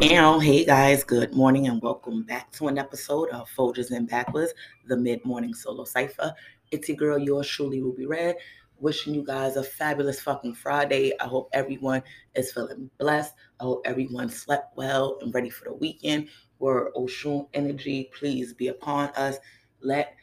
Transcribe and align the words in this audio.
And 0.00 0.40
hey 0.40 0.64
guys, 0.64 1.02
good 1.02 1.34
morning 1.34 1.66
and 1.66 1.82
welcome 1.82 2.22
back 2.22 2.52
to 2.52 2.68
an 2.68 2.78
episode 2.78 3.30
of 3.30 3.50
Folgers 3.50 3.90
and 3.90 4.08
Backwoods, 4.08 4.54
the 4.86 4.96
mid 4.96 5.24
morning 5.24 5.52
solo 5.52 5.82
cipher. 5.82 6.32
It's 6.70 6.88
your 6.88 6.96
girl, 6.96 7.18
yours 7.18 7.48
truly, 7.48 7.82
Ruby 7.82 8.06
Redd. 8.06 8.36
Wishing 8.78 9.12
you 9.12 9.24
guys 9.24 9.56
a 9.56 9.64
fabulous 9.64 10.20
fucking 10.20 10.54
Friday. 10.54 11.14
I 11.18 11.24
hope 11.24 11.50
everyone 11.52 12.04
is 12.36 12.52
feeling 12.52 12.88
blessed. 12.98 13.34
I 13.58 13.64
hope 13.64 13.82
everyone 13.84 14.28
slept 14.28 14.76
well 14.76 15.18
and 15.20 15.34
ready 15.34 15.50
for 15.50 15.64
the 15.64 15.74
weekend. 15.74 16.28
Where 16.58 16.92
Oshun 16.92 17.48
energy, 17.52 18.08
please 18.16 18.54
be 18.54 18.68
upon 18.68 19.08
us. 19.16 19.38
Let 19.80 20.14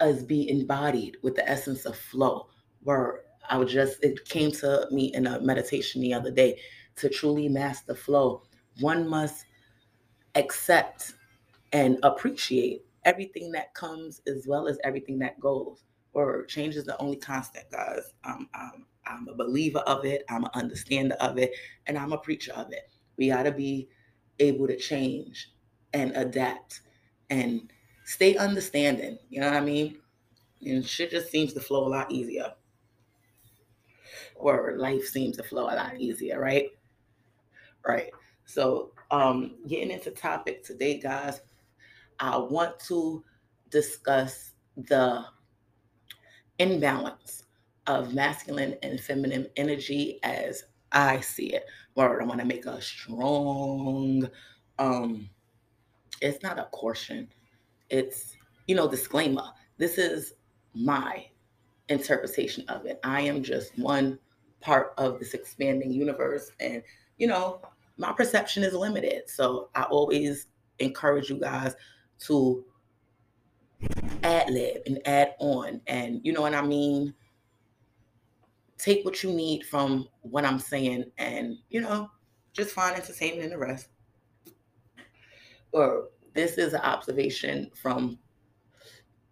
us 0.00 0.24
be 0.24 0.50
embodied 0.50 1.18
with 1.22 1.36
the 1.36 1.48
essence 1.48 1.84
of 1.84 1.96
flow. 1.96 2.48
Where 2.82 3.20
I 3.48 3.56
would 3.56 3.68
just, 3.68 4.02
it 4.02 4.24
came 4.24 4.50
to 4.50 4.88
me 4.90 5.14
in 5.14 5.28
a 5.28 5.40
meditation 5.40 6.00
the 6.00 6.12
other 6.12 6.32
day 6.32 6.58
to 6.96 7.08
truly 7.08 7.48
master 7.48 7.94
flow 7.94 8.42
one 8.80 9.08
must 9.08 9.46
accept 10.34 11.14
and 11.72 11.98
appreciate 12.02 12.84
everything 13.04 13.52
that 13.52 13.74
comes 13.74 14.22
as 14.26 14.46
well 14.46 14.68
as 14.68 14.78
everything 14.84 15.18
that 15.20 15.38
goes. 15.40 15.84
Or 16.12 16.44
change 16.46 16.76
is 16.76 16.84
the 16.84 16.98
only 17.00 17.16
constant, 17.16 17.70
guys. 17.70 18.14
Um, 18.24 18.48
I'm 19.06 19.28
a 19.28 19.34
believer 19.34 19.80
of 19.80 20.04
it, 20.04 20.24
I'm 20.28 20.44
an 20.44 20.50
understander 20.54 21.16
of 21.16 21.38
it, 21.38 21.52
and 21.86 21.98
I'm 21.98 22.12
a 22.12 22.18
preacher 22.18 22.52
of 22.54 22.72
it. 22.72 22.90
We 23.16 23.28
got 23.28 23.44
to 23.44 23.52
be 23.52 23.88
able 24.38 24.66
to 24.66 24.76
change 24.76 25.52
and 25.92 26.12
adapt 26.16 26.82
and 27.30 27.72
stay 28.04 28.36
understanding. 28.36 29.18
You 29.30 29.40
know 29.40 29.48
what 29.48 29.56
I 29.56 29.60
mean? 29.60 29.98
And 30.64 30.86
shit 30.86 31.10
just 31.10 31.30
seems 31.30 31.52
to 31.54 31.60
flow 31.60 31.86
a 31.86 31.90
lot 31.90 32.10
easier. 32.12 32.54
Or 34.36 34.76
life 34.76 35.04
seems 35.06 35.36
to 35.36 35.42
flow 35.42 35.64
a 35.64 35.74
lot 35.74 36.00
easier, 36.00 36.38
right? 36.40 36.70
Right. 37.86 38.10
So, 38.46 38.92
um, 39.10 39.56
getting 39.68 39.90
into 39.90 40.10
topic 40.12 40.62
today, 40.64 40.98
guys, 40.98 41.40
I 42.20 42.36
want 42.36 42.78
to 42.88 43.24
discuss 43.70 44.52
the 44.76 45.24
imbalance 46.58 47.44
of 47.86 48.14
masculine 48.14 48.76
and 48.82 49.00
feminine 49.00 49.48
energy 49.56 50.20
as 50.22 50.64
I 50.92 51.20
see 51.20 51.54
it. 51.54 51.66
Word, 51.96 52.22
I 52.22 52.24
want 52.24 52.40
to 52.40 52.46
make 52.46 52.66
a 52.66 52.80
strong, 52.80 54.28
um, 54.78 55.28
it's 56.20 56.42
not 56.42 56.58
a 56.58 56.68
caution, 56.72 57.28
it's, 57.90 58.36
you 58.66 58.76
know, 58.76 58.88
disclaimer. 58.88 59.44
This 59.76 59.98
is 59.98 60.34
my 60.74 61.26
interpretation 61.88 62.64
of 62.68 62.86
it. 62.86 62.98
I 63.04 63.22
am 63.22 63.42
just 63.42 63.76
one 63.78 64.18
part 64.60 64.94
of 64.98 65.18
this 65.18 65.34
expanding 65.34 65.92
universe. 65.92 66.50
And, 66.60 66.82
you 67.18 67.26
know, 67.26 67.60
my 67.96 68.12
perception 68.12 68.62
is 68.62 68.74
limited. 68.74 69.28
So 69.28 69.70
I 69.74 69.82
always 69.84 70.46
encourage 70.78 71.30
you 71.30 71.38
guys 71.40 71.74
to 72.20 72.64
ad 74.22 74.50
lib 74.50 74.82
and 74.86 75.00
add 75.06 75.34
on. 75.38 75.80
And 75.86 76.20
you 76.22 76.32
know 76.32 76.42
what 76.42 76.54
I 76.54 76.62
mean? 76.62 77.14
Take 78.78 79.04
what 79.04 79.22
you 79.22 79.32
need 79.32 79.64
from 79.64 80.08
what 80.22 80.44
I'm 80.44 80.58
saying 80.58 81.10
and, 81.18 81.56
you 81.70 81.80
know, 81.80 82.10
just 82.52 82.70
find 82.70 82.96
entertainment 82.96 83.44
in 83.44 83.50
the 83.50 83.58
rest. 83.58 83.88
Or 85.72 86.08
this 86.34 86.58
is 86.58 86.74
an 86.74 86.80
observation 86.82 87.70
from, 87.74 88.18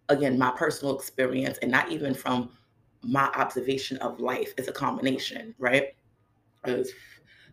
again, 0.09 0.37
my 0.37 0.51
personal 0.51 0.97
experience 0.97 1.59
and 1.59 1.71
not 1.71 1.91
even 1.91 2.13
from 2.13 2.49
my 3.03 3.25
observation 3.35 3.97
of 3.97 4.19
life. 4.19 4.53
It's 4.57 4.67
a 4.67 4.73
combination, 4.73 5.53
right? 5.59 5.95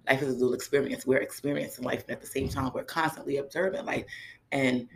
Life 0.09 0.23
is 0.23 0.37
a 0.37 0.39
dual 0.39 0.55
experience. 0.55 1.07
We're 1.07 1.21
experiencing 1.21 1.85
life, 1.85 2.05
but 2.07 2.15
at 2.15 2.21
the 2.21 2.27
same 2.27 2.49
time, 2.49 2.71
we're 2.75 2.85
constantly 2.85 3.37
observing 3.39 3.85
life. 3.85 4.05
And 4.51 4.89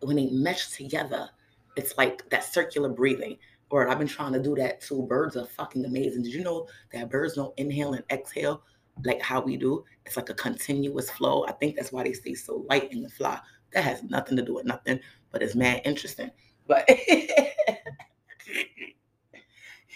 when 0.00 0.16
they 0.16 0.26
mesh 0.30 0.68
together, 0.70 1.28
it's 1.76 1.96
like 1.98 2.28
that 2.30 2.44
circular 2.44 2.88
breathing. 2.88 3.36
Or 3.70 3.88
I've 3.88 3.98
been 3.98 4.06
trying 4.08 4.32
to 4.32 4.42
do 4.42 4.54
that 4.56 4.80
too. 4.80 5.02
Birds 5.02 5.36
are 5.36 5.44
fucking 5.44 5.84
amazing. 5.84 6.22
Did 6.22 6.32
you 6.32 6.44
know 6.44 6.68
that 6.92 7.10
birds 7.10 7.34
don't 7.34 7.58
inhale 7.58 7.94
and 7.94 8.04
exhale 8.10 8.62
like 9.04 9.20
how 9.20 9.40
we 9.40 9.56
do? 9.56 9.84
It's 10.04 10.16
like 10.16 10.30
a 10.30 10.34
continuous 10.34 11.10
flow. 11.10 11.44
I 11.46 11.52
think 11.52 11.76
that's 11.76 11.92
why 11.92 12.04
they 12.04 12.12
stay 12.12 12.34
so 12.34 12.64
light 12.68 12.92
in 12.92 13.02
the 13.02 13.08
fly. 13.08 13.40
That 13.72 13.82
has 13.82 14.04
nothing 14.04 14.36
to 14.36 14.44
do 14.44 14.54
with 14.54 14.66
nothing, 14.66 15.00
but 15.32 15.42
it's 15.42 15.56
mad 15.56 15.82
interesting. 15.84 16.30
But 16.68 16.88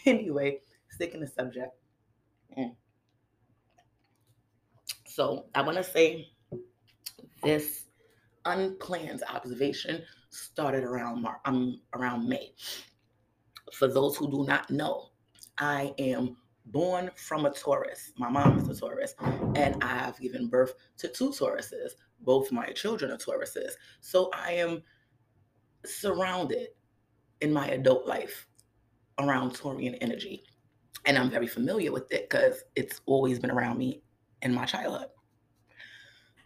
anyway, 0.07 0.61
sticking 0.91 1.21
the 1.21 1.29
subject. 1.29 1.73
Mm. 2.59 2.75
So 5.21 5.45
I 5.55 5.61
want 5.61 5.77
to 5.77 5.85
say 5.85 6.31
this 7.43 7.85
unplanned 8.47 9.23
observation 9.29 10.03
started 10.31 10.83
around 10.83 11.21
Mar- 11.21 11.43
um, 11.45 11.83
around 11.93 12.27
May. 12.27 12.55
For 13.75 13.87
those 13.87 14.17
who 14.17 14.31
do 14.31 14.47
not 14.47 14.71
know, 14.71 15.11
I 15.59 15.93
am 15.99 16.39
born 16.65 17.11
from 17.17 17.45
a 17.45 17.51
Taurus. 17.51 18.15
My 18.17 18.31
mom 18.31 18.61
is 18.61 18.69
a 18.71 18.81
Taurus, 18.81 19.15
and 19.57 19.85
I've 19.85 20.19
given 20.19 20.49
birth 20.49 20.73
to 20.97 21.09
two 21.09 21.33
Tauruses. 21.33 21.97
Both 22.21 22.51
my 22.51 22.69
children 22.69 23.11
are 23.11 23.19
Tauruses. 23.19 23.73
So 24.01 24.31
I 24.33 24.53
am 24.53 24.83
surrounded 25.85 26.69
in 27.43 27.53
my 27.53 27.69
adult 27.69 28.07
life 28.07 28.47
around 29.19 29.51
Taurian 29.51 29.99
energy. 30.01 30.45
And 31.05 31.19
I'm 31.19 31.31
very 31.31 31.47
familiar 31.47 31.93
with 31.93 32.11
it 32.11 32.31
because 32.31 32.65
it's 32.75 33.03
always 33.05 33.39
been 33.39 33.51
around 33.51 33.77
me 33.77 34.03
in 34.43 34.55
my 34.55 34.65
childhood. 34.65 35.09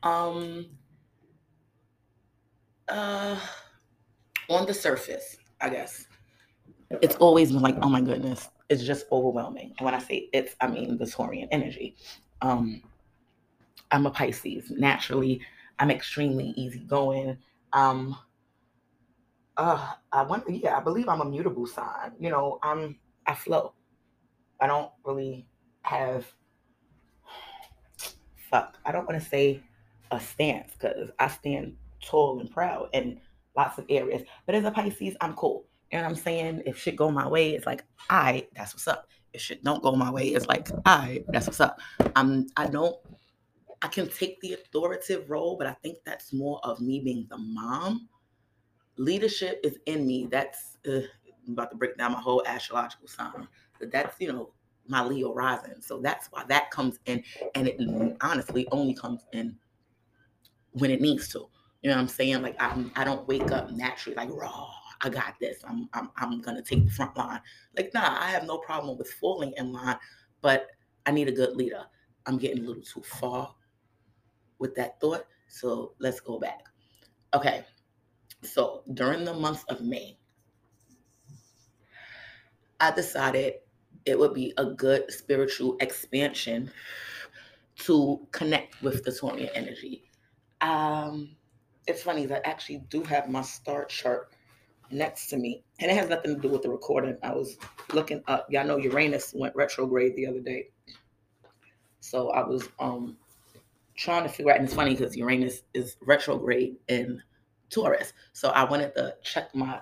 Um, 0.02 0.66
uh, 2.88 3.38
on 4.48 4.66
the 4.66 4.74
surface, 4.74 5.36
I 5.60 5.70
guess, 5.70 6.06
it's 7.02 7.16
always 7.16 7.52
been 7.52 7.62
like, 7.62 7.76
oh 7.82 7.88
my 7.88 8.00
goodness, 8.00 8.48
it's 8.68 8.84
just 8.84 9.06
overwhelming. 9.10 9.74
And 9.78 9.84
when 9.84 9.94
I 9.94 9.98
say 9.98 10.28
it's, 10.32 10.54
I 10.60 10.66
mean 10.66 10.98
the 10.98 11.04
Taurian 11.04 11.48
energy. 11.50 11.96
Um, 12.42 12.82
I'm 13.90 14.06
a 14.06 14.10
Pisces. 14.10 14.70
Naturally, 14.70 15.40
I'm 15.78 15.90
extremely 15.90 16.48
easygoing. 16.56 17.38
Um, 17.72 18.16
uh, 19.56 19.92
I 20.12 20.22
want, 20.22 20.44
yeah, 20.48 20.76
I 20.76 20.80
believe 20.80 21.08
I'm 21.08 21.20
a 21.20 21.24
mutable 21.24 21.66
sign. 21.66 22.12
You 22.18 22.30
know, 22.30 22.58
I'm, 22.62 22.98
I 23.26 23.34
flow. 23.34 23.74
I 24.60 24.66
don't 24.66 24.90
really 25.04 25.46
have 25.82 26.26
fuck. 28.54 28.78
I 28.84 28.92
don't 28.92 29.06
want 29.08 29.20
to 29.20 29.28
say 29.28 29.60
a 30.12 30.20
stance 30.20 30.72
because 30.74 31.10
I 31.18 31.26
stand 31.26 31.76
tall 32.00 32.38
and 32.38 32.48
proud 32.48 32.88
in 32.92 33.20
lots 33.56 33.78
of 33.78 33.84
areas. 33.88 34.22
But 34.46 34.54
as 34.54 34.64
a 34.64 34.70
Pisces, 34.70 35.16
I'm 35.20 35.34
cool. 35.34 35.64
What 35.90 36.04
I'm 36.04 36.14
saying? 36.14 36.62
If 36.64 36.78
shit 36.78 36.96
go 36.96 37.10
my 37.10 37.26
way, 37.26 37.54
it's 37.54 37.66
like, 37.66 37.84
I, 38.10 38.46
that's 38.54 38.74
what's 38.74 38.86
up. 38.86 39.08
If 39.32 39.40
shit 39.40 39.64
don't 39.64 39.82
go 39.82 39.96
my 39.96 40.10
way, 40.10 40.28
it's 40.28 40.46
like, 40.46 40.68
I, 40.86 41.24
that's 41.28 41.46
what's 41.46 41.60
up. 41.60 41.80
I'm 42.14 42.46
I 42.56 42.66
don't 42.66 42.96
I 43.82 43.88
can 43.88 44.08
take 44.08 44.40
the 44.40 44.54
authoritative 44.54 45.28
role, 45.28 45.56
but 45.56 45.66
I 45.66 45.74
think 45.82 45.98
that's 46.06 46.32
more 46.32 46.60
of 46.62 46.80
me 46.80 47.00
being 47.00 47.26
the 47.28 47.38
mom. 47.38 48.08
Leadership 48.96 49.60
is 49.64 49.78
in 49.86 50.06
me. 50.06 50.28
That's 50.30 50.78
uh, 50.86 51.00
I'm 51.46 51.52
about 51.52 51.70
to 51.72 51.76
break 51.76 51.96
down 51.96 52.12
my 52.12 52.20
whole 52.20 52.44
astrological 52.46 53.08
sign. 53.08 53.48
But 53.80 53.90
that's, 53.90 54.20
you 54.20 54.32
know, 54.32 54.52
my 54.86 55.02
Leo 55.02 55.32
rising. 55.32 55.80
So 55.80 56.00
that's 56.00 56.28
why 56.30 56.44
that 56.48 56.70
comes 56.70 56.98
in. 57.06 57.22
And 57.54 57.68
it 57.68 57.80
honestly 58.20 58.66
only 58.70 58.94
comes 58.94 59.26
in 59.32 59.56
when 60.72 60.90
it 60.90 61.00
needs 61.00 61.28
to. 61.28 61.48
You 61.82 61.90
know 61.90 61.96
what 61.96 62.02
I'm 62.02 62.08
saying? 62.08 62.42
Like 62.42 62.56
I'm, 62.60 62.90
I 62.96 63.04
don't 63.04 63.26
wake 63.28 63.50
up 63.50 63.70
naturally 63.70 64.16
like 64.16 64.30
raw. 64.32 64.70
I 65.02 65.10
got 65.10 65.34
this. 65.40 65.58
I'm, 65.68 65.88
I'm, 65.92 66.10
I'm 66.16 66.40
gonna 66.40 66.62
take 66.62 66.84
the 66.84 66.90
front 66.90 67.16
line. 67.16 67.40
Like 67.76 67.92
nah, 67.94 68.18
I 68.20 68.30
have 68.30 68.44
no 68.44 68.58
problem 68.58 68.96
with 68.96 69.10
falling 69.10 69.52
in 69.56 69.72
line, 69.72 69.98
but 70.40 70.68
I 71.06 71.10
need 71.10 71.28
a 71.28 71.32
good 71.32 71.56
leader. 71.56 71.84
I'm 72.26 72.38
getting 72.38 72.64
a 72.64 72.66
little 72.66 72.82
too 72.82 73.02
far 73.02 73.54
with 74.58 74.74
that 74.76 75.00
thought. 75.00 75.26
So 75.48 75.92
let's 75.98 76.20
go 76.20 76.38
back. 76.38 76.62
Okay. 77.34 77.64
So 78.42 78.82
during 78.94 79.24
the 79.24 79.34
month 79.34 79.64
of 79.68 79.80
May, 79.82 80.16
I 82.80 82.90
decided 82.90 83.54
it 84.06 84.18
would 84.18 84.34
be 84.34 84.52
a 84.58 84.66
good 84.66 85.10
spiritual 85.12 85.76
expansion 85.80 86.70
to 87.76 88.20
connect 88.32 88.80
with 88.82 89.02
the 89.04 89.10
Taurian 89.10 89.50
energy. 89.54 90.04
Um, 90.60 91.30
it's 91.86 92.02
funny 92.02 92.26
that 92.26 92.46
I 92.46 92.50
actually 92.50 92.78
do 92.88 93.02
have 93.02 93.28
my 93.28 93.42
star 93.42 93.84
chart 93.86 94.32
next 94.90 95.28
to 95.28 95.36
me, 95.36 95.64
and 95.80 95.90
it 95.90 95.94
has 95.94 96.08
nothing 96.08 96.34
to 96.34 96.40
do 96.40 96.48
with 96.48 96.62
the 96.62 96.70
recording. 96.70 97.16
I 97.22 97.32
was 97.32 97.56
looking 97.92 98.22
up. 98.26 98.46
Y'all 98.50 98.66
know 98.66 98.76
Uranus 98.76 99.32
went 99.34 99.54
retrograde 99.56 100.16
the 100.16 100.26
other 100.26 100.40
day, 100.40 100.68
so 102.00 102.30
I 102.30 102.46
was 102.46 102.68
um 102.78 103.16
trying 103.96 104.22
to 104.24 104.28
figure 104.28 104.52
out. 104.52 104.58
And 104.58 104.66
it's 104.66 104.74
funny 104.74 104.94
because 104.94 105.16
Uranus 105.16 105.62
is 105.74 105.96
retrograde 106.02 106.76
in 106.88 107.22
Taurus, 107.70 108.12
so 108.32 108.50
I 108.50 108.64
wanted 108.64 108.94
to 108.94 109.16
check 109.22 109.54
my 109.54 109.80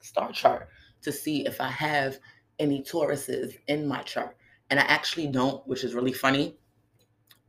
star 0.00 0.32
chart 0.32 0.68
to 1.02 1.12
see 1.12 1.46
if 1.46 1.60
I 1.60 1.68
have 1.68 2.18
any 2.58 2.82
Tauruses 2.82 3.54
in 3.68 3.86
my 3.86 4.02
chart, 4.02 4.36
and 4.70 4.78
I 4.78 4.84
actually 4.84 5.26
don't, 5.28 5.66
which 5.66 5.84
is 5.84 5.94
really 5.94 6.12
funny 6.12 6.56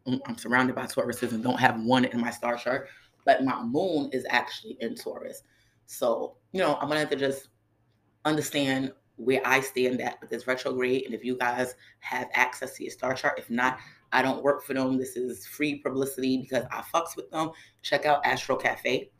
mm, 0.07 0.19
I'm 0.25 0.37
surrounded 0.37 0.75
by 0.75 0.85
Tauruses 0.85 1.31
and 1.31 1.43
don't 1.43 1.59
have 1.59 1.81
one 1.81 2.05
in 2.05 2.19
my 2.19 2.31
star 2.31 2.57
chart, 2.57 2.87
but 3.25 3.43
my 3.43 3.61
moon 3.63 4.09
is 4.13 4.25
actually 4.29 4.77
in 4.79 4.95
Taurus. 4.95 5.43
So, 5.85 6.35
you 6.51 6.61
know, 6.61 6.75
I'm 6.75 6.87
gonna 6.87 6.99
have 6.99 7.09
to 7.11 7.15
just 7.15 7.49
understand 8.23 8.91
where 9.17 9.41
I 9.45 9.61
stand 9.61 10.01
at 10.01 10.19
with 10.19 10.29
this 10.29 10.47
retrograde. 10.47 11.05
And 11.05 11.13
if 11.13 11.23
you 11.23 11.37
guys 11.37 11.75
have 11.99 12.27
access 12.33 12.75
to 12.75 12.83
your 12.83 12.91
star 12.91 13.13
chart, 13.13 13.39
if 13.39 13.49
not, 13.49 13.79
I 14.11 14.21
don't 14.21 14.43
work 14.43 14.63
for 14.63 14.73
them. 14.73 14.97
This 14.97 15.15
is 15.15 15.45
free 15.47 15.75
publicity 15.79 16.37
because 16.37 16.65
I 16.71 16.81
fucks 16.93 17.15
with 17.15 17.29
them. 17.31 17.51
Check 17.81 18.05
out 18.05 18.25
Astro 18.25 18.55
Cafe. 18.55 19.11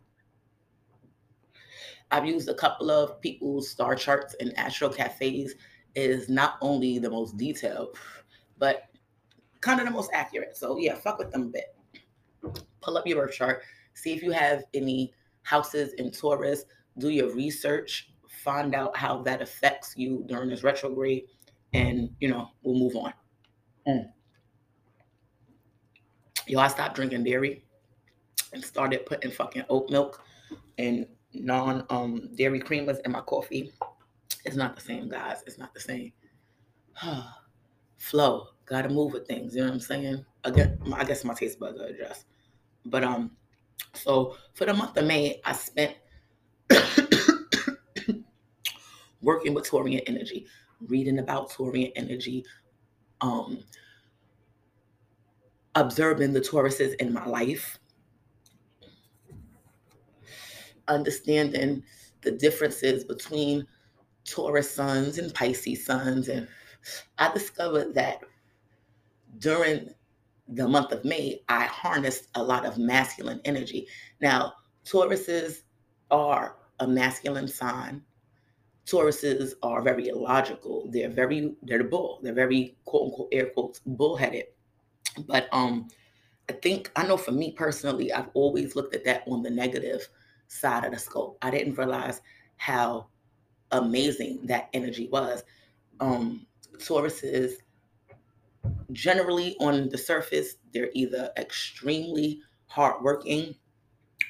I've 2.11 2.25
used 2.25 2.49
a 2.49 2.53
couple 2.53 2.91
of 2.91 3.19
people's 3.21 3.69
star 3.69 3.95
charts 3.95 4.35
in 4.35 4.51
Astro 4.53 4.89
Cafes 4.89 5.55
is 5.95 6.29
not 6.29 6.57
only 6.61 6.99
the 6.99 7.09
most 7.09 7.37
detailed, 7.37 7.97
but 8.57 8.83
kind 9.61 9.79
of 9.79 9.85
the 9.85 9.91
most 9.91 10.11
accurate. 10.13 10.55
So 10.55 10.77
yeah, 10.77 10.95
fuck 10.95 11.17
with 11.17 11.31
them 11.31 11.43
a 11.43 11.45
bit. 11.45 11.75
Pull 12.81 12.97
up 12.97 13.07
your 13.07 13.25
birth 13.25 13.35
chart, 13.35 13.63
see 13.93 14.13
if 14.13 14.21
you 14.21 14.31
have 14.31 14.63
any 14.73 15.13
houses 15.43 15.93
in 15.93 16.11
Taurus, 16.11 16.65
do 16.97 17.09
your 17.09 17.33
research, 17.33 18.11
find 18.27 18.75
out 18.75 18.95
how 18.95 19.21
that 19.23 19.41
affects 19.41 19.95
you 19.97 20.23
during 20.27 20.49
this 20.49 20.63
retrograde, 20.63 21.23
and 21.73 22.09
you 22.19 22.29
know, 22.29 22.49
we'll 22.63 22.77
move 22.77 22.95
on. 22.95 23.13
Mm. 23.87 24.05
Yo, 26.47 26.59
I 26.59 26.67
stopped 26.67 26.95
drinking 26.95 27.23
dairy 27.23 27.63
and 28.53 28.63
started 28.63 29.05
putting 29.05 29.31
fucking 29.31 29.63
oat 29.69 29.89
milk 29.89 30.23
and 30.77 31.07
non 31.33 31.85
um 31.89 32.29
dairy 32.35 32.59
creamers 32.59 32.99
in 33.05 33.11
my 33.11 33.21
coffee. 33.21 33.71
It's 34.45 34.55
not 34.55 34.75
the 34.75 34.81
same, 34.81 35.09
guys. 35.09 35.43
It's 35.47 35.57
not 35.57 35.73
the 35.73 35.79
same. 35.79 36.13
Flow. 37.97 38.47
Gotta 38.65 38.89
move 38.89 39.13
with 39.13 39.27
things. 39.27 39.55
You 39.55 39.61
know 39.61 39.67
what 39.67 39.73
I'm 39.75 39.79
saying? 39.79 40.25
Again, 40.43 40.79
I 40.93 41.03
guess 41.03 41.23
my 41.23 41.33
taste 41.33 41.59
buds 41.59 41.79
are 41.79 41.85
adjust. 41.85 42.25
But 42.85 43.03
um, 43.03 43.31
so 43.93 44.37
for 44.53 44.65
the 44.65 44.73
month 44.73 44.97
of 44.97 45.05
May, 45.05 45.41
I 45.43 45.53
spent 45.53 45.95
working 49.21 49.53
with 49.53 49.69
Taurian 49.69 50.01
energy, 50.07 50.45
reading 50.87 51.19
about 51.19 51.49
Taurian 51.49 51.91
energy, 51.95 52.45
um, 53.21 53.59
observing 55.75 56.33
the 56.33 56.41
Tauruses 56.41 56.95
in 56.95 57.13
my 57.13 57.25
life, 57.25 57.79
understanding 60.87 61.83
the 62.21 62.31
differences 62.31 63.03
between 63.03 63.65
Taurus 64.25 64.69
suns 64.69 65.17
and 65.17 65.33
Pisces 65.33 65.85
suns. 65.85 66.27
And 66.27 66.47
I 67.17 67.31
discovered 67.33 67.93
that 67.95 68.21
during 69.39 69.89
the 70.47 70.67
month 70.67 70.91
of 70.91 71.05
May, 71.05 71.41
I 71.49 71.65
harnessed 71.65 72.27
a 72.35 72.43
lot 72.43 72.65
of 72.65 72.77
masculine 72.77 73.41
energy. 73.45 73.87
Now, 74.21 74.53
Tauruses 74.85 75.63
are 76.11 76.57
a 76.79 76.87
masculine 76.87 77.47
sign. 77.47 78.03
Tauruses 78.85 79.53
are 79.63 79.81
very 79.81 80.09
illogical. 80.09 80.87
They're 80.91 81.09
very, 81.09 81.55
they're 81.63 81.79
the 81.79 81.85
bull. 81.85 82.19
They're 82.21 82.33
very 82.33 82.77
quote 82.85 83.05
unquote 83.05 83.29
air 83.31 83.47
quotes 83.47 83.79
bullheaded. 83.79 84.45
But 85.27 85.47
um, 85.51 85.87
I 86.49 86.53
think 86.53 86.91
I 86.95 87.07
know 87.07 87.17
for 87.17 87.31
me 87.31 87.53
personally, 87.53 88.13
I've 88.13 88.29
always 88.35 88.75
looked 88.75 88.93
at 88.93 89.05
that 89.05 89.23
on 89.27 89.41
the 89.41 89.49
negative 89.49 90.07
side 90.47 90.83
of 90.85 90.91
the 90.91 90.99
scope. 90.99 91.37
I 91.41 91.49
didn't 91.49 91.77
realize 91.77 92.21
how 92.57 93.07
amazing 93.71 94.39
that 94.45 94.69
energy 94.73 95.07
was. 95.07 95.43
Um, 95.99 96.45
Tauruses 96.77 97.53
generally 98.91 99.55
on 99.59 99.89
the 99.89 99.97
surface, 99.97 100.55
they're 100.73 100.91
either 100.93 101.31
extremely 101.37 102.41
hardworking 102.67 103.55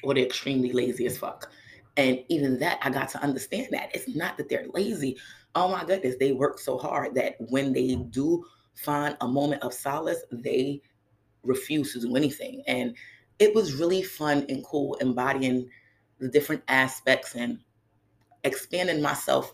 or 0.02 0.14
they're 0.14 0.26
extremely 0.26 0.72
lazy 0.72 1.06
as 1.06 1.18
fuck. 1.18 1.50
And 1.96 2.22
even 2.28 2.58
that, 2.58 2.78
I 2.82 2.90
got 2.90 3.08
to 3.10 3.22
understand 3.22 3.68
that 3.70 3.90
it's 3.94 4.14
not 4.14 4.36
that 4.36 4.48
they're 4.48 4.66
lazy. 4.74 5.16
Oh 5.54 5.68
my 5.68 5.84
goodness, 5.84 6.16
they 6.18 6.32
work 6.32 6.58
so 6.58 6.76
hard 6.76 7.14
that 7.14 7.36
when 7.38 7.72
they 7.72 7.94
do 7.94 8.44
find 8.74 9.16
a 9.20 9.28
moment 9.28 9.62
of 9.62 9.72
solace, 9.72 10.22
they 10.30 10.82
refuse 11.42 11.92
to 11.94 12.00
do 12.00 12.16
anything. 12.16 12.62
And 12.66 12.94
it 13.38 13.54
was 13.54 13.74
really 13.74 14.02
fun 14.02 14.44
and 14.48 14.64
cool 14.64 14.94
embodying 15.00 15.70
the 16.18 16.28
different 16.28 16.62
aspects 16.68 17.34
and 17.34 17.58
expanding 18.46 19.02
myself 19.02 19.52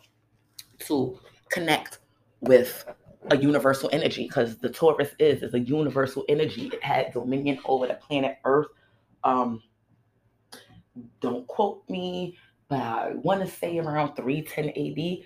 to 0.81 1.19
connect 1.51 1.99
with 2.41 2.85
a 3.31 3.37
universal 3.37 3.89
energy 3.93 4.25
because 4.25 4.57
the 4.59 4.69
Taurus 4.69 5.11
is 5.19 5.43
is 5.43 5.55
a 5.55 5.61
universal 5.61 6.25
energy. 6.29 6.71
It 6.73 6.83
had 6.83 7.13
dominion 7.13 7.59
over 7.65 7.87
the 7.87 7.95
planet 7.95 8.39
Earth. 8.45 8.69
Um, 9.25 9.63
don't 11.21 11.47
quote 11.47 11.89
me, 11.89 12.37
but 12.69 12.81
I 12.81 13.13
want 13.15 13.41
to 13.41 13.47
say 13.47 13.79
around 13.79 14.17
310 14.17 14.69
AD, 14.69 15.25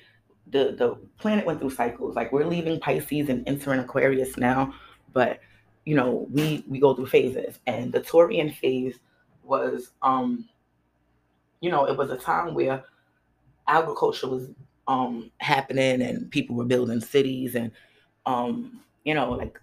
the 0.52 0.76
the 0.76 0.98
planet 1.18 1.46
went 1.46 1.60
through 1.60 1.70
cycles. 1.70 2.16
Like 2.16 2.32
we're 2.32 2.46
leaving 2.46 2.78
Pisces 2.80 3.28
and 3.28 3.48
entering 3.48 3.80
Aquarius 3.80 4.36
now, 4.36 4.74
but 5.12 5.40
you 5.84 5.94
know 5.94 6.26
we 6.30 6.64
we 6.68 6.78
go 6.78 6.94
through 6.94 7.06
phases, 7.06 7.58
and 7.66 7.92
the 7.92 8.00
Taurian 8.00 8.54
phase 8.54 8.98
was 9.42 9.92
um, 10.02 10.48
you 11.60 11.70
know, 11.70 11.86
it 11.86 11.96
was 11.96 12.10
a 12.10 12.16
time 12.16 12.54
where 12.54 12.84
agriculture 13.68 14.28
was 14.28 14.48
um 14.88 15.30
happening 15.38 16.00
and 16.02 16.30
people 16.30 16.54
were 16.54 16.64
building 16.64 17.00
cities 17.00 17.54
and 17.54 17.72
um, 18.26 18.80
you 19.04 19.14
know, 19.14 19.30
like 19.32 19.58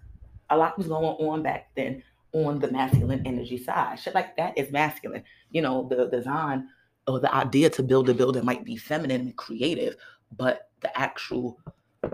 a 0.50 0.56
lot 0.56 0.76
was 0.76 0.88
going 0.88 1.04
on 1.04 1.42
back 1.42 1.70
then 1.76 2.02
on 2.32 2.58
the 2.58 2.70
masculine 2.70 3.24
energy 3.26 3.58
side. 3.62 3.98
Shit 3.98 4.14
like 4.14 4.36
that 4.36 4.56
is 4.58 4.72
masculine. 4.72 5.22
You 5.50 5.62
know, 5.62 5.86
the 5.88 6.06
design 6.06 6.68
or 7.06 7.20
the 7.20 7.32
idea 7.34 7.70
to 7.70 7.82
build 7.82 8.08
a 8.08 8.14
building 8.14 8.44
might 8.44 8.64
be 8.64 8.76
feminine 8.76 9.20
and 9.20 9.36
creative, 9.36 9.96
but 10.36 10.70
the 10.80 10.98
actual 10.98 11.60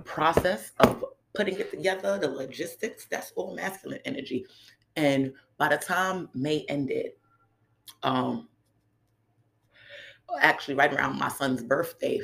process 0.05 0.73
of 0.81 1.05
putting 1.35 1.59
it 1.59 1.71
together, 1.71 2.19
the 2.19 2.29
logistics, 2.29 3.07
that's 3.07 3.33
all 3.37 3.55
masculine 3.55 4.01
energy. 4.05 4.45
And 4.97 5.33
by 5.59 5.69
the 5.69 5.77
time 5.77 6.29
May 6.35 6.65
ended, 6.69 7.13
um, 8.03 8.49
actually 10.41 10.75
right 10.75 10.93
around 10.93 11.19
my 11.19 11.29
son's 11.29 11.63
birthday, 11.63 12.21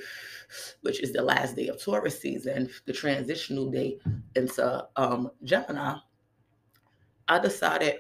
which 0.83 1.03
is 1.03 1.13
the 1.13 1.23
last 1.23 1.57
day 1.57 1.69
of 1.69 1.83
Taurus 1.83 2.21
season, 2.21 2.69
the 2.87 2.93
transitional 2.93 3.71
day 3.71 3.99
into 4.35 4.87
um, 4.97 5.31
Gemini, 5.45 5.97
I 7.29 7.39
decided, 7.39 7.97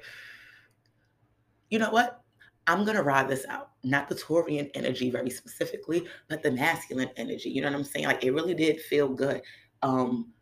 you 1.70 1.78
know 1.78 1.90
what? 1.90 2.22
I'm 2.68 2.84
gonna 2.84 3.02
ride 3.02 3.28
this 3.28 3.46
out. 3.48 3.70
Not 3.84 4.08
the 4.08 4.14
Taurian 4.14 4.70
energy 4.74 5.10
very 5.10 5.30
specifically, 5.30 6.06
but 6.28 6.42
the 6.42 6.50
masculine 6.50 7.10
energy. 7.16 7.48
You 7.48 7.62
know 7.62 7.68
what 7.68 7.76
I'm 7.76 7.84
saying? 7.84 8.06
Like 8.06 8.24
it 8.24 8.32
really 8.32 8.54
did 8.54 8.80
feel 8.80 9.08
good. 9.08 9.42
Um, 9.82 10.32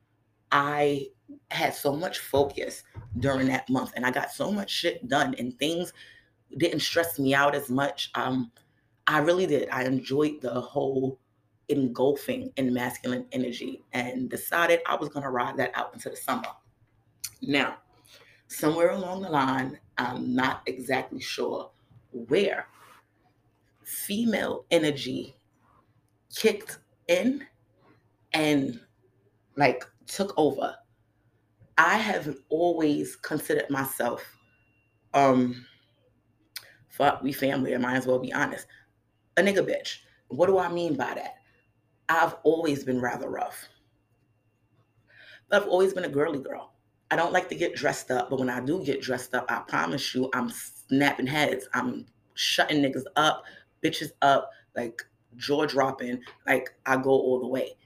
I 0.51 1.09
had 1.51 1.75
so 1.75 1.95
much 1.95 2.21
focus 2.21 2.83
during 3.19 3.49
that 3.49 3.69
month, 3.69 3.93
and 3.97 4.07
I 4.07 4.11
got 4.11 4.31
so 4.31 4.51
much 4.51 4.71
shit 4.71 5.07
done, 5.09 5.35
and 5.39 5.59
things 5.59 5.93
didn't 6.57 6.81
stress 6.81 7.19
me 7.19 7.35
out 7.35 7.55
as 7.55 7.69
much. 7.69 8.11
Um, 8.15 8.51
I 9.07 9.19
really 9.19 9.47
did. 9.47 9.69
I 9.71 9.85
enjoyed 9.85 10.41
the 10.41 10.61
whole 10.61 11.19
engulfing 11.69 12.53
in 12.57 12.73
masculine 12.73 13.27
energy 13.33 13.83
and 13.93 14.29
decided 14.29 14.81
I 14.87 14.97
was 14.97 15.09
going 15.09 15.23
to 15.23 15.31
ride 15.31 15.57
that 15.59 15.73
out 15.75 15.95
into 15.95 16.11
the 16.11 16.17
summer. 16.17 16.49
Now, 17.43 17.79
somewhere 18.49 18.91
along 18.91 19.23
the 19.23 19.29
line, 19.29 19.79
I'm 19.99 20.35
not 20.35 20.63
exactly 20.67 21.21
sure 21.21 21.71
where 22.13 22.67
female 23.83 24.65
energy 24.71 25.37
kicked 26.35 26.79
in 27.09 27.47
and 28.33 28.81
like 29.57 29.85
took 30.07 30.33
over. 30.37 30.75
I 31.77 31.97
have 31.97 32.37
always 32.49 33.17
considered 33.17 33.69
myself 33.69 34.25
um 35.13 35.65
fuck 36.89 37.23
we 37.23 37.33
family, 37.33 37.75
I 37.75 37.79
might 37.79 37.97
as 37.97 38.07
well 38.07 38.19
be 38.19 38.33
honest 38.33 38.67
a 39.37 39.43
nigga 39.43 39.67
bitch. 39.69 39.99
What 40.29 40.47
do 40.47 40.59
I 40.59 40.69
mean 40.69 40.95
by 40.95 41.15
that? 41.15 41.37
I've 42.09 42.37
always 42.43 42.85
been 42.85 43.01
rather 43.01 43.29
rough. 43.29 43.69
I've 45.51 45.69
always 45.69 45.95
been 45.95 46.05
a 46.05 46.09
girly 46.09 46.41
girl. 46.41 46.73
I 47.11 47.17
don't 47.17 47.33
like 47.33 47.49
to 47.51 47.55
get 47.55 47.77
dressed 47.77 48.11
up, 48.11 48.31
but 48.31 48.39
when 48.39 48.51
I 48.51 48.61
do 48.61 48.83
get 48.83 49.01
dressed 49.01 49.35
up, 49.35 49.47
I 49.49 49.61
promise 49.61 50.15
you, 50.15 50.31
I'm 50.35 50.51
snapping 50.51 51.27
heads. 51.27 51.69
I'm 51.73 52.07
shutting 52.35 52.83
niggas 52.83 53.05
up, 53.17 53.45
bitches 53.83 54.11
up, 54.23 54.51
like 54.75 55.03
jaw 55.37 55.67
dropping. 55.67 56.21
Like 56.47 56.75
I 56.87 56.97
go 56.97 57.11
all 57.11 57.41
the 57.41 57.47
way. 57.47 57.77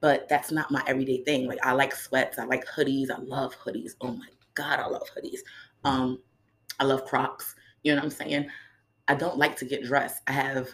But 0.00 0.28
that's 0.28 0.52
not 0.52 0.70
my 0.70 0.82
everyday 0.86 1.24
thing. 1.24 1.48
Like 1.48 1.58
I 1.64 1.72
like 1.72 1.94
sweats, 1.94 2.38
I 2.38 2.44
like 2.44 2.64
hoodies, 2.66 3.10
I 3.10 3.18
love 3.18 3.54
hoodies. 3.56 3.92
Oh 4.00 4.12
my 4.12 4.28
god, 4.54 4.78
I 4.78 4.86
love 4.86 5.08
hoodies. 5.16 5.40
Um, 5.84 6.20
I 6.78 6.84
love 6.84 7.04
Crocs. 7.04 7.56
You 7.82 7.92
know 7.92 7.98
what 7.98 8.04
I'm 8.04 8.10
saying? 8.10 8.48
I 9.08 9.14
don't 9.14 9.38
like 9.38 9.56
to 9.56 9.64
get 9.64 9.84
dressed. 9.84 10.22
I 10.28 10.32
have 10.32 10.68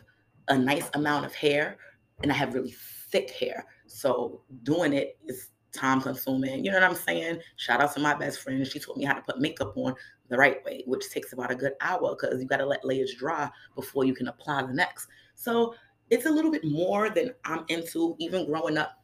a 0.49 0.59
nice 0.59 0.91
amount 0.95 1.25
of 1.25 1.35
hair 1.35 1.79
and 2.23 2.31
I 2.31 2.35
have 2.35 2.55
really 2.55 2.75
thick 3.11 3.31
hair. 3.31 3.65
So 3.87 4.43
doing 4.63 4.93
it 4.93 5.19
is 5.27 5.51
time 5.73 6.01
consuming. 6.01 6.65
You 6.65 6.71
know 6.71 6.81
what 6.81 6.91
I'm 6.91 6.97
saying? 6.97 7.41
Shout 7.57 7.81
out 7.81 7.93
to 7.95 8.01
my 8.01 8.15
best 8.15 8.41
friend. 8.41 8.67
She 8.67 8.79
taught 8.79 8.97
me 8.97 9.05
how 9.05 9.15
to 9.15 9.23
put 9.23 9.41
makeup 9.41 9.77
on 9.77 9.95
the 10.29 10.37
right 10.37 10.65
way, 10.65 10.85
which 10.87 11.11
takes 11.11 11.33
about 11.33 11.51
a 11.51 11.55
good 11.55 11.73
hour 11.81 12.17
because 12.17 12.41
you 12.41 12.47
got 12.49 12.59
to 12.59 12.67
let 12.67 12.85
layers 12.85 13.15
dry 13.15 13.51
before 13.75 14.05
you 14.05 14.15
can 14.15 14.29
apply 14.29 14.63
the 14.63 14.73
next. 14.73 15.09
So 15.35 15.75
it's 16.11 16.27
a 16.27 16.31
little 16.31 16.51
bit 16.51 16.65
more 16.65 17.11
than 17.11 17.35
I'm 17.45 17.65
into. 17.69 18.17
Even 18.19 18.47
growing 18.47 18.79
up, 18.79 19.03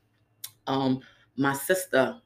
um, 0.67 1.01
my 1.37 1.53
sister 1.53 2.21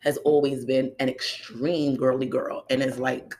has 0.00 0.18
always 0.18 0.64
been 0.64 0.92
an 1.00 1.08
extreme 1.08 1.96
girly 1.96 2.26
girl, 2.26 2.64
and 2.70 2.82
it's 2.82 2.98
like 2.98 3.34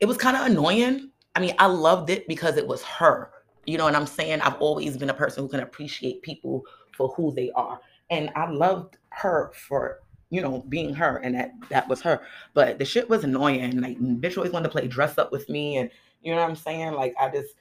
it 0.00 0.06
was 0.06 0.16
kind 0.16 0.36
of 0.36 0.46
annoying. 0.46 1.10
I 1.34 1.40
mean, 1.40 1.54
I 1.58 1.66
loved 1.66 2.10
it 2.10 2.28
because 2.28 2.56
it 2.56 2.66
was 2.66 2.82
her. 2.82 3.30
You 3.66 3.78
know 3.78 3.84
what 3.84 3.96
I'm 3.96 4.06
saying? 4.06 4.40
I've 4.40 4.60
always 4.60 4.96
been 4.96 5.10
a 5.10 5.14
person 5.14 5.42
who 5.42 5.48
can 5.48 5.60
appreciate 5.60 6.22
people 6.22 6.64
for 6.96 7.08
who 7.08 7.32
they 7.32 7.50
are. 7.52 7.80
And 8.10 8.30
I 8.36 8.50
loved 8.50 8.98
her 9.10 9.52
for 9.54 10.00
you 10.34 10.40
know, 10.40 10.64
being 10.68 10.92
her, 10.92 11.18
and 11.18 11.36
that 11.36 11.52
that 11.68 11.88
was 11.88 12.00
her. 12.02 12.20
But 12.54 12.80
the 12.80 12.84
shit 12.84 13.08
was 13.08 13.22
annoying. 13.22 13.80
Like, 13.80 13.98
bitch 14.00 14.36
always 14.36 14.52
wanted 14.52 14.64
to 14.64 14.72
play 14.72 14.88
dress 14.88 15.16
up 15.16 15.30
with 15.30 15.48
me, 15.48 15.76
and 15.76 15.90
you 16.22 16.34
know 16.34 16.40
what 16.40 16.50
I'm 16.50 16.56
saying? 16.56 16.94
Like, 16.94 17.14
I 17.20 17.28
just, 17.28 17.54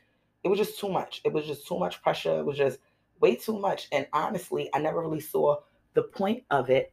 it 0.44 0.48
was 0.48 0.58
just 0.58 0.80
too 0.80 0.90
much. 0.90 1.22
It 1.24 1.32
was 1.32 1.46
just 1.46 1.68
too 1.68 1.78
much 1.78 2.02
pressure. 2.02 2.40
It 2.40 2.46
was 2.46 2.58
just 2.58 2.80
way 3.20 3.36
too 3.36 3.60
much. 3.60 3.90
And 3.92 4.08
honestly, 4.12 4.72
I 4.74 4.80
never 4.80 5.02
really 5.02 5.20
saw 5.20 5.58
the 5.94 6.02
point 6.02 6.46
of 6.50 6.72
it 6.72 6.92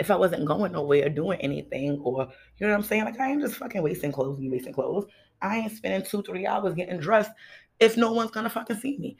if 0.00 0.10
I 0.10 0.16
wasn't 0.16 0.46
going 0.46 0.72
nowhere 0.72 1.08
doing 1.08 1.40
anything, 1.40 2.00
or 2.02 2.28
you 2.58 2.66
know 2.66 2.72
what 2.72 2.78
I'm 2.78 2.82
saying? 2.82 3.04
Like, 3.04 3.20
I 3.20 3.30
ain't 3.30 3.42
just 3.42 3.54
fucking 3.54 3.82
wasting 3.82 4.10
clothes, 4.10 4.40
be 4.40 4.50
wasting 4.50 4.72
clothes. 4.72 5.06
I 5.42 5.58
ain't 5.58 5.72
spending 5.72 6.08
two, 6.08 6.22
three 6.22 6.46
hours 6.46 6.74
getting 6.74 6.98
dressed 6.98 7.30
if 7.78 7.96
no 7.96 8.12
one's 8.12 8.30
gonna 8.30 8.50
fucking 8.50 8.76
see 8.76 8.98
me. 8.98 9.16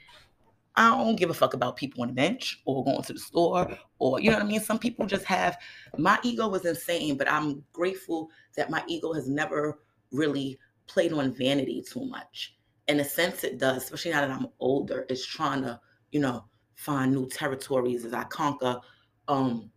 I 0.75 0.89
don't 0.89 1.17
give 1.17 1.29
a 1.29 1.33
fuck 1.33 1.53
about 1.53 1.75
people 1.75 2.01
on 2.01 2.09
the 2.09 2.13
bench 2.13 2.61
or 2.65 2.83
going 2.85 3.01
to 3.03 3.13
the 3.13 3.19
store 3.19 3.77
or 3.99 4.21
you 4.21 4.29
know 4.29 4.37
what 4.37 4.45
I 4.45 4.47
mean. 4.47 4.61
Some 4.61 4.79
people 4.79 5.05
just 5.05 5.25
have 5.25 5.57
my 5.97 6.17
ego 6.23 6.47
was 6.47 6.65
insane, 6.65 7.17
but 7.17 7.29
I'm 7.29 7.63
grateful 7.73 8.29
that 8.55 8.69
my 8.69 8.83
ego 8.87 9.11
has 9.13 9.27
never 9.27 9.79
really 10.11 10.57
played 10.87 11.11
on 11.11 11.33
vanity 11.33 11.83
too 11.83 12.05
much. 12.05 12.55
In 12.87 12.99
a 12.99 13.03
sense, 13.03 13.43
it 13.43 13.57
does, 13.57 13.83
especially 13.83 14.11
now 14.11 14.21
that 14.21 14.31
I'm 14.31 14.47
older. 14.59 15.05
It's 15.09 15.25
trying 15.25 15.61
to 15.63 15.79
you 16.11 16.21
know 16.21 16.45
find 16.75 17.13
new 17.13 17.27
territories 17.27 18.05
as 18.05 18.13
I 18.13 18.23
conquer 18.25 18.79
um 19.27 19.71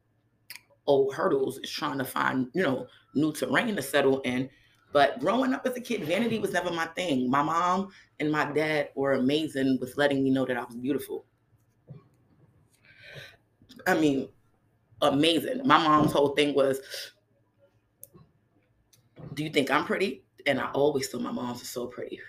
old 0.86 1.14
hurdles. 1.14 1.58
It's 1.58 1.70
trying 1.70 1.98
to 1.98 2.04
find 2.04 2.48
you 2.54 2.62
know 2.62 2.86
new 3.14 3.32
terrain 3.32 3.74
to 3.74 3.82
settle 3.82 4.20
in. 4.20 4.48
But 4.94 5.18
growing 5.18 5.52
up 5.52 5.66
as 5.66 5.76
a 5.76 5.80
kid, 5.80 6.04
vanity 6.04 6.38
was 6.38 6.52
never 6.52 6.70
my 6.70 6.86
thing. 6.86 7.28
My 7.28 7.42
mom 7.42 7.90
and 8.20 8.30
my 8.30 8.52
dad 8.52 8.90
were 8.94 9.14
amazing 9.14 9.78
with 9.80 9.96
letting 9.96 10.22
me 10.22 10.30
know 10.30 10.44
that 10.44 10.56
I 10.56 10.62
was 10.62 10.76
beautiful. 10.76 11.26
I 13.88 13.98
mean, 13.98 14.28
amazing. 15.02 15.66
My 15.66 15.78
mom's 15.78 16.12
whole 16.12 16.28
thing 16.36 16.54
was, 16.54 16.78
Do 19.34 19.42
you 19.42 19.50
think 19.50 19.68
I'm 19.68 19.84
pretty? 19.84 20.22
And 20.46 20.60
I 20.60 20.70
always 20.70 21.08
thought 21.08 21.22
my 21.22 21.32
mom's 21.32 21.58
was 21.58 21.68
so 21.68 21.88
pretty. 21.88 22.20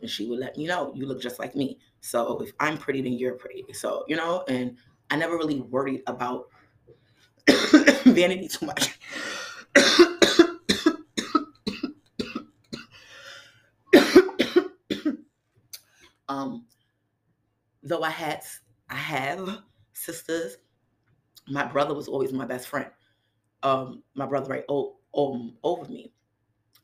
And 0.00 0.08
she 0.08 0.28
would 0.28 0.38
let 0.38 0.56
me 0.56 0.68
know, 0.68 0.92
You 0.94 1.06
look 1.06 1.20
just 1.20 1.40
like 1.40 1.56
me. 1.56 1.80
So 2.02 2.40
if 2.40 2.52
I'm 2.60 2.78
pretty, 2.78 3.02
then 3.02 3.14
you're 3.14 3.34
pretty. 3.34 3.64
So, 3.72 4.04
you 4.06 4.14
know, 4.14 4.44
and 4.46 4.76
I 5.10 5.16
never 5.16 5.36
really 5.36 5.60
worried 5.62 6.04
about 6.06 6.50
vanity 7.48 8.46
too 8.46 8.66
much. 8.66 8.96
Um, 16.32 16.64
though 17.82 18.02
I 18.02 18.10
had 18.10 18.42
I 18.88 18.96
have 18.96 19.58
sisters, 19.92 20.56
my 21.48 21.64
brother 21.66 21.94
was 21.94 22.08
always 22.08 22.32
my 22.32 22.46
best 22.46 22.68
friend. 22.68 22.90
Um, 23.62 24.02
my 24.14 24.26
brother 24.26 24.50
right 24.50 24.64
o- 24.68 24.96
um, 25.14 25.56
over 25.62 25.84
me. 25.90 26.12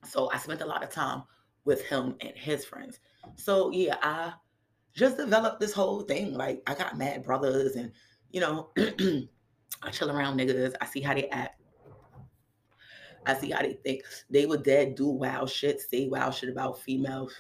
So 0.04 0.30
I 0.30 0.38
spent 0.38 0.60
a 0.60 0.66
lot 0.66 0.84
of 0.84 0.90
time 0.90 1.22
with 1.64 1.82
him 1.82 2.16
and 2.20 2.32
his 2.36 2.64
friends. 2.64 3.00
So 3.36 3.70
yeah, 3.72 3.96
I 4.02 4.34
just 4.94 5.16
developed 5.16 5.60
this 5.60 5.72
whole 5.72 6.02
thing. 6.02 6.34
Like 6.34 6.62
I 6.66 6.74
got 6.74 6.98
mad 6.98 7.24
brothers 7.24 7.76
and 7.76 7.92
you 8.30 8.40
know, 8.40 8.70
I 8.76 9.90
chill 9.90 10.10
around 10.10 10.38
niggas. 10.38 10.74
I 10.80 10.86
see 10.86 11.00
how 11.00 11.14
they 11.14 11.28
act. 11.30 11.58
I 13.26 13.34
see 13.34 13.50
how 13.50 13.60
they 13.62 13.74
think. 13.74 14.02
They 14.30 14.46
would 14.46 14.62
dead 14.62 14.94
do 14.94 15.06
wild 15.06 15.50
shit, 15.50 15.80
say 15.80 16.08
wild 16.08 16.34
shit 16.34 16.48
about 16.48 16.78
females, 16.80 17.34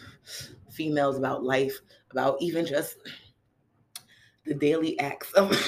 females 0.70 1.16
about 1.16 1.44
life, 1.44 1.80
about 2.10 2.36
even 2.40 2.66
just 2.66 2.96
the 4.44 4.54
daily 4.54 4.98
acts 4.98 5.32
of 5.32 5.50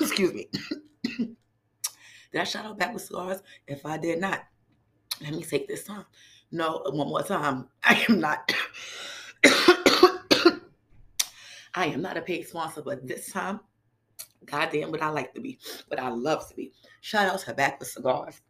excuse 0.00 0.34
me. 0.34 0.48
Did 2.32 2.40
I 2.40 2.44
shout 2.44 2.64
out 2.64 2.78
Backwoods 2.78 3.06
cigars? 3.06 3.42
If 3.66 3.86
I 3.86 3.96
did 3.96 4.20
not, 4.20 4.44
let 5.20 5.32
me 5.32 5.42
take 5.42 5.66
this 5.68 5.84
time. 5.84 6.04
No, 6.52 6.82
one 6.90 7.08
more 7.08 7.22
time. 7.22 7.68
I 7.84 8.04
am 8.08 8.20
not. 8.20 8.52
I 11.74 11.86
am 11.86 12.02
not 12.02 12.16
a 12.16 12.22
paid 12.22 12.48
sponsor, 12.48 12.82
but 12.82 13.06
this 13.06 13.32
time 13.32 13.60
goddamn 14.44 14.90
what 14.90 15.02
I 15.02 15.08
like 15.08 15.34
to 15.34 15.40
be, 15.40 15.58
what 15.88 16.00
I 16.00 16.08
love 16.08 16.48
to 16.48 16.54
be. 16.54 16.72
Shout 17.00 17.28
out 17.32 17.40
to 17.40 17.54
Backwoods 17.54 17.92
Cigars. 17.92 18.40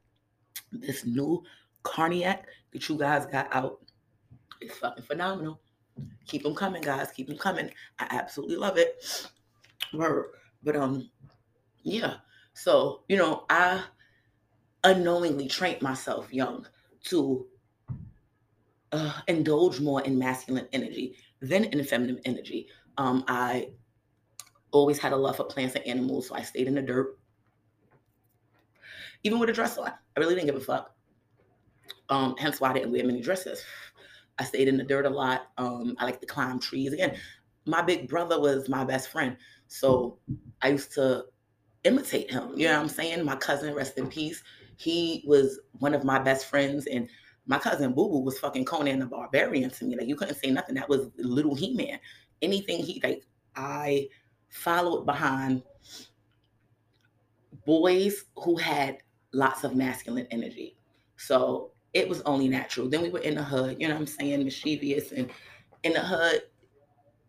This 0.72 1.04
new 1.04 1.42
Cognac 1.82 2.46
that 2.72 2.88
you 2.88 2.96
guys 2.98 3.26
got 3.26 3.48
out 3.54 3.80
is 4.60 4.72
fucking 4.72 5.04
phenomenal. 5.04 5.60
Keep 6.26 6.44
them 6.44 6.54
coming, 6.54 6.82
guys. 6.82 7.10
Keep 7.10 7.28
them 7.28 7.38
coming. 7.38 7.70
I 7.98 8.06
absolutely 8.10 8.56
love 8.56 8.78
it. 8.78 9.04
But 10.62 10.76
um, 10.76 11.10
yeah. 11.82 12.14
So 12.52 13.02
you 13.08 13.16
know, 13.16 13.44
I 13.50 13.82
unknowingly 14.84 15.48
trained 15.48 15.82
myself 15.82 16.32
young 16.32 16.66
to 17.04 17.46
uh, 18.92 19.20
indulge 19.28 19.80
more 19.80 20.02
in 20.02 20.18
masculine 20.18 20.68
energy 20.72 21.16
than 21.40 21.64
in 21.64 21.84
feminine 21.84 22.20
energy. 22.24 22.68
Um, 22.98 23.24
I 23.28 23.70
always 24.72 24.98
had 24.98 25.12
a 25.12 25.16
love 25.16 25.36
for 25.36 25.44
plants 25.44 25.74
and 25.74 25.86
animals, 25.86 26.28
so 26.28 26.34
I 26.34 26.42
stayed 26.42 26.68
in 26.68 26.74
the 26.74 26.82
dirt. 26.82 27.18
Even 29.22 29.38
with 29.38 29.50
a 29.50 29.52
dress 29.52 29.76
on, 29.78 29.88
I 29.88 30.20
really 30.20 30.34
didn't 30.34 30.46
give 30.46 30.56
a 30.56 30.60
fuck. 30.60 30.94
Um, 32.08 32.34
hence 32.38 32.60
why 32.60 32.70
I 32.70 32.72
didn't 32.74 32.92
wear 32.92 33.04
many 33.04 33.20
dresses. 33.20 33.64
I 34.38 34.44
stayed 34.44 34.68
in 34.68 34.76
the 34.76 34.84
dirt 34.84 35.06
a 35.06 35.10
lot. 35.10 35.48
Um, 35.58 35.94
I 35.98 36.04
like 36.04 36.20
to 36.20 36.26
climb 36.26 36.58
trees. 36.58 36.92
Again, 36.92 37.16
my 37.66 37.82
big 37.82 38.08
brother 38.08 38.40
was 38.40 38.68
my 38.68 38.84
best 38.84 39.10
friend. 39.10 39.36
So 39.68 40.18
I 40.62 40.68
used 40.68 40.92
to 40.94 41.26
imitate 41.84 42.30
him. 42.30 42.52
You 42.56 42.66
know 42.68 42.74
what 42.74 42.82
I'm 42.82 42.88
saying? 42.88 43.24
My 43.24 43.36
cousin, 43.36 43.74
rest 43.74 43.98
in 43.98 44.08
peace. 44.08 44.42
He 44.76 45.22
was 45.26 45.60
one 45.78 45.94
of 45.94 46.04
my 46.04 46.18
best 46.18 46.46
friends. 46.46 46.86
And 46.86 47.08
my 47.46 47.58
cousin 47.58 47.92
Boo 47.92 48.08
Boo 48.08 48.20
was 48.20 48.38
fucking 48.38 48.64
Conan 48.64 48.98
the 48.98 49.06
Barbarian 49.06 49.70
to 49.70 49.84
me. 49.84 49.96
Like 49.96 50.08
you 50.08 50.16
couldn't 50.16 50.36
say 50.36 50.50
nothing. 50.50 50.74
That 50.74 50.88
was 50.88 51.10
little 51.18 51.54
He 51.54 51.74
Man. 51.74 51.98
Anything 52.42 52.82
he 52.82 53.00
like, 53.04 53.26
I 53.54 54.08
followed 54.48 55.04
behind 55.04 55.62
boys 57.66 58.24
who 58.36 58.56
had 58.56 58.98
lots 59.32 59.64
of 59.64 59.74
masculine 59.74 60.26
energy. 60.30 60.76
So 61.16 61.70
it 61.92 62.08
was 62.08 62.22
only 62.22 62.48
natural. 62.48 62.88
Then 62.88 63.02
we 63.02 63.10
were 63.10 63.20
in 63.20 63.34
the 63.34 63.42
hood, 63.42 63.76
you 63.80 63.88
know 63.88 63.94
what 63.94 64.00
I'm 64.00 64.06
saying, 64.06 64.44
mischievous. 64.44 65.12
And 65.12 65.30
in 65.82 65.92
the 65.92 66.00
hood, 66.00 66.42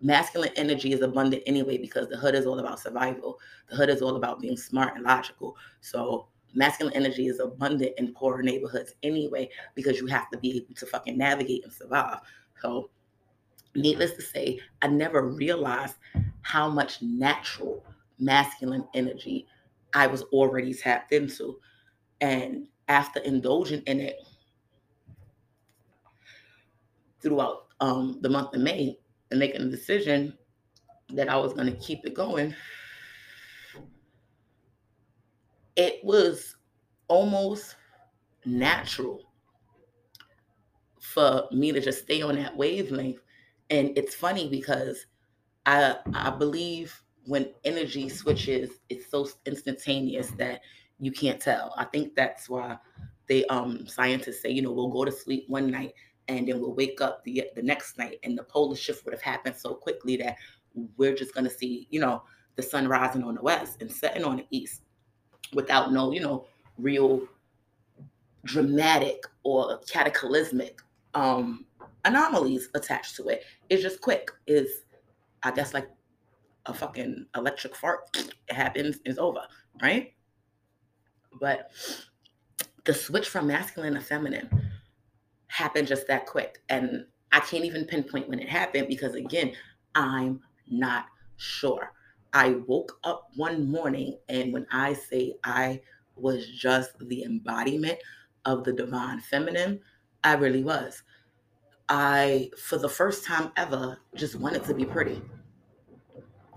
masculine 0.02 0.52
energy 0.56 0.94
is 0.94 1.02
abundant 1.02 1.44
anyway 1.46 1.78
because 1.78 2.08
the 2.10 2.18
hood 2.18 2.36
is 2.36 2.46
all 2.46 2.60
about 2.60 2.80
survival. 2.80 3.40
The 3.70 3.76
hood 3.76 3.90
is 3.90 4.02
all 4.02 4.16
about 4.16 4.40
being 4.40 4.58
smart 4.58 4.96
and 4.96 5.04
logical. 5.04 5.56
So 5.82 6.28
masculine 6.54 6.94
energy 6.96 7.28
is 7.28 7.40
abundant 7.40 7.94
in 7.98 8.14
poorer 8.14 8.44
neighborhoods 8.44 8.94
anyway 9.04 9.50
because 9.76 10.00
you 10.00 10.08
have 10.08 10.30
to 10.32 10.38
be 10.38 10.58
able 10.58 10.76
to 10.76 10.86
fucking 10.86 11.18
navigate 11.18 11.64
and 11.64 11.74
survive. 11.74 12.20
So 12.62 12.90
needless 13.76 14.14
to 14.14 14.22
say, 14.22 14.60
I 14.82 14.88
never 14.88 15.28
realized 15.28 15.96
how 16.42 16.70
much 16.70 17.02
natural 17.02 17.84
masculine 18.20 18.86
energy 18.94 19.48
I 19.94 20.08
was 20.08 20.24
already 20.24 20.74
tapped 20.74 21.12
into. 21.12 21.60
And 22.22 22.68
after 22.88 23.20
indulging 23.22 23.82
in 23.84 24.00
it 24.00 24.18
throughout 27.22 27.68
um, 27.80 28.20
the 28.22 28.30
month 28.30 28.54
of 28.54 28.62
May 28.62 28.98
and 29.30 29.40
making 29.40 29.62
a 29.62 29.70
decision 29.70 30.38
that 31.10 31.30
I 31.30 31.38
was 31.38 31.54
going 31.54 31.68
to 31.68 31.80
keep 31.80 32.06
it 32.06 32.14
going, 32.14 32.56
it 35.76 36.04
was 36.04 36.56
almost 37.08 37.76
natural 38.46 39.24
for 41.00 41.48
me 41.52 41.72
to 41.72 41.82
just 41.82 42.04
stay 42.04 42.22
on 42.22 42.36
that 42.36 42.56
wavelength. 42.56 43.20
And 43.70 43.98
it's 43.98 44.16
funny 44.16 44.50
because 44.50 45.06
I 45.66 45.98
I 46.14 46.32
believe 46.32 47.04
when 47.26 47.54
energy 47.64 48.10
switches, 48.10 48.72
it's 48.90 49.10
so 49.10 49.28
instantaneous 49.46 50.32
that 50.32 50.62
you 51.02 51.12
can't 51.12 51.42
tell. 51.42 51.74
I 51.78 51.86
think 51.86 52.16
that's 52.16 52.48
why 52.48 52.78
they 53.28 53.44
um 53.46 53.86
scientists 53.88 54.42
say, 54.42 54.52
you 54.52 54.62
know, 54.62 54.72
we'll 54.72 54.88
go 54.88 55.04
to 55.04 55.12
sleep 55.12 55.46
one 55.48 55.70
night 55.70 55.94
and 56.28 56.48
then 56.48 56.62
we'll 56.62 56.76
wake 56.76 57.02
up 57.02 57.24
the 57.24 57.44
the 57.56 57.62
next 57.62 57.98
night 57.98 58.20
and 58.24 58.38
the 58.38 58.44
polar 58.44 58.76
shift 58.76 59.04
would 59.04 59.14
have 59.14 59.22
happened 59.22 59.56
so 59.56 59.74
quickly 59.74 60.16
that 60.18 60.38
we're 60.98 61.16
just 61.16 61.34
going 61.34 61.44
to 61.44 61.50
see, 61.50 61.88
you 61.90 62.00
know, 62.00 62.24
the 62.56 62.62
sun 62.62 62.88
rising 62.88 63.24
on 63.24 63.36
the 63.36 63.42
west 63.42 63.82
and 63.82 63.92
setting 63.92 64.24
on 64.24 64.38
the 64.38 64.46
east 64.52 64.84
without 65.54 65.92
no, 65.92 66.12
you 66.12 66.22
know, 66.22 66.46
real 66.78 67.28
dramatic 68.46 69.24
or 69.44 69.80
cataclysmic 69.88 70.80
um 71.14 71.66
anomalies 72.06 72.70
attached 72.76 73.16
to 73.16 73.28
it. 73.28 73.44
It's 73.70 73.82
just 73.82 74.02
quick. 74.02 74.32
Is 74.46 74.84
I 75.44 75.52
guess 75.52 75.74
like 75.74 75.90
a 76.68 76.74
fucking 76.74 77.26
electric 77.36 77.76
fart. 77.76 78.02
It 78.16 78.54
happens, 78.54 79.00
it's 79.06 79.18
over, 79.18 79.42
right? 79.82 80.14
But 81.40 81.72
the 82.86 82.94
switch 82.94 83.30
from 83.30 83.48
masculine 83.48 83.94
to 83.94 84.02
feminine 84.02 84.72
happened 85.48 85.88
just 85.88 86.08
that 86.08 86.26
quick. 86.26 86.60
And 86.70 87.06
I 87.32 87.40
can't 87.40 87.66
even 87.66 87.86
pinpoint 87.86 88.30
when 88.30 88.40
it 88.40 88.50
happened 88.50 88.88
because, 88.88 89.16
again, 89.16 89.54
I'm 89.96 90.42
not 90.68 91.06
sure. 91.38 91.94
I 92.34 92.52
woke 92.68 92.98
up 93.04 93.30
one 93.36 93.70
morning, 93.70 94.18
and 94.30 94.54
when 94.54 94.66
I 94.72 94.94
say 94.94 95.34
I 95.44 95.82
was 96.16 96.48
just 96.48 96.98
the 97.00 97.24
embodiment 97.24 98.00
of 98.46 98.64
the 98.64 98.74
divine 98.74 99.20
feminine, 99.20 99.82
I 100.24 100.36
really 100.36 100.64
was. 100.64 101.04
I, 101.90 102.52
for 102.58 102.78
the 102.78 102.88
first 102.88 103.26
time 103.26 103.52
ever, 103.58 103.98
just 104.16 104.36
wanted 104.36 104.64
to 104.66 104.74
be 104.74 104.86
pretty. 104.86 105.22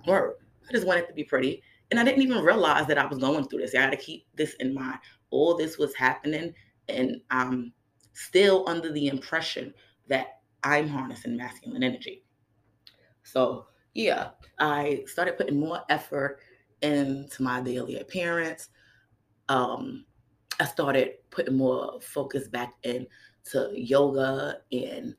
Word. 0.06 0.34
I 0.68 0.72
just 0.72 0.86
wanted 0.86 1.08
to 1.08 1.12
be 1.12 1.24
pretty. 1.24 1.62
And 1.94 2.00
I 2.00 2.04
didn't 2.10 2.22
even 2.22 2.42
realize 2.42 2.88
that 2.88 2.98
I 2.98 3.06
was 3.06 3.18
going 3.18 3.46
through 3.46 3.60
this. 3.60 3.72
I 3.72 3.82
had 3.82 3.92
to 3.92 3.96
keep 3.96 4.26
this 4.34 4.54
in 4.54 4.74
mind. 4.74 4.98
All 5.30 5.56
this 5.56 5.78
was 5.78 5.94
happening, 5.94 6.52
and 6.88 7.20
I'm 7.30 7.72
still 8.14 8.64
under 8.68 8.90
the 8.90 9.06
impression 9.06 9.72
that 10.08 10.40
I'm 10.64 10.88
harnessing 10.88 11.36
masculine 11.36 11.84
energy. 11.84 12.24
So, 13.22 13.66
yeah, 13.92 14.30
I 14.58 15.04
started 15.06 15.36
putting 15.36 15.60
more 15.60 15.82
effort 15.88 16.40
into 16.82 17.44
my 17.44 17.60
daily 17.60 18.00
appearance. 18.00 18.70
Um, 19.48 20.04
I 20.58 20.64
started 20.64 21.12
putting 21.30 21.56
more 21.56 22.00
focus 22.00 22.48
back 22.48 22.74
into 22.82 23.70
yoga 23.72 24.56
and 24.72 25.14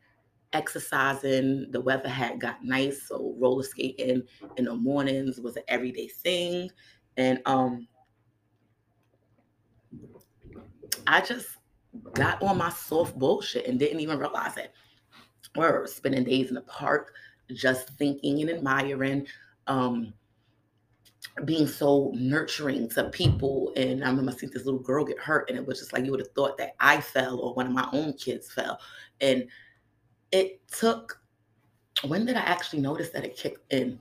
exercising. 0.56 1.70
The 1.72 1.82
weather 1.82 2.10
had 2.10 2.40
got 2.40 2.64
nice, 2.64 3.08
so 3.08 3.36
roller 3.38 3.64
skating 3.64 4.24
in 4.56 4.66
the 4.66 4.76
mornings 4.76 5.40
was 5.40 5.58
an 5.58 5.64
everyday 5.68 6.08
thing. 6.08 6.72
And 7.18 7.40
um 7.46 7.88
I 11.06 11.22
just 11.22 11.48
got 12.14 12.42
on 12.42 12.58
my 12.58 12.70
soft 12.70 13.20
bullshit 13.20 13.68
and 13.68 13.78
didn't 13.78 14.00
even 14.00 14.18
realize 14.18 14.58
it. 14.58 14.72
Or 15.58 15.86
spending 15.88 16.24
days 16.24 16.50
in 16.50 16.56
the 16.56 16.62
park, 16.62 17.14
just 17.54 17.90
thinking 17.98 18.42
and 18.42 18.50
admiring, 18.50 19.28
um, 19.68 20.14
being 21.46 21.68
so 21.68 22.12
nurturing 22.16 22.90
to 22.90 23.10
people. 23.10 23.74
And 23.76 24.04
I 24.04 24.10
remember 24.10 24.32
seeing 24.32 24.52
this 24.52 24.66
little 24.66 24.80
girl 24.80 25.06
get 25.06 25.20
hurt, 25.20 25.50
and 25.50 25.58
it 25.58 25.66
was 25.66 25.80
just 25.80 25.94
like 25.94 26.06
you 26.06 26.12
would 26.12 26.20
have 26.20 26.32
thought 26.32 26.58
that 26.58 26.76
I 26.80 27.02
fell 27.02 27.40
or 27.40 27.54
one 27.54 27.68
of 27.68 27.74
my 27.74 27.88
own 27.94 28.14
kids 28.14 28.52
fell. 28.52 28.80
And 29.22 29.48
it 30.36 30.68
took 30.68 31.22
when 32.04 32.26
did 32.26 32.36
I 32.36 32.42
actually 32.42 32.82
notice 32.82 33.10
that 33.12 33.24
it 33.24 33.38
kicked 33.38 33.72
in? 33.72 34.00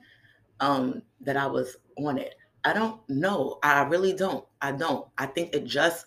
Um, 0.59 1.01
that 1.21 1.37
I 1.37 1.47
was 1.47 1.77
on 1.97 2.17
it. 2.17 2.35
I 2.63 2.73
don't 2.73 2.99
know. 3.09 3.59
I 3.63 3.83
really 3.83 4.13
don't. 4.13 4.45
I 4.61 4.71
don't. 4.73 5.07
I 5.17 5.27
think 5.27 5.53
it 5.53 5.65
just 5.65 6.05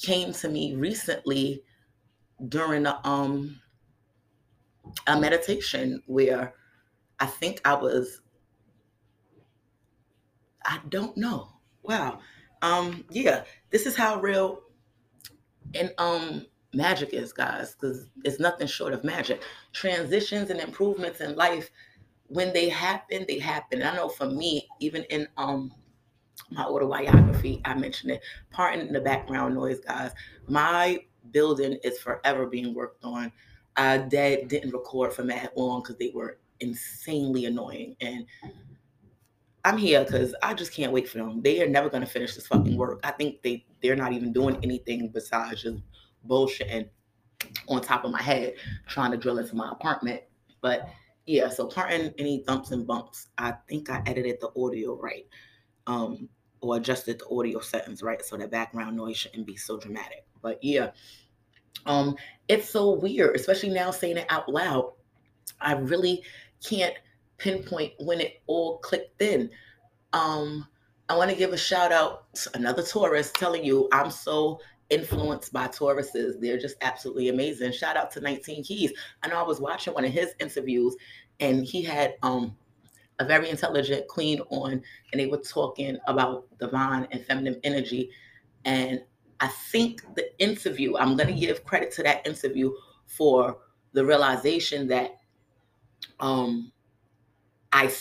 came 0.00 0.32
to 0.32 0.48
me 0.48 0.74
recently 0.74 1.62
during 2.48 2.86
a, 2.86 3.00
um 3.04 3.60
a 5.06 5.20
meditation 5.20 6.02
where 6.06 6.54
I 7.20 7.26
think 7.26 7.60
I 7.64 7.74
was 7.74 8.22
I 10.64 10.80
don't 10.88 11.16
know. 11.16 11.48
Wow. 11.82 12.20
Um 12.62 13.04
yeah, 13.10 13.44
this 13.70 13.86
is 13.86 13.96
how 13.96 14.20
real 14.20 14.62
and 15.74 15.92
um 15.98 16.46
magic 16.72 17.12
is, 17.12 17.32
guys, 17.32 17.74
because 17.74 18.08
it's 18.24 18.40
nothing 18.40 18.66
short 18.66 18.92
of 18.92 19.04
magic. 19.04 19.42
Transitions 19.72 20.50
and 20.50 20.60
improvements 20.60 21.20
in 21.20 21.36
life, 21.36 21.70
when 22.28 22.52
they 22.52 22.68
happen, 22.68 23.24
they 23.26 23.38
happen. 23.38 23.82
I 23.82 23.94
know 23.96 24.08
for 24.08 24.26
me, 24.26 24.68
even 24.80 25.04
in 25.04 25.26
um 25.36 25.72
my 26.50 26.64
autobiography, 26.64 27.60
I 27.64 27.74
mentioned 27.74 28.12
it. 28.12 28.22
Pardon 28.50 28.92
the 28.92 29.00
background 29.00 29.54
noise, 29.54 29.80
guys. 29.80 30.12
My 30.48 31.04
building 31.32 31.78
is 31.84 31.98
forever 31.98 32.46
being 32.46 32.74
worked 32.74 33.04
on. 33.04 33.32
I 33.76 33.98
dad 33.98 34.48
didn't 34.48 34.72
record 34.72 35.12
for 35.12 35.22
mad 35.22 35.50
long 35.56 35.82
because 35.82 35.96
they 35.96 36.10
were 36.14 36.38
insanely 36.60 37.44
annoying. 37.46 37.96
And 38.00 38.26
I'm 39.64 39.76
here 39.76 40.04
because 40.04 40.34
I 40.42 40.54
just 40.54 40.72
can't 40.72 40.92
wait 40.92 41.08
for 41.08 41.18
them. 41.18 41.42
They 41.42 41.62
are 41.62 41.68
never 41.68 41.90
gonna 41.90 42.06
finish 42.06 42.34
this 42.34 42.46
fucking 42.46 42.76
work. 42.76 43.00
I 43.04 43.10
think 43.10 43.42
they 43.42 43.64
they're 43.82 43.96
not 43.96 44.12
even 44.12 44.32
doing 44.32 44.58
anything 44.62 45.08
besides 45.08 45.62
just 45.62 45.78
bullshitting 46.28 46.88
on 47.68 47.80
top 47.80 48.04
of 48.04 48.10
my 48.10 48.22
head 48.22 48.54
trying 48.86 49.10
to 49.10 49.16
drill 49.16 49.38
into 49.38 49.56
my 49.56 49.70
apartment. 49.70 50.22
But 50.60 50.88
yeah, 51.26 51.48
so 51.48 51.66
pardon 51.66 52.14
any 52.18 52.42
thumps 52.46 52.70
and 52.70 52.86
bumps. 52.86 53.28
I 53.38 53.54
think 53.68 53.90
I 53.90 54.02
edited 54.06 54.38
the 54.40 54.50
audio 54.56 54.96
right. 54.96 55.26
Um, 55.86 56.28
or 56.60 56.76
adjusted 56.76 57.18
the 57.18 57.34
audio 57.34 57.60
settings 57.60 58.02
right 58.02 58.24
so 58.24 58.36
that 58.36 58.50
background 58.50 58.96
noise 58.96 59.16
shouldn't 59.16 59.46
be 59.46 59.56
so 59.56 59.78
dramatic. 59.78 60.26
But 60.42 60.62
yeah, 60.62 60.90
um, 61.86 62.16
it's 62.48 62.68
so 62.68 62.92
weird, 62.92 63.36
especially 63.36 63.70
now 63.70 63.90
saying 63.90 64.18
it 64.18 64.26
out 64.28 64.48
loud. 64.48 64.92
I 65.60 65.72
really 65.72 66.22
can't 66.64 66.94
pinpoint 67.38 67.92
when 67.98 68.20
it 68.20 68.42
all 68.46 68.78
clicked 68.78 69.22
in. 69.22 69.50
Um, 70.12 70.66
I 71.08 71.16
want 71.16 71.30
to 71.30 71.36
give 71.36 71.52
a 71.52 71.58
shout 71.58 71.92
out 71.92 72.32
to 72.34 72.50
another 72.54 72.82
Taurus 72.82 73.32
telling 73.32 73.64
you 73.64 73.88
I'm 73.92 74.10
so 74.10 74.60
influenced 74.90 75.52
by 75.52 75.68
Tauruses. 75.68 76.40
They're 76.40 76.58
just 76.58 76.76
absolutely 76.82 77.28
amazing. 77.28 77.72
Shout 77.72 77.96
out 77.96 78.10
to 78.12 78.20
19 78.20 78.64
Keys. 78.64 78.92
I 79.22 79.28
know 79.28 79.38
I 79.38 79.46
was 79.46 79.60
watching 79.60 79.94
one 79.94 80.04
of 80.04 80.12
his 80.12 80.34
interviews 80.40 80.96
and 81.38 81.64
he 81.64 81.82
had 81.82 82.16
um 82.22 82.56
a 83.20 83.24
very 83.24 83.50
intelligent 83.50 84.08
queen 84.08 84.40
on 84.50 84.72
and 84.72 85.20
they 85.20 85.26
were 85.26 85.38
talking 85.38 85.98
about 86.06 86.46
divine 86.58 87.06
and 87.10 87.24
feminine 87.24 87.60
energy. 87.64 88.10
And 88.64 89.02
I 89.40 89.48
think 89.48 90.02
the 90.14 90.38
interview, 90.38 90.96
I'm 90.96 91.16
going 91.16 91.32
to 91.32 91.38
give 91.40 91.64
credit 91.64 91.92
to 91.92 92.02
that 92.02 92.26
interview 92.26 92.72
for 93.06 93.58
the 93.92 94.04
realization 94.04 94.88
that 94.88 95.18
um 96.18 96.72
I 97.72 97.92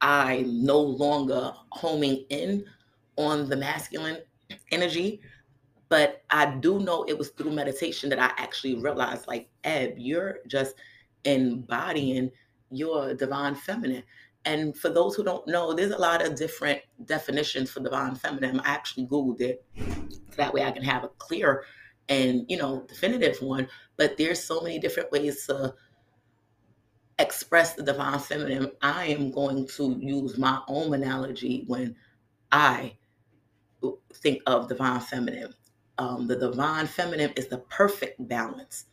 I'm 0.00 0.64
no 0.64 0.80
longer 0.80 1.52
homing 1.70 2.24
in 2.30 2.64
on 3.16 3.48
the 3.48 3.56
masculine 3.56 4.18
energy 4.70 5.20
but 5.88 6.22
I 6.30 6.46
do 6.56 6.80
know 6.80 7.04
it 7.04 7.16
was 7.16 7.30
through 7.30 7.52
meditation 7.52 8.10
that 8.10 8.18
I 8.18 8.30
actually 8.36 8.74
realized, 8.76 9.26
like, 9.26 9.48
Eb, 9.64 9.94
you're 9.96 10.38
just 10.46 10.74
embodying 11.24 12.30
your 12.70 13.14
divine 13.14 13.54
feminine. 13.54 14.02
And 14.44 14.76
for 14.76 14.90
those 14.90 15.14
who 15.14 15.24
don't 15.24 15.46
know, 15.46 15.72
there's 15.72 15.92
a 15.92 15.98
lot 15.98 16.24
of 16.24 16.36
different 16.36 16.80
definitions 17.04 17.70
for 17.70 17.80
divine 17.80 18.14
feminine. 18.14 18.60
I 18.60 18.68
actually 18.70 19.06
Googled 19.06 19.40
it. 19.40 19.64
So 19.76 20.36
that 20.36 20.52
way 20.52 20.64
I 20.64 20.70
can 20.70 20.84
have 20.84 21.04
a 21.04 21.08
clear 21.08 21.64
and, 22.08 22.44
you 22.48 22.56
know, 22.56 22.84
definitive 22.88 23.40
one. 23.40 23.68
But 23.96 24.16
there's 24.16 24.42
so 24.42 24.60
many 24.60 24.78
different 24.78 25.10
ways 25.10 25.46
to 25.46 25.74
express 27.18 27.74
the 27.74 27.82
divine 27.82 28.18
feminine. 28.20 28.70
I 28.80 29.06
am 29.06 29.30
going 29.30 29.66
to 29.76 29.98
use 30.00 30.38
my 30.38 30.60
own 30.68 30.94
analogy 30.94 31.64
when 31.66 31.96
I 32.52 32.96
think 34.14 34.42
of 34.46 34.68
divine 34.68 35.00
feminine 35.00 35.54
um, 35.98 36.26
the 36.26 36.36
divine 36.36 36.86
feminine 36.86 37.32
is 37.36 37.48
the 37.48 37.58
perfect 37.58 38.26
balance 38.28 38.86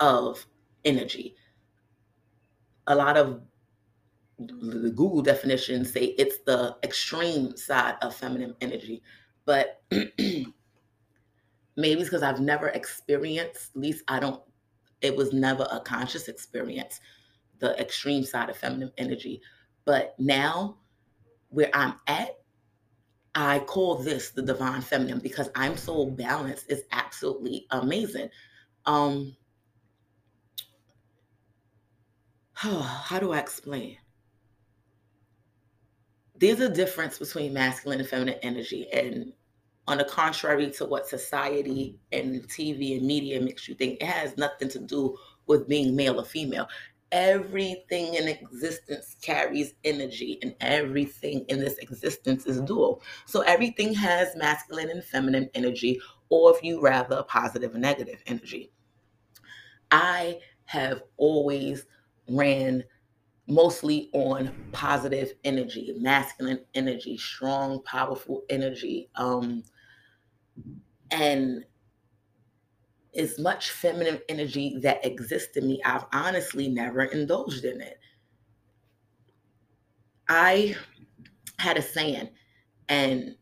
of 0.00 0.44
energy. 0.84 1.34
A 2.88 2.94
lot 2.94 3.16
of 3.16 3.40
the 4.38 4.90
Google 4.90 5.22
definitions 5.22 5.92
say 5.92 6.14
it's 6.18 6.38
the 6.38 6.76
extreme 6.82 7.56
side 7.56 7.96
of 8.02 8.14
feminine 8.14 8.54
energy, 8.60 9.02
but 9.44 9.82
maybe 9.90 10.46
it's 11.76 12.04
because 12.04 12.22
I've 12.22 12.40
never 12.40 12.68
experienced, 12.68 13.70
at 13.74 13.80
least 13.80 14.04
I 14.08 14.20
don't, 14.20 14.40
it 15.00 15.16
was 15.16 15.32
never 15.32 15.66
a 15.70 15.80
conscious 15.80 16.28
experience, 16.28 17.00
the 17.58 17.78
extreme 17.80 18.24
side 18.24 18.48
of 18.48 18.56
feminine 18.56 18.92
energy. 18.98 19.40
But 19.84 20.14
now, 20.18 20.78
where 21.48 21.70
I'm 21.72 21.94
at, 22.06 22.37
I 23.34 23.60
call 23.60 23.96
this 23.96 24.30
the 24.30 24.42
divine 24.42 24.80
feminine 24.80 25.20
because 25.20 25.50
I'm 25.54 25.76
so 25.76 26.06
balanced. 26.06 26.66
It's 26.68 26.82
absolutely 26.92 27.66
amazing. 27.70 28.30
Um, 28.86 29.36
how 32.54 33.18
do 33.20 33.32
I 33.32 33.38
explain? 33.38 33.98
There's 36.36 36.60
a 36.60 36.68
difference 36.68 37.18
between 37.18 37.52
masculine 37.52 38.00
and 38.00 38.08
feminine 38.08 38.38
energy. 38.42 38.88
And 38.92 39.32
on 39.86 39.98
the 39.98 40.04
contrary 40.04 40.70
to 40.72 40.84
what 40.84 41.08
society 41.08 41.98
and 42.12 42.42
TV 42.48 42.96
and 42.96 43.06
media 43.06 43.40
makes 43.40 43.68
you 43.68 43.74
think, 43.74 44.02
it 44.02 44.06
has 44.06 44.36
nothing 44.36 44.68
to 44.70 44.78
do 44.78 45.16
with 45.46 45.68
being 45.68 45.96
male 45.96 46.20
or 46.20 46.24
female. 46.24 46.68
Everything 47.12 48.14
in 48.14 48.28
existence 48.28 49.16
carries 49.22 49.74
energy 49.84 50.38
and 50.42 50.54
everything 50.60 51.44
in 51.48 51.58
this 51.58 51.78
existence 51.78 52.46
is 52.46 52.60
dual. 52.60 53.02
So 53.26 53.40
everything 53.42 53.94
has 53.94 54.36
masculine 54.36 54.90
and 54.90 55.02
feminine 55.04 55.48
energy 55.54 56.00
or 56.28 56.54
if 56.54 56.62
you 56.62 56.80
rather 56.80 57.22
positive 57.24 57.72
and 57.72 57.82
negative 57.82 58.22
energy. 58.26 58.72
I 59.90 60.40
have 60.66 61.02
always 61.16 61.86
ran 62.28 62.84
mostly 63.46 64.10
on 64.12 64.52
positive 64.72 65.32
energy 65.42 65.94
masculine 65.98 66.60
energy 66.74 67.16
strong 67.16 67.82
powerful 67.84 68.42
energy 68.50 69.08
um 69.14 69.62
and 71.10 71.64
as 73.16 73.38
much 73.38 73.70
feminine 73.70 74.20
energy 74.28 74.78
that 74.82 75.04
exists 75.04 75.56
in 75.56 75.66
me, 75.66 75.80
I've 75.84 76.04
honestly 76.12 76.68
never 76.68 77.04
indulged 77.04 77.64
in 77.64 77.80
it. 77.80 77.98
I 80.28 80.76
had 81.58 81.78
a 81.78 81.82
saying, 81.82 82.28
and 82.88 83.34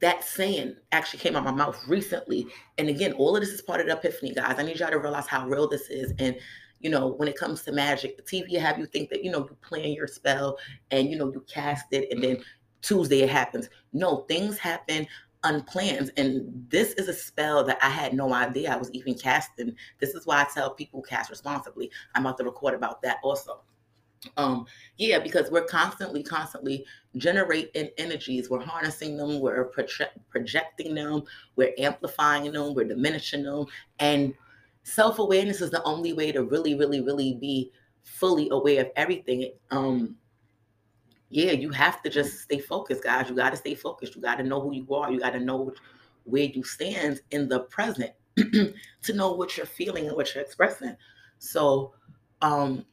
that 0.00 0.24
saying 0.24 0.74
actually 0.90 1.20
came 1.20 1.36
out 1.36 1.44
my 1.44 1.52
mouth 1.52 1.80
recently. 1.86 2.46
And 2.76 2.88
again, 2.88 3.12
all 3.12 3.36
of 3.36 3.42
this 3.42 3.50
is 3.52 3.62
part 3.62 3.80
of 3.80 3.86
the 3.86 3.92
epiphany, 3.92 4.34
guys. 4.34 4.56
I 4.58 4.62
need 4.64 4.80
y'all 4.80 4.90
to 4.90 4.98
realize 4.98 5.28
how 5.28 5.46
real 5.46 5.68
this 5.68 5.88
is. 5.88 6.12
And 6.18 6.36
you 6.80 6.90
know, 6.90 7.06
when 7.06 7.28
it 7.28 7.38
comes 7.38 7.62
to 7.62 7.72
magic, 7.72 8.16
the 8.16 8.22
TV 8.24 8.58
have 8.58 8.78
you 8.78 8.86
think 8.86 9.08
that 9.10 9.22
you 9.22 9.30
know 9.30 9.46
you 9.48 9.56
plan 9.62 9.92
your 9.92 10.08
spell 10.08 10.58
and 10.90 11.08
you 11.08 11.16
know 11.16 11.32
you 11.32 11.44
cast 11.48 11.86
it, 11.92 12.10
and 12.10 12.22
then 12.22 12.42
Tuesday 12.82 13.20
it 13.20 13.30
happens. 13.30 13.70
No, 13.92 14.24
things 14.28 14.58
happen 14.58 15.06
unplanned. 15.44 16.12
And 16.16 16.66
this 16.68 16.92
is 16.94 17.08
a 17.08 17.12
spell 17.12 17.64
that 17.64 17.78
I 17.82 17.88
had 17.88 18.14
no 18.14 18.32
idea 18.32 18.72
I 18.72 18.76
was 18.76 18.90
even 18.92 19.14
casting. 19.14 19.74
This 20.00 20.14
is 20.14 20.26
why 20.26 20.42
I 20.42 20.46
tell 20.52 20.74
people 20.74 21.02
cast 21.02 21.30
responsibly. 21.30 21.90
I'm 22.14 22.24
about 22.26 22.38
to 22.38 22.44
record 22.44 22.74
about 22.74 23.02
that 23.02 23.18
also. 23.22 23.62
Um, 24.36 24.66
yeah, 24.98 25.18
because 25.18 25.50
we're 25.50 25.64
constantly, 25.64 26.22
constantly 26.22 26.84
generating 27.16 27.90
energies. 27.98 28.48
We're 28.48 28.62
harnessing 28.62 29.16
them, 29.16 29.40
we're 29.40 29.70
projecting 30.30 30.94
them, 30.94 31.24
we're 31.56 31.72
amplifying 31.78 32.52
them, 32.52 32.74
we're 32.74 32.86
diminishing 32.86 33.42
them. 33.42 33.66
And 33.98 34.34
self 34.84 35.18
awareness 35.18 35.60
is 35.60 35.70
the 35.70 35.82
only 35.82 36.12
way 36.12 36.32
to 36.32 36.44
really, 36.44 36.74
really, 36.74 37.00
really 37.00 37.34
be 37.34 37.72
fully 38.04 38.48
aware 38.50 38.82
of 38.82 38.90
everything. 38.96 39.52
Um, 39.70 40.16
yeah, 41.32 41.52
you 41.52 41.70
have 41.70 42.02
to 42.02 42.10
just 42.10 42.40
stay 42.40 42.58
focused, 42.58 43.02
guys. 43.02 43.30
You 43.30 43.34
got 43.34 43.50
to 43.50 43.56
stay 43.56 43.74
focused. 43.74 44.14
You 44.14 44.20
got 44.20 44.36
to 44.36 44.42
know 44.42 44.60
who 44.60 44.74
you 44.74 44.94
are. 44.94 45.10
You 45.10 45.18
got 45.18 45.32
to 45.32 45.40
know 45.40 45.72
where 46.24 46.44
you 46.44 46.62
stand 46.62 47.22
in 47.30 47.48
the 47.48 47.60
present 47.60 48.12
to 48.36 49.12
know 49.14 49.32
what 49.32 49.56
you're 49.56 49.64
feeling 49.64 50.06
and 50.06 50.14
what 50.14 50.34
you're 50.34 50.44
expressing. 50.44 50.94
So, 51.38 51.94
um, 52.42 52.84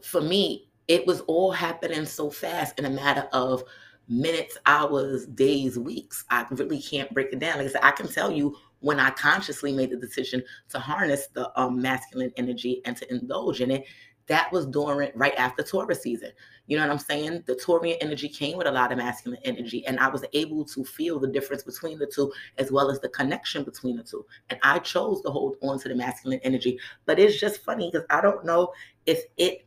for 0.00 0.20
me, 0.20 0.68
it 0.86 1.04
was 1.08 1.22
all 1.22 1.50
happening 1.50 2.06
so 2.06 2.30
fast 2.30 2.78
in 2.78 2.84
a 2.84 2.90
matter 2.90 3.28
of 3.32 3.64
minutes, 4.08 4.58
hours, 4.64 5.26
days, 5.26 5.76
weeks. 5.76 6.24
I 6.30 6.46
really 6.52 6.80
can't 6.80 7.12
break 7.12 7.32
it 7.32 7.40
down. 7.40 7.58
Like 7.58 7.66
I 7.66 7.70
said, 7.70 7.84
I 7.84 7.90
can 7.90 8.06
tell 8.06 8.30
you 8.30 8.56
when 8.78 9.00
I 9.00 9.10
consciously 9.10 9.72
made 9.72 9.90
the 9.90 9.96
decision 9.96 10.42
to 10.68 10.78
harness 10.78 11.26
the 11.32 11.50
um, 11.60 11.82
masculine 11.82 12.32
energy 12.36 12.80
and 12.84 12.96
to 12.96 13.12
indulge 13.12 13.60
in 13.60 13.72
it 13.72 13.84
that 14.28 14.52
was 14.52 14.66
during 14.66 15.10
right 15.14 15.34
after 15.36 15.62
Taurus 15.62 16.02
season. 16.02 16.30
You 16.66 16.76
know 16.76 16.84
what 16.84 16.92
I'm 16.92 16.98
saying? 16.98 17.44
The 17.46 17.54
Taurian 17.54 17.96
energy 18.00 18.28
came 18.28 18.58
with 18.58 18.66
a 18.66 18.70
lot 18.70 18.92
of 18.92 18.98
masculine 18.98 19.40
energy, 19.44 19.86
and 19.86 19.98
I 19.98 20.08
was 20.08 20.24
able 20.34 20.64
to 20.66 20.84
feel 20.84 21.18
the 21.18 21.28
difference 21.28 21.62
between 21.62 21.98
the 21.98 22.06
two 22.06 22.32
as 22.58 22.70
well 22.70 22.90
as 22.90 23.00
the 23.00 23.08
connection 23.08 23.64
between 23.64 23.96
the 23.96 24.02
two. 24.02 24.24
And 24.50 24.60
I 24.62 24.78
chose 24.80 25.22
to 25.22 25.30
hold 25.30 25.56
on 25.62 25.78
to 25.80 25.88
the 25.88 25.94
masculine 25.94 26.40
energy. 26.44 26.78
But 27.06 27.18
it's 27.18 27.40
just 27.40 27.64
funny 27.64 27.90
because 27.90 28.06
I 28.10 28.20
don't 28.20 28.44
know 28.44 28.72
if 29.06 29.24
it 29.38 29.66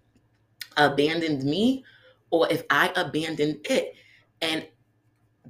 abandoned 0.78 1.44
me 1.44 1.84
or 2.30 2.48
if 2.52 2.64
I 2.70 2.92
abandoned 2.96 3.66
it. 3.70 3.96
And 4.42 4.68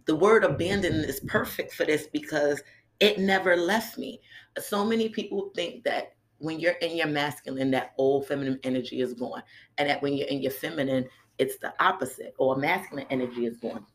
the 0.06 0.16
word 0.16 0.44
abandon 0.44 0.96
is 1.04 1.20
perfect 1.28 1.74
for 1.74 1.86
this 1.86 2.08
because 2.08 2.62
it 3.02 3.20
never 3.20 3.58
left 3.58 3.98
me. 3.98 4.22
So 4.58 4.86
many 4.86 5.10
people 5.10 5.52
think 5.56 5.84
that 5.84 6.14
when 6.42 6.60
you're 6.60 6.74
in 6.74 6.98
your 6.98 7.08
masculine, 7.08 7.72
that 7.72 7.94
old 7.98 8.28
feminine 8.28 8.60
energy 8.64 9.02
is 9.02 9.14
gone. 9.14 9.44
And 9.78 9.90
that 9.90 10.02
when 10.02 10.14
you're 10.14 10.28
in 10.28 10.42
your 10.42 10.52
feminine, 10.52 11.08
it's 11.38 11.58
the 11.58 11.74
opposite, 11.80 12.34
or 12.38 12.56
masculine 12.56 13.06
energy 13.10 13.46
is 13.46 13.58
gone. 13.58 13.86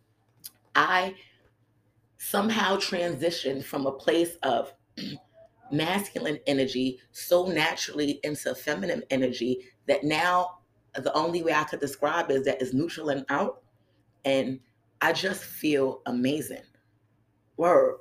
I 0.74 1.14
somehow 2.18 2.76
transitioned 2.76 3.64
from 3.64 3.86
a 3.86 3.92
place 3.92 4.36
of 4.42 4.72
masculine 5.72 6.38
energy 6.46 7.00
so 7.10 7.46
naturally 7.46 8.20
into 8.22 8.54
feminine 8.54 9.02
energy 9.10 9.66
that 9.88 10.04
now 10.04 10.58
the 10.94 11.12
only 11.14 11.42
way 11.42 11.52
I 11.52 11.64
could 11.64 11.80
describe 11.80 12.30
is 12.30 12.44
that 12.44 12.62
it's 12.62 12.72
neutral 12.72 13.10
and 13.10 13.26
out. 13.28 13.62
And 14.24 14.60
I 15.00 15.12
just 15.12 15.42
feel 15.42 16.00
amazing. 16.06 16.62
Word 17.56 17.96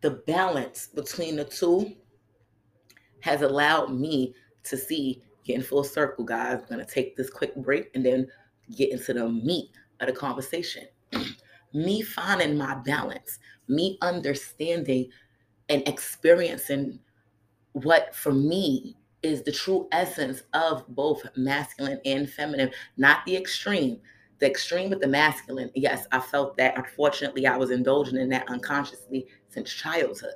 the 0.00 0.10
balance 0.26 0.88
between 0.88 1.36
the 1.36 1.44
two 1.44 1.94
has 3.20 3.42
allowed 3.42 3.92
me 3.92 4.34
to 4.64 4.76
see 4.76 5.22
getting 5.44 5.62
full 5.62 5.84
circle, 5.84 6.24
guys. 6.24 6.60
I'm 6.60 6.68
gonna 6.68 6.84
take 6.84 7.16
this 7.16 7.30
quick 7.30 7.54
break 7.56 7.90
and 7.94 8.04
then 8.04 8.28
get 8.76 8.92
into 8.92 9.14
the 9.14 9.28
meat 9.28 9.70
of 10.00 10.06
the 10.06 10.12
conversation. 10.12 10.86
me 11.74 12.02
finding 12.02 12.56
my 12.56 12.74
balance, 12.76 13.38
me 13.66 13.98
understanding 14.02 15.08
and 15.68 15.86
experiencing 15.88 16.98
what 17.72 18.14
for 18.14 18.32
me 18.32 18.96
is 19.22 19.42
the 19.42 19.52
true 19.52 19.88
essence 19.92 20.42
of 20.52 20.86
both 20.88 21.22
masculine 21.36 22.00
and 22.04 22.30
feminine, 22.30 22.70
not 22.96 23.24
the 23.26 23.36
extreme. 23.36 24.00
The 24.38 24.46
extreme 24.48 24.90
with 24.90 25.00
the 25.00 25.08
masculine, 25.08 25.70
yes, 25.74 26.06
I 26.12 26.20
felt 26.20 26.56
that. 26.58 26.78
Unfortunately, 26.78 27.46
I 27.46 27.56
was 27.56 27.72
indulging 27.72 28.18
in 28.18 28.28
that 28.28 28.48
unconsciously 28.48 29.26
since 29.48 29.72
childhood. 29.72 30.34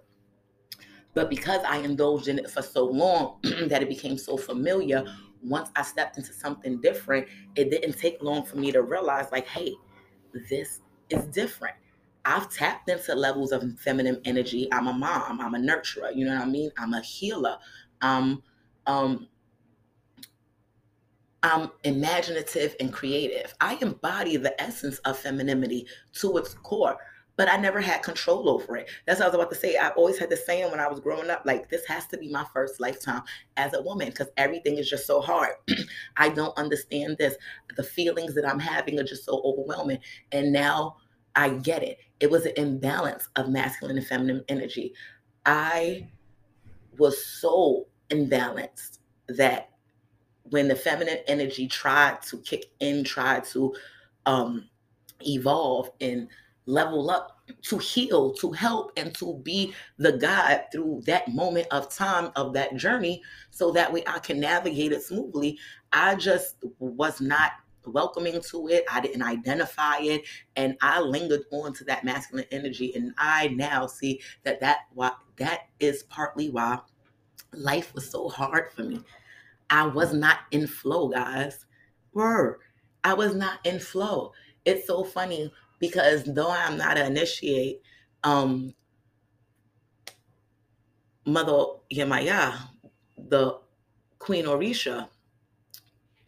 But 1.14 1.28
because 1.28 1.60
I 1.66 1.78
indulged 1.78 2.28
in 2.28 2.38
it 2.38 2.50
for 2.50 2.62
so 2.62 2.84
long 2.84 3.38
that 3.68 3.82
it 3.82 3.88
became 3.88 4.16
so 4.16 4.36
familiar, 4.36 5.04
once 5.42 5.70
I 5.76 5.82
stepped 5.82 6.16
into 6.16 6.32
something 6.32 6.80
different, 6.80 7.28
it 7.56 7.70
didn't 7.70 7.98
take 7.98 8.22
long 8.22 8.44
for 8.44 8.56
me 8.56 8.72
to 8.72 8.82
realize, 8.82 9.30
like, 9.32 9.46
hey, 9.46 9.74
this 10.48 10.80
is 11.10 11.26
different. 11.26 11.76
I've 12.24 12.48
tapped 12.48 12.88
into 12.88 13.14
levels 13.14 13.52
of 13.52 13.78
feminine 13.80 14.20
energy. 14.24 14.68
I'm 14.72 14.86
a 14.86 14.92
mom, 14.92 15.40
I'm 15.40 15.54
a 15.54 15.58
nurturer, 15.58 16.14
you 16.14 16.24
know 16.24 16.34
what 16.34 16.44
I 16.44 16.48
mean? 16.48 16.70
I'm 16.78 16.94
a 16.94 17.00
healer. 17.00 17.58
Um, 18.00 18.42
um, 18.86 19.28
I'm 21.42 21.70
imaginative 21.82 22.76
and 22.78 22.92
creative. 22.92 23.52
I 23.60 23.76
embody 23.80 24.36
the 24.36 24.60
essence 24.62 24.98
of 24.98 25.18
femininity 25.18 25.86
to 26.14 26.36
its 26.36 26.54
core 26.54 26.96
but 27.42 27.52
I 27.52 27.56
never 27.56 27.80
had 27.80 28.04
control 28.04 28.48
over 28.48 28.76
it. 28.76 28.88
That's 29.04 29.18
what 29.18 29.24
I 29.24 29.28
was 29.30 29.34
about 29.34 29.50
to 29.50 29.56
say. 29.56 29.76
I 29.76 29.88
always 29.88 30.16
had 30.16 30.30
the 30.30 30.36
saying 30.36 30.70
when 30.70 30.78
I 30.78 30.86
was 30.86 31.00
growing 31.00 31.28
up, 31.28 31.42
like, 31.44 31.68
this 31.68 31.84
has 31.86 32.06
to 32.06 32.16
be 32.16 32.28
my 32.28 32.46
first 32.54 32.78
lifetime 32.78 33.24
as 33.56 33.74
a 33.74 33.82
woman 33.82 34.10
because 34.10 34.28
everything 34.36 34.78
is 34.78 34.88
just 34.88 35.08
so 35.08 35.20
hard. 35.20 35.50
I 36.16 36.28
don't 36.28 36.56
understand 36.56 37.16
this. 37.18 37.34
The 37.76 37.82
feelings 37.82 38.36
that 38.36 38.48
I'm 38.48 38.60
having 38.60 39.00
are 39.00 39.02
just 39.02 39.24
so 39.24 39.42
overwhelming. 39.44 39.98
And 40.30 40.52
now 40.52 40.98
I 41.34 41.48
get 41.48 41.82
it. 41.82 41.98
It 42.20 42.30
was 42.30 42.46
an 42.46 42.52
imbalance 42.56 43.28
of 43.34 43.48
masculine 43.48 43.98
and 43.98 44.06
feminine 44.06 44.44
energy. 44.46 44.94
I 45.44 46.06
was 46.96 47.26
so 47.26 47.88
imbalanced 48.10 49.00
that 49.26 49.70
when 50.44 50.68
the 50.68 50.76
feminine 50.76 51.18
energy 51.26 51.66
tried 51.66 52.22
to 52.22 52.38
kick 52.38 52.66
in, 52.78 53.02
tried 53.02 53.42
to 53.46 53.74
um, 54.26 54.68
evolve 55.26 55.90
and 56.00 56.28
level 56.66 57.10
up 57.10 57.40
to 57.62 57.78
heal, 57.78 58.32
to 58.34 58.52
help, 58.52 58.92
and 58.96 59.14
to 59.16 59.34
be 59.42 59.74
the 59.98 60.12
guide 60.12 60.70
through 60.72 61.02
that 61.06 61.28
moment 61.28 61.66
of 61.70 61.88
time 61.88 62.30
of 62.36 62.52
that 62.54 62.76
journey 62.76 63.22
so 63.50 63.72
that 63.72 63.92
way 63.92 64.04
I 64.06 64.18
can 64.18 64.40
navigate 64.40 64.92
it 64.92 65.02
smoothly. 65.02 65.58
I 65.92 66.14
just 66.14 66.56
was 66.78 67.20
not 67.20 67.52
welcoming 67.84 68.40
to 68.40 68.68
it. 68.68 68.84
I 68.90 69.00
didn't 69.00 69.22
identify 69.22 69.98
it. 69.98 70.22
And 70.56 70.76
I 70.80 71.00
lingered 71.00 71.42
on 71.50 71.72
to 71.74 71.84
that 71.84 72.04
masculine 72.04 72.46
energy. 72.52 72.94
And 72.94 73.12
I 73.18 73.48
now 73.48 73.86
see 73.86 74.20
that 74.44 74.60
that, 74.60 74.78
why, 74.94 75.12
that 75.36 75.68
is 75.80 76.04
partly 76.04 76.50
why 76.50 76.78
life 77.52 77.94
was 77.94 78.08
so 78.10 78.28
hard 78.28 78.72
for 78.72 78.84
me. 78.84 79.00
I 79.70 79.86
was 79.86 80.12
not 80.12 80.40
in 80.50 80.66
flow, 80.66 81.08
guys. 81.08 81.66
Word. 82.12 82.60
I 83.04 83.14
was 83.14 83.34
not 83.34 83.58
in 83.64 83.80
flow. 83.80 84.32
It's 84.64 84.86
so 84.86 85.02
funny 85.02 85.52
because 85.82 86.22
though 86.22 86.48
I'm 86.48 86.78
not 86.78 86.96
an 86.96 87.06
initiate, 87.06 87.82
um, 88.22 88.72
Mother 91.26 91.64
Yemaya, 91.92 92.56
the 93.18 93.58
Queen 94.20 94.44
Orisha, 94.44 95.08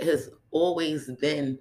has 0.00 0.30
always 0.50 1.08
been 1.20 1.56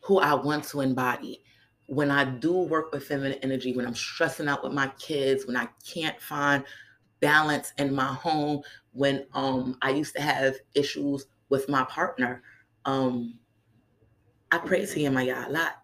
who 0.00 0.20
I 0.20 0.34
want 0.34 0.62
to 0.68 0.80
embody. 0.80 1.42
When 1.86 2.12
I 2.12 2.24
do 2.24 2.52
work 2.52 2.92
with 2.92 3.04
feminine 3.04 3.38
energy, 3.42 3.74
when 3.74 3.84
I'm 3.84 3.96
stressing 3.96 4.46
out 4.46 4.62
with 4.62 4.72
my 4.72 4.86
kids, 4.96 5.44
when 5.44 5.56
I 5.56 5.66
can't 5.84 6.20
find 6.20 6.62
balance 7.18 7.72
in 7.78 7.92
my 7.92 8.06
home 8.14 8.62
when 8.92 9.26
um 9.34 9.76
I 9.82 9.90
used 9.90 10.14
to 10.14 10.22
have 10.22 10.54
issues 10.74 11.26
with 11.48 11.68
my 11.68 11.82
partner. 11.84 12.42
Um 12.84 13.40
I 14.52 14.58
pray 14.58 14.86
to 14.86 15.00
Yemaya 15.00 15.48
a 15.48 15.50
lot. 15.50 15.81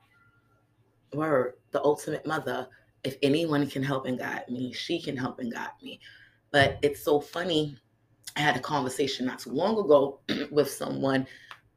Word, 1.12 1.54
the 1.70 1.82
ultimate 1.82 2.26
mother. 2.26 2.68
If 3.04 3.16
anyone 3.22 3.68
can 3.68 3.82
help 3.82 4.06
and 4.06 4.18
guide 4.18 4.48
me, 4.48 4.72
she 4.72 5.00
can 5.00 5.16
help 5.16 5.38
and 5.38 5.52
guide 5.52 5.70
me. 5.82 6.00
But 6.50 6.78
it's 6.82 7.02
so 7.02 7.20
funny. 7.20 7.76
I 8.36 8.40
had 8.40 8.56
a 8.56 8.60
conversation 8.60 9.26
not 9.26 9.38
too 9.38 9.50
long 9.50 9.78
ago 9.78 10.20
with 10.50 10.70
someone 10.70 11.26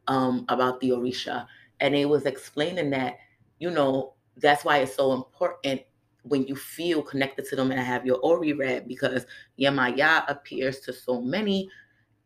um, 0.08 0.46
about 0.50 0.80
the 0.80 0.90
Orisha, 0.90 1.46
and 1.80 1.96
it 1.96 2.06
was 2.06 2.26
explaining 2.26 2.90
that, 2.92 3.18
you 3.60 3.72
know, 3.72 4.14
that's 4.38 4.66
why 4.66 4.78
it's 4.78 4.96
so 4.96 5.14
important 5.14 5.82
when 6.24 6.46
you 6.46 6.56
feel 6.56 7.02
connected 7.02 7.46
to 7.46 7.56
them 7.56 7.72
and 7.72 7.80
I 7.80 7.84
have 7.84 8.06
your 8.06 8.18
Ori 8.20 8.54
read 8.54 8.88
because 8.88 9.26
Yemaya 9.60 10.24
appears 10.30 10.80
to 10.82 10.94
so 10.94 11.22
many 11.22 11.70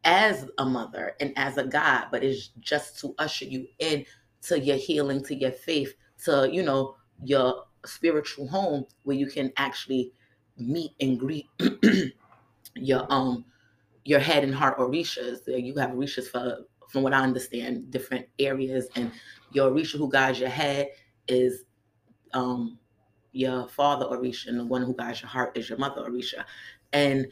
as 0.03 0.47
a 0.57 0.65
mother 0.65 1.15
and 1.19 1.33
as 1.37 1.57
a 1.57 1.63
God, 1.63 2.07
but 2.11 2.23
it's 2.23 2.49
just 2.59 2.99
to 2.99 3.15
usher 3.17 3.45
you 3.45 3.67
in 3.79 4.05
to 4.43 4.59
your 4.59 4.77
healing, 4.77 5.23
to 5.23 5.35
your 5.35 5.51
faith, 5.51 5.95
to, 6.25 6.49
you 6.51 6.63
know, 6.63 6.95
your 7.23 7.63
spiritual 7.85 8.47
home 8.47 8.85
where 9.03 9.15
you 9.15 9.27
can 9.27 9.51
actually 9.57 10.11
meet 10.57 10.91
and 10.99 11.19
greet 11.19 11.47
your 12.75 13.05
um 13.11 13.45
your 14.03 14.19
head 14.19 14.43
and 14.43 14.53
heart 14.53 14.77
orishas. 14.77 15.39
You 15.47 15.75
have 15.75 15.91
orishas 15.91 16.27
for 16.27 16.59
from 16.89 17.03
what 17.03 17.13
I 17.13 17.21
understand, 17.21 17.91
different 17.91 18.27
areas 18.39 18.88
and 18.95 19.11
your 19.51 19.71
orisha 19.71 19.97
who 19.97 20.09
guides 20.09 20.39
your 20.39 20.49
head 20.49 20.89
is 21.27 21.63
um 22.33 22.77
your 23.35 23.67
father 23.67 24.05
Orisha, 24.05 24.47
and 24.47 24.59
the 24.59 24.65
one 24.65 24.81
who 24.81 24.95
guides 24.95 25.21
your 25.21 25.29
heart 25.29 25.57
is 25.57 25.67
your 25.69 25.77
mother 25.77 26.01
Orisha. 26.01 26.45
And 26.93 27.27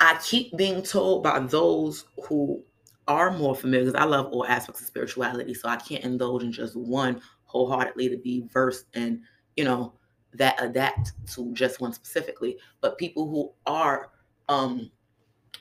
I 0.00 0.18
keep 0.24 0.56
being 0.56 0.82
told 0.82 1.22
by 1.22 1.40
those 1.40 2.06
who 2.26 2.62
are 3.06 3.36
more 3.36 3.54
familiar, 3.54 3.84
because 3.84 4.00
I 4.00 4.04
love 4.04 4.26
all 4.32 4.46
aspects 4.46 4.80
of 4.80 4.86
spirituality, 4.86 5.52
so 5.54 5.68
I 5.68 5.76
can't 5.76 6.04
indulge 6.04 6.42
in 6.42 6.52
just 6.52 6.74
one 6.74 7.20
wholeheartedly 7.52 8.08
to 8.08 8.16
be 8.16 8.48
versed 8.52 8.86
in, 8.94 9.22
you 9.56 9.64
know, 9.64 9.94
that 10.34 10.62
adapt 10.62 11.12
to 11.34 11.52
just 11.52 11.80
one 11.80 11.92
specifically. 11.92 12.58
But 12.80 12.98
people 12.98 13.28
who 13.28 13.52
are 13.66 14.10
um 14.48 14.90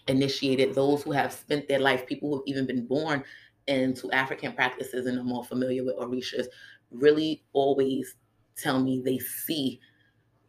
initiated, 0.07 0.75
those 0.75 1.03
who 1.03 1.11
have 1.11 1.31
spent 1.31 1.67
their 1.67 1.79
life, 1.79 2.05
people 2.07 2.29
who 2.29 2.35
have 2.37 2.43
even 2.47 2.65
been 2.65 2.85
born 2.85 3.23
into 3.67 4.11
African 4.11 4.53
practices 4.53 5.05
and 5.05 5.17
are 5.19 5.23
more 5.23 5.43
familiar 5.45 5.83
with 5.85 5.97
Orishas, 5.97 6.47
really 6.91 7.43
always 7.53 8.15
tell 8.57 8.81
me 8.81 9.01
they 9.03 9.19
see 9.19 9.79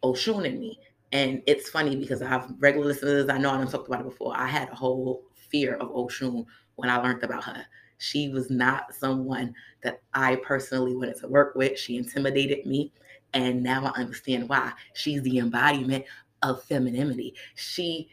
Oshun 0.02 0.46
in 0.46 0.58
me. 0.60 0.78
And 1.12 1.42
it's 1.46 1.70
funny 1.70 1.96
because 1.96 2.22
I 2.22 2.28
have 2.28 2.52
regular 2.58 2.86
listeners, 2.86 3.28
I 3.28 3.38
know 3.38 3.50
I 3.50 3.58
have 3.58 3.70
talked 3.70 3.88
about 3.88 4.00
it 4.00 4.10
before. 4.10 4.34
I 4.36 4.46
had 4.46 4.70
a 4.70 4.74
whole 4.74 5.24
fear 5.50 5.76
of 5.76 5.90
Oshun 5.90 6.46
when 6.76 6.90
I 6.90 6.96
learned 6.96 7.22
about 7.22 7.44
her. 7.44 7.66
She 8.02 8.30
was 8.30 8.50
not 8.50 8.92
someone 8.92 9.54
that 9.84 10.00
I 10.12 10.34
personally 10.36 10.96
wanted 10.96 11.18
to 11.18 11.28
work 11.28 11.54
with. 11.54 11.78
She 11.78 11.96
intimidated 11.96 12.66
me. 12.66 12.92
And 13.32 13.62
now 13.62 13.86
I 13.86 14.00
understand 14.00 14.48
why. 14.48 14.72
She's 14.94 15.22
the 15.22 15.38
embodiment 15.38 16.04
of 16.42 16.64
femininity. 16.64 17.36
She 17.54 18.10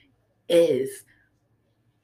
is, 0.47 1.05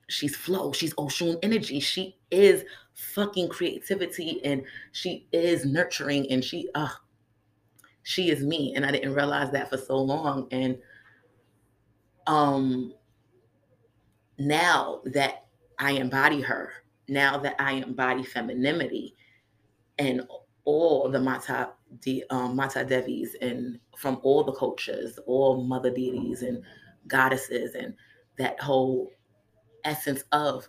she's 0.08 0.36
flow. 0.36 0.74
She's 0.74 0.96
Oshun 0.96 1.38
energy. 1.44 1.80
She 1.80 2.18
is 2.32 2.64
fucking 2.94 3.50
creativity 3.50 4.44
and 4.44 4.64
she 4.92 5.28
is 5.32 5.64
nurturing 5.64 6.30
and 6.32 6.44
she, 6.44 6.68
uh, 6.74 6.90
she 8.02 8.30
is 8.30 8.44
me 8.44 8.74
and 8.76 8.86
i 8.86 8.92
didn't 8.92 9.16
realize 9.16 9.52
that 9.52 9.68
for 9.68 9.78
so 9.78 9.98
long 9.98 10.48
and 10.52 10.78
um 12.28 12.94
now 14.38 15.02
that 15.06 15.48
i 15.80 15.92
embody 15.92 16.40
her 16.40 16.72
now 17.08 17.38
that 17.38 17.56
i 17.60 17.74
embody 17.74 18.24
femininity 18.24 19.16
and 19.98 20.28
all 20.66 21.10
the 21.10 21.20
mata 21.20 21.70
the 22.02 22.24
um, 22.30 22.56
mata 22.56 22.84
devis 22.84 23.36
and 23.42 23.80
from 23.98 24.20
all 24.24 24.44
the 24.44 24.52
cultures 24.54 25.20
all 25.28 25.64
mother 25.64 25.92
deities 25.92 26.42
and 26.42 26.62
goddesses 27.08 27.76
and 27.76 27.94
that 28.38 28.60
whole 28.60 29.12
essence 29.86 30.24
of 30.32 30.68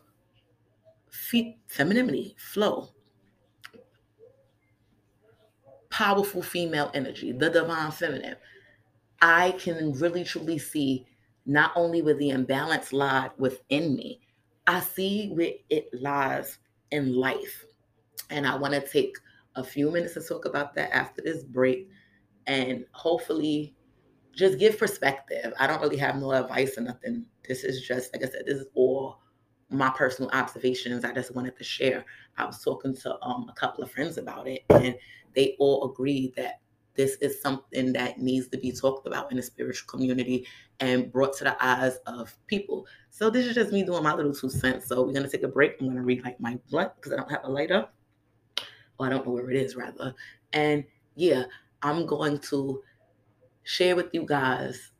fe- 1.10 1.58
femininity 1.68 2.36
flow. 2.38 2.88
Powerful 5.90 6.42
female 6.42 6.90
energy, 6.94 7.32
the 7.32 7.48
divine 7.48 7.90
feminine, 7.90 8.36
I 9.22 9.52
can 9.52 9.92
really 9.92 10.24
truly 10.24 10.58
see 10.58 11.06
not 11.46 11.72
only 11.74 12.02
where 12.02 12.14
the 12.14 12.30
imbalance 12.30 12.92
lies 12.92 13.30
within 13.38 13.96
me, 13.96 14.20
I 14.66 14.80
see 14.80 15.30
where 15.30 15.52
it 15.70 15.88
lies 15.92 16.58
in 16.90 17.14
life. 17.14 17.64
And 18.30 18.46
I 18.46 18.56
want 18.56 18.74
to 18.74 18.80
take 18.80 19.16
a 19.54 19.64
few 19.64 19.90
minutes 19.90 20.14
to 20.14 20.20
talk 20.20 20.44
about 20.44 20.74
that 20.74 20.94
after 20.94 21.22
this 21.22 21.42
break 21.44 21.88
and 22.46 22.84
hopefully 22.92 23.74
just 24.34 24.58
give 24.58 24.78
perspective. 24.78 25.52
I 25.58 25.66
don't 25.66 25.80
really 25.80 25.96
have 25.96 26.16
no 26.16 26.32
advice 26.32 26.76
or 26.76 26.82
nothing. 26.82 27.24
This 27.48 27.64
is 27.64 27.82
just, 27.86 28.12
like 28.12 28.24
I 28.24 28.28
said, 28.28 28.42
this 28.46 28.58
is 28.58 28.66
all 28.74 29.20
my 29.70 29.90
personal 29.90 30.30
observations. 30.32 31.04
I 31.04 31.12
just 31.12 31.34
wanted 31.34 31.56
to 31.56 31.64
share. 31.64 32.04
I 32.36 32.44
was 32.44 32.62
talking 32.62 32.94
to 32.96 33.20
um, 33.22 33.48
a 33.48 33.54
couple 33.54 33.82
of 33.82 33.90
friends 33.90 34.18
about 34.18 34.46
it, 34.46 34.62
and 34.70 34.94
they 35.34 35.56
all 35.58 35.90
agreed 35.90 36.34
that 36.36 36.60
this 36.96 37.16
is 37.16 37.40
something 37.40 37.92
that 37.92 38.18
needs 38.18 38.48
to 38.48 38.58
be 38.58 38.72
talked 38.72 39.06
about 39.06 39.30
in 39.30 39.36
the 39.36 39.42
spiritual 39.42 39.86
community 39.88 40.46
and 40.80 41.12
brought 41.12 41.36
to 41.38 41.44
the 41.44 41.64
eyes 41.64 41.98
of 42.06 42.36
people. 42.46 42.86
So 43.10 43.30
this 43.30 43.46
is 43.46 43.54
just 43.54 43.72
me 43.72 43.84
doing 43.84 44.02
my 44.02 44.14
little 44.14 44.34
two 44.34 44.50
cents. 44.50 44.88
So 44.88 45.02
we're 45.02 45.12
gonna 45.12 45.28
take 45.28 45.42
a 45.42 45.48
break. 45.48 45.76
I'm 45.80 45.88
gonna 45.88 46.02
read 46.02 46.24
like 46.24 46.40
my 46.40 46.58
blunt 46.70 46.92
because 46.96 47.12
I 47.12 47.16
don't 47.16 47.30
have 47.30 47.44
a 47.44 47.50
lighter. 47.50 47.86
Or 48.98 49.06
I 49.06 49.10
don't 49.10 49.26
know 49.26 49.32
where 49.32 49.50
it 49.50 49.56
is 49.56 49.76
rather. 49.76 50.14
And 50.52 50.84
yeah, 51.14 51.44
I'm 51.82 52.06
going 52.06 52.38
to 52.50 52.82
share 53.64 53.96
with 53.96 54.12
you 54.12 54.24
guys 54.24 54.92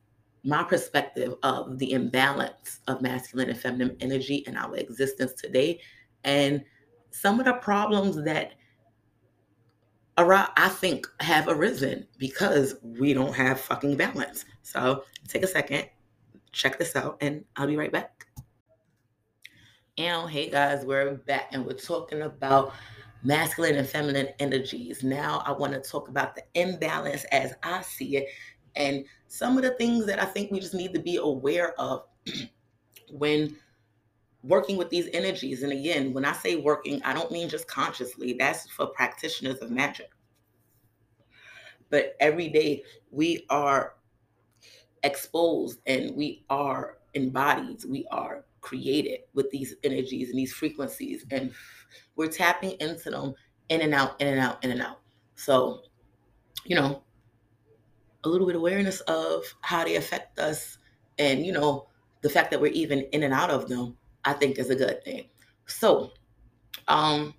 my 0.43 0.63
perspective 0.63 1.35
of 1.43 1.77
the 1.79 1.91
imbalance 1.91 2.79
of 2.87 3.01
masculine 3.01 3.49
and 3.49 3.59
feminine 3.59 3.97
energy 3.99 4.43
in 4.47 4.55
our 4.55 4.75
existence 4.75 5.33
today 5.33 5.79
and 6.23 6.63
some 7.11 7.39
of 7.39 7.45
the 7.45 7.53
problems 7.53 8.23
that 8.23 8.53
I 10.17 10.69
think 10.69 11.07
have 11.19 11.47
arisen 11.47 12.07
because 12.17 12.75
we 12.81 13.13
don't 13.13 13.33
have 13.33 13.59
fucking 13.59 13.97
balance. 13.97 14.45
So 14.63 15.03
take 15.27 15.43
a 15.43 15.47
second, 15.47 15.85
check 16.51 16.79
this 16.79 16.95
out, 16.95 17.17
and 17.21 17.45
I'll 17.55 17.67
be 17.67 17.77
right 17.77 17.91
back. 17.91 18.25
And 19.97 20.29
hey 20.29 20.49
guys, 20.49 20.85
we're 20.85 21.15
back 21.15 21.49
and 21.51 21.65
we're 21.65 21.73
talking 21.73 22.23
about 22.23 22.73
masculine 23.23 23.75
and 23.75 23.87
feminine 23.87 24.29
energies. 24.39 25.03
Now 25.03 25.43
I 25.45 25.51
want 25.51 25.73
to 25.73 25.81
talk 25.81 26.09
about 26.09 26.35
the 26.35 26.43
imbalance 26.55 27.23
as 27.25 27.53
I 27.63 27.81
see 27.81 28.17
it 28.17 28.27
and 28.75 29.05
some 29.27 29.57
of 29.57 29.63
the 29.63 29.71
things 29.71 30.05
that 30.05 30.21
I 30.21 30.25
think 30.25 30.51
we 30.51 30.59
just 30.59 30.73
need 30.73 30.93
to 30.93 30.99
be 30.99 31.17
aware 31.17 31.79
of 31.79 32.03
when 33.11 33.55
working 34.47 34.77
with 34.77 34.89
these 34.89 35.09
energies. 35.13 35.63
And 35.63 35.71
again, 35.71 36.13
when 36.13 36.25
I 36.25 36.33
say 36.33 36.55
working, 36.55 37.01
I 37.03 37.13
don't 37.13 37.31
mean 37.31 37.49
just 37.49 37.67
consciously, 37.67 38.33
that's 38.33 38.69
for 38.69 38.87
practitioners 38.87 39.57
of 39.59 39.71
magic. 39.71 40.09
But 41.89 42.15
every 42.19 42.49
day 42.49 42.83
we 43.11 43.45
are 43.49 43.93
exposed 45.03 45.79
and 45.85 46.15
we 46.15 46.43
are 46.49 46.97
embodied, 47.13 47.83
we 47.87 48.05
are 48.11 48.45
created 48.61 49.21
with 49.33 49.49
these 49.51 49.75
energies 49.83 50.29
and 50.29 50.37
these 50.37 50.53
frequencies, 50.53 51.25
and 51.31 51.51
we're 52.15 52.27
tapping 52.27 52.71
into 52.79 53.09
them 53.09 53.33
in 53.69 53.81
and 53.81 53.93
out, 53.93 54.19
in 54.19 54.27
and 54.27 54.39
out, 54.39 54.63
in 54.63 54.71
and 54.71 54.81
out. 54.81 54.99
So, 55.35 55.81
you 56.65 56.75
know, 56.75 57.03
a 58.23 58.29
little 58.29 58.47
bit 58.47 58.55
awareness 58.55 58.99
of 59.01 59.43
how 59.61 59.83
they 59.83 59.95
affect 59.95 60.39
us 60.39 60.77
and 61.17 61.45
you 61.45 61.51
know 61.51 61.87
the 62.21 62.29
fact 62.29 62.51
that 62.51 62.59
we're 62.59 62.71
even 62.73 63.01
in 63.11 63.23
and 63.23 63.33
out 63.33 63.49
of 63.49 63.69
them 63.69 63.95
i 64.25 64.33
think 64.33 64.57
is 64.57 64.69
a 64.69 64.75
good 64.75 65.03
thing. 65.03 65.25
So 65.65 66.11
um 66.87 67.33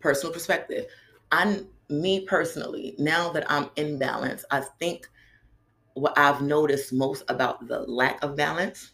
personal 0.00 0.32
perspective. 0.32 0.86
I'm 1.30 1.68
me 1.88 2.20
personally 2.24 2.94
now 2.98 3.30
that 3.30 3.44
i'm 3.50 3.68
in 3.76 3.98
balance 3.98 4.46
i 4.50 4.60
think 4.78 5.06
what 5.92 6.16
i've 6.16 6.40
noticed 6.40 6.90
most 6.90 7.22
about 7.28 7.68
the 7.68 7.80
lack 7.80 8.22
of 8.24 8.34
balance 8.34 8.92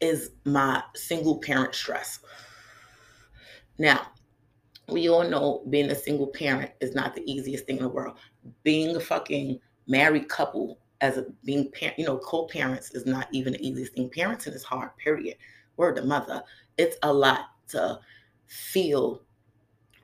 is 0.00 0.30
my 0.44 0.82
single 0.94 1.38
parent 1.38 1.74
stress. 1.74 2.20
Now 3.78 4.08
we 4.88 5.08
all 5.08 5.28
know 5.28 5.64
being 5.68 5.90
a 5.90 5.94
single 5.94 6.28
parent 6.28 6.70
is 6.80 6.94
not 6.94 7.14
the 7.14 7.30
easiest 7.30 7.66
thing 7.66 7.76
in 7.78 7.82
the 7.82 7.88
world. 7.88 8.16
Being 8.62 8.96
a 8.96 9.00
fucking 9.00 9.60
married 9.86 10.28
couple 10.28 10.78
as 11.00 11.16
a 11.16 11.26
being 11.44 11.70
parent, 11.70 11.98
you 11.98 12.06
know, 12.06 12.18
co-parents 12.18 12.90
is 12.92 13.06
not 13.06 13.28
even 13.32 13.52
the 13.52 13.66
easiest 13.66 13.94
thing. 13.94 14.10
Parenting 14.10 14.54
is 14.54 14.64
hard, 14.64 14.96
period. 14.96 15.36
Word 15.76 15.96
to 15.96 16.02
mother. 16.02 16.42
It's 16.76 16.96
a 17.02 17.12
lot 17.12 17.50
to 17.68 18.00
feel 18.46 19.22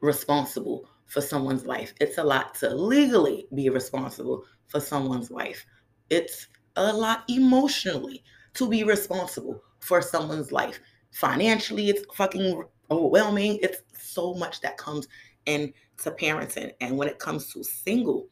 responsible 0.01 0.89
for 1.07 1.21
someone's 1.21 1.67
life. 1.67 1.95
It's 2.01 2.19
a 2.19 2.25
lot 2.25 2.55
to 2.57 2.75
legally 2.75 3.47
be 3.55 3.69
responsible 3.71 4.45
for 4.69 4.81
someone's 4.81 5.31
life. 5.31 5.65
It's 6.11 6.47
a 6.77 6.93
lot 6.93 7.25
emotionally 7.29 8.23
to 8.55 8.69
be 8.69 8.85
responsible 8.85 9.63
for 9.81 10.01
someone's 10.01 10.53
life. 10.53 10.81
Financially, 11.13 11.89
it's 11.89 12.05
fucking 12.15 12.63
overwhelming. 12.91 13.59
It's 13.63 13.83
so 13.93 14.35
much 14.35 14.61
that 14.61 14.79
comes 14.79 15.09
into 15.47 15.73
parenting. 16.11 16.73
And 16.81 16.97
when 16.97 17.09
it 17.09 17.19
comes 17.19 17.53
to 17.53 17.65
single 17.65 18.29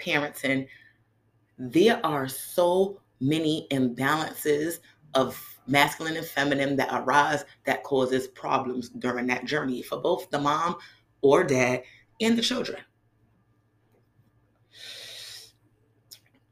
parenting, 0.00 0.66
there 1.60 2.04
are 2.04 2.26
so 2.26 2.98
many 3.20 3.66
imbalances 3.70 4.78
of 5.14 5.38
masculine 5.66 6.16
and 6.16 6.26
feminine 6.26 6.74
that 6.74 6.88
arise 6.90 7.44
that 7.64 7.84
causes 7.84 8.28
problems 8.28 8.88
during 8.88 9.26
that 9.26 9.44
journey 9.44 9.82
for 9.82 9.98
both 10.00 10.30
the 10.30 10.38
mom 10.38 10.76
or 11.20 11.44
dad 11.44 11.82
and 12.20 12.38
the 12.38 12.42
children. 12.42 12.80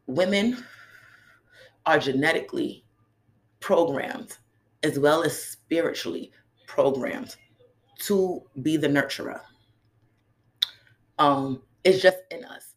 Women 0.07 0.63
are 1.87 1.99
genetically 1.99 2.85
programmed 3.61 4.37
as 4.83 4.99
well 4.99 5.23
as 5.23 5.43
spiritually 5.43 6.33
programmed 6.67 7.35
to 8.01 8.43
be 8.61 8.77
the 8.77 8.89
nurturer. 8.89 9.41
Um, 11.19 11.63
it's 11.83 12.03
just 12.03 12.19
in 12.31 12.45
us. 12.45 12.68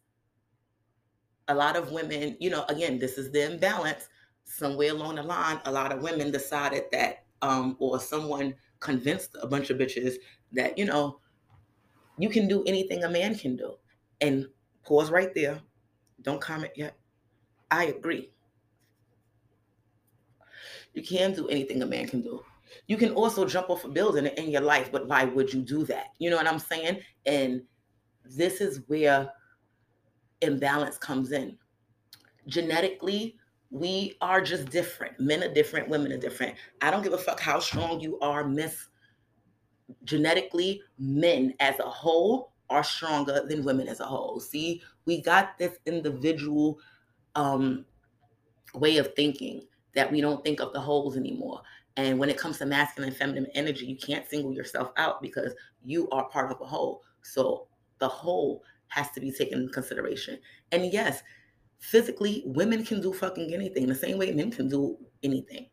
A 1.48 1.54
lot 1.54 1.76
of 1.76 1.92
women, 1.92 2.36
you 2.40 2.50
know, 2.50 2.64
again, 2.68 2.98
this 2.98 3.18
is 3.18 3.30
the 3.30 3.50
imbalance. 3.52 4.08
Somewhere 4.44 4.90
along 4.90 5.16
the 5.16 5.22
line, 5.22 5.60
a 5.64 5.72
lot 5.72 5.92
of 5.92 6.02
women 6.02 6.30
decided 6.30 6.84
that, 6.92 7.24
um, 7.42 7.76
or 7.78 7.98
someone 8.00 8.54
convinced 8.80 9.36
a 9.40 9.46
bunch 9.46 9.70
of 9.70 9.78
bitches 9.78 10.14
that, 10.52 10.76
you 10.76 10.84
know, 10.84 11.20
you 12.18 12.28
can 12.28 12.48
do 12.48 12.62
anything 12.64 13.04
a 13.04 13.08
man 13.08 13.34
can 13.34 13.56
do. 13.56 13.74
And 14.20 14.46
pause 14.84 15.10
right 15.10 15.34
there. 15.34 15.60
Don't 16.22 16.40
comment 16.40 16.72
yet. 16.76 16.96
I 17.70 17.86
agree. 17.86 18.30
You 20.94 21.02
can 21.02 21.32
do 21.32 21.48
anything 21.48 21.82
a 21.82 21.86
man 21.86 22.06
can 22.06 22.20
do. 22.20 22.44
You 22.86 22.96
can 22.96 23.12
also 23.12 23.46
jump 23.46 23.70
off 23.70 23.84
a 23.84 23.88
building 23.88 24.26
in 24.26 24.50
your 24.50 24.60
life, 24.60 24.90
but 24.92 25.08
why 25.08 25.24
would 25.24 25.52
you 25.52 25.62
do 25.62 25.84
that? 25.86 26.08
You 26.18 26.30
know 26.30 26.36
what 26.36 26.46
I'm 26.46 26.58
saying? 26.58 27.00
And 27.26 27.62
this 28.24 28.60
is 28.60 28.82
where 28.86 29.30
imbalance 30.42 30.98
comes 30.98 31.32
in. 31.32 31.56
Genetically, 32.46 33.36
we 33.70 34.16
are 34.20 34.40
just 34.40 34.68
different. 34.70 35.18
Men 35.18 35.42
are 35.42 35.52
different, 35.52 35.88
women 35.88 36.12
are 36.12 36.18
different. 36.18 36.56
I 36.82 36.90
don't 36.90 37.02
give 37.02 37.14
a 37.14 37.18
fuck 37.18 37.40
how 37.40 37.58
strong 37.60 38.00
you 38.00 38.18
are, 38.20 38.44
miss. 38.44 38.88
Genetically, 40.04 40.82
men 40.98 41.54
as 41.60 41.78
a 41.78 41.88
whole 41.88 42.52
are 42.68 42.84
stronger 42.84 43.44
than 43.48 43.64
women 43.64 43.88
as 43.88 44.00
a 44.00 44.04
whole. 44.04 44.40
See, 44.40 44.82
we 45.06 45.22
got 45.22 45.58
this 45.58 45.78
individual 45.86 46.78
um, 47.34 47.84
way 48.74 48.98
of 48.98 49.14
thinking 49.14 49.62
that 49.94 50.10
we 50.10 50.20
don't 50.20 50.42
think 50.44 50.60
of 50.60 50.72
the 50.72 50.80
wholes 50.80 51.16
anymore. 51.16 51.62
And 51.96 52.18
when 52.18 52.30
it 52.30 52.38
comes 52.38 52.58
to 52.58 52.66
masculine 52.66 53.10
and 53.10 53.16
feminine 53.16 53.46
energy, 53.54 53.86
you 53.86 53.96
can't 53.96 54.28
single 54.28 54.52
yourself 54.52 54.92
out 54.96 55.20
because 55.20 55.52
you 55.84 56.08
are 56.10 56.28
part 56.28 56.50
of 56.50 56.60
a 56.60 56.64
whole. 56.64 57.02
So 57.22 57.68
the 57.98 58.08
whole 58.08 58.64
has 58.92 59.10
to 59.12 59.20
be 59.20 59.32
taken 59.32 59.60
into 59.60 59.72
consideration. 59.72 60.38
And 60.70 60.92
yes, 60.92 61.22
physically, 61.78 62.42
women 62.44 62.84
can 62.84 63.00
do 63.00 63.12
fucking 63.12 63.54
anything 63.54 63.86
the 63.86 63.94
same 63.94 64.18
way 64.18 64.32
men 64.32 64.50
can 64.50 64.68
do 64.68 64.98
anything. 65.22 65.68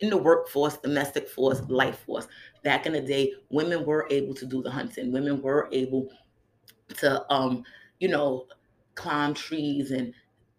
In 0.00 0.10
the 0.10 0.16
workforce, 0.16 0.78
domestic 0.78 1.28
force, 1.28 1.60
life 1.68 1.98
force, 2.00 2.26
back 2.64 2.86
in 2.86 2.92
the 2.92 3.00
day, 3.00 3.34
women 3.50 3.84
were 3.84 4.06
able 4.10 4.34
to 4.34 4.46
do 4.46 4.62
the 4.62 4.70
hunting. 4.70 5.12
Women 5.12 5.42
were 5.42 5.68
able 5.72 6.08
to, 6.98 7.32
um, 7.32 7.64
you 8.00 8.08
know, 8.08 8.46
climb 8.94 9.34
trees 9.34 9.90
and 9.90 10.14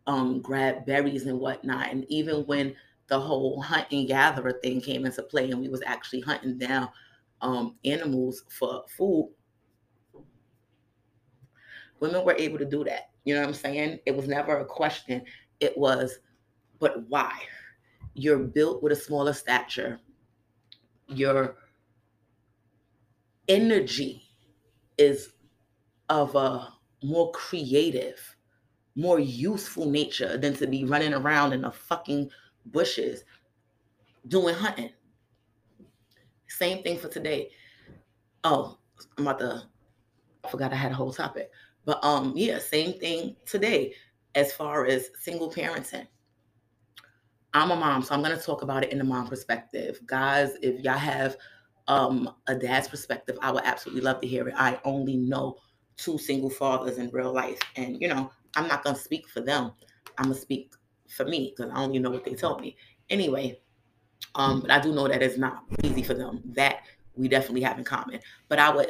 um, 0.05 0.41
grab 0.41 0.85
berries 0.85 1.25
and 1.25 1.39
whatnot. 1.39 1.91
And 1.91 2.05
even 2.09 2.45
when 2.45 2.75
the 3.07 3.19
whole 3.19 3.61
hunt 3.61 3.87
and 3.91 4.07
gatherer 4.07 4.59
thing 4.61 4.81
came 4.81 5.05
into 5.05 5.23
play, 5.23 5.49
and 5.49 5.59
we 5.59 5.69
was 5.69 5.81
actually 5.85 6.21
hunting 6.21 6.57
down 6.57 6.89
um, 7.41 7.75
animals 7.85 8.43
for 8.49 8.83
food, 8.95 9.33
women 11.99 12.23
were 12.23 12.35
able 12.37 12.57
to 12.57 12.65
do 12.65 12.83
that. 12.83 13.09
You 13.25 13.35
know 13.35 13.41
what 13.41 13.49
I'm 13.49 13.53
saying? 13.53 13.99
It 14.05 14.15
was 14.15 14.27
never 14.27 14.57
a 14.57 14.65
question. 14.65 15.23
It 15.59 15.77
was, 15.77 16.19
but 16.79 17.07
why? 17.09 17.33
You're 18.13 18.39
built 18.39 18.81
with 18.81 18.91
a 18.91 18.95
smaller 18.95 19.33
stature. 19.33 19.99
Your 21.07 21.57
energy 23.47 24.23
is 24.97 25.33
of 26.09 26.35
a 26.35 26.73
more 27.03 27.31
creative 27.31 28.37
more 28.97 29.19
useful 29.19 29.87
nature 29.89 30.37
than 30.37 30.55
to 30.55 30.65
be 30.65 30.83
running 30.83 31.13
around 31.13 31.53
in 31.53 31.61
the 31.61 31.71
fucking 31.71 32.27
bushes 32.65 33.23
doing 34.27 34.55
hunting. 34.55 34.89
Same 36.47 36.81
thing 36.81 36.97
for 36.97 37.07
today. 37.07 37.51
Oh, 38.43 38.79
I'm 39.17 39.27
about 39.27 39.39
to 39.39 39.63
I 40.43 40.49
forgot 40.49 40.73
I 40.73 40.77
had 40.77 40.91
a 40.91 40.95
whole 40.95 41.13
topic. 41.13 41.51
But 41.87 42.05
um 42.05 42.33
yeah, 42.37 42.59
same 42.59 42.99
thing 42.99 43.37
today 43.47 43.95
as 44.35 44.53
far 44.53 44.87
as 44.87 45.09
single 45.21 45.51
parenting. 45.51 46.07
I'm 47.53 47.71
a 47.71 47.77
mom, 47.77 48.03
so 48.03 48.15
I'm 48.15 48.23
gonna 48.23 48.37
talk 48.39 48.63
about 48.63 48.83
it 48.85 48.91
in 48.93 48.99
the 48.99 49.05
mom 49.05 49.27
perspective. 49.29 50.01
Guys, 50.05 50.53
if 50.63 50.81
y'all 50.83 50.99
have 50.99 51.37
um 51.87 52.29
a 52.47 52.55
dad's 52.55 52.89
perspective, 52.89 53.39
I 53.41 53.51
would 53.51 53.63
absolutely 53.65 54.03
love 54.03 54.21
to 54.21 54.27
hear 54.27 54.47
it. 54.49 54.55
I 54.57 54.79
only 54.85 55.17
know 55.17 55.57
two 55.97 56.19
single 56.19 56.51
fathers 56.51 56.99
in 56.99 57.09
real 57.11 57.33
life. 57.33 57.59
And 57.77 58.01
you 58.01 58.09
know, 58.09 58.31
I'm 58.55 58.67
not 58.69 58.83
gonna 58.83 58.97
speak 58.97 59.29
for 59.29 59.41
them. 59.41 59.73
I'm 60.19 60.25
gonna 60.25 60.35
speak 60.35 60.73
for 61.09 61.25
me 61.25 61.55
because 61.57 61.71
I 61.73 61.81
only 61.81 61.99
know 61.99 62.11
what 62.11 62.25
they 62.25 62.35
told 62.35 62.61
me. 62.61 62.77
Anyway, 63.09 63.61
um, 64.35 64.61
but 64.61 64.71
I 64.71 64.79
do 64.79 64.93
know 64.93 65.07
that 65.07 65.23
it's 65.23 65.37
not 65.39 65.63
easy 65.83 66.03
for 66.03 66.15
them. 66.15 66.41
That 66.55 66.81
we 67.15 67.29
definitely 67.29 67.61
have 67.61 67.79
in 67.79 67.85
common. 67.85 68.19
But 68.49 68.59
our 68.59 68.85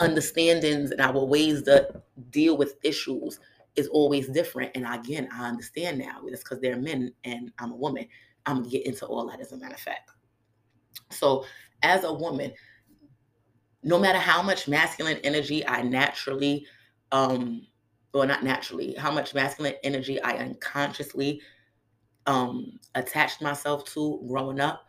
understandings 0.00 0.90
and 0.90 1.00
our 1.00 1.24
ways 1.24 1.62
to 1.64 2.02
deal 2.30 2.56
with 2.56 2.76
issues 2.82 3.40
is 3.76 3.88
always 3.88 4.28
different. 4.28 4.72
And 4.74 4.86
again, 4.86 5.28
I 5.32 5.48
understand 5.48 5.98
now. 5.98 6.20
It's 6.26 6.42
because 6.42 6.60
they're 6.60 6.76
men 6.76 7.12
and 7.24 7.52
I'm 7.58 7.72
a 7.72 7.76
woman. 7.76 8.06
I'm 8.46 8.58
gonna 8.58 8.70
get 8.70 8.86
into 8.86 9.06
all 9.06 9.28
that 9.28 9.40
as 9.40 9.52
a 9.52 9.56
matter 9.56 9.74
of 9.74 9.80
fact. 9.80 10.10
So, 11.10 11.44
as 11.82 12.04
a 12.04 12.12
woman, 12.12 12.52
no 13.82 13.98
matter 13.98 14.18
how 14.18 14.42
much 14.42 14.66
masculine 14.66 15.18
energy 15.22 15.66
I 15.66 15.82
naturally 15.82 16.66
um 17.12 17.66
or 18.12 18.26
not 18.26 18.42
naturally, 18.42 18.94
how 18.94 19.10
much 19.10 19.34
masculine 19.34 19.74
energy 19.84 20.20
I 20.22 20.38
unconsciously 20.38 21.40
um, 22.26 22.78
attached 22.94 23.40
myself 23.40 23.84
to 23.94 24.22
growing 24.28 24.60
up, 24.60 24.84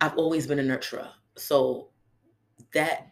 I've 0.00 0.16
always 0.16 0.46
been 0.46 0.58
a 0.58 0.62
nurturer. 0.62 1.08
So 1.36 1.90
that 2.74 3.11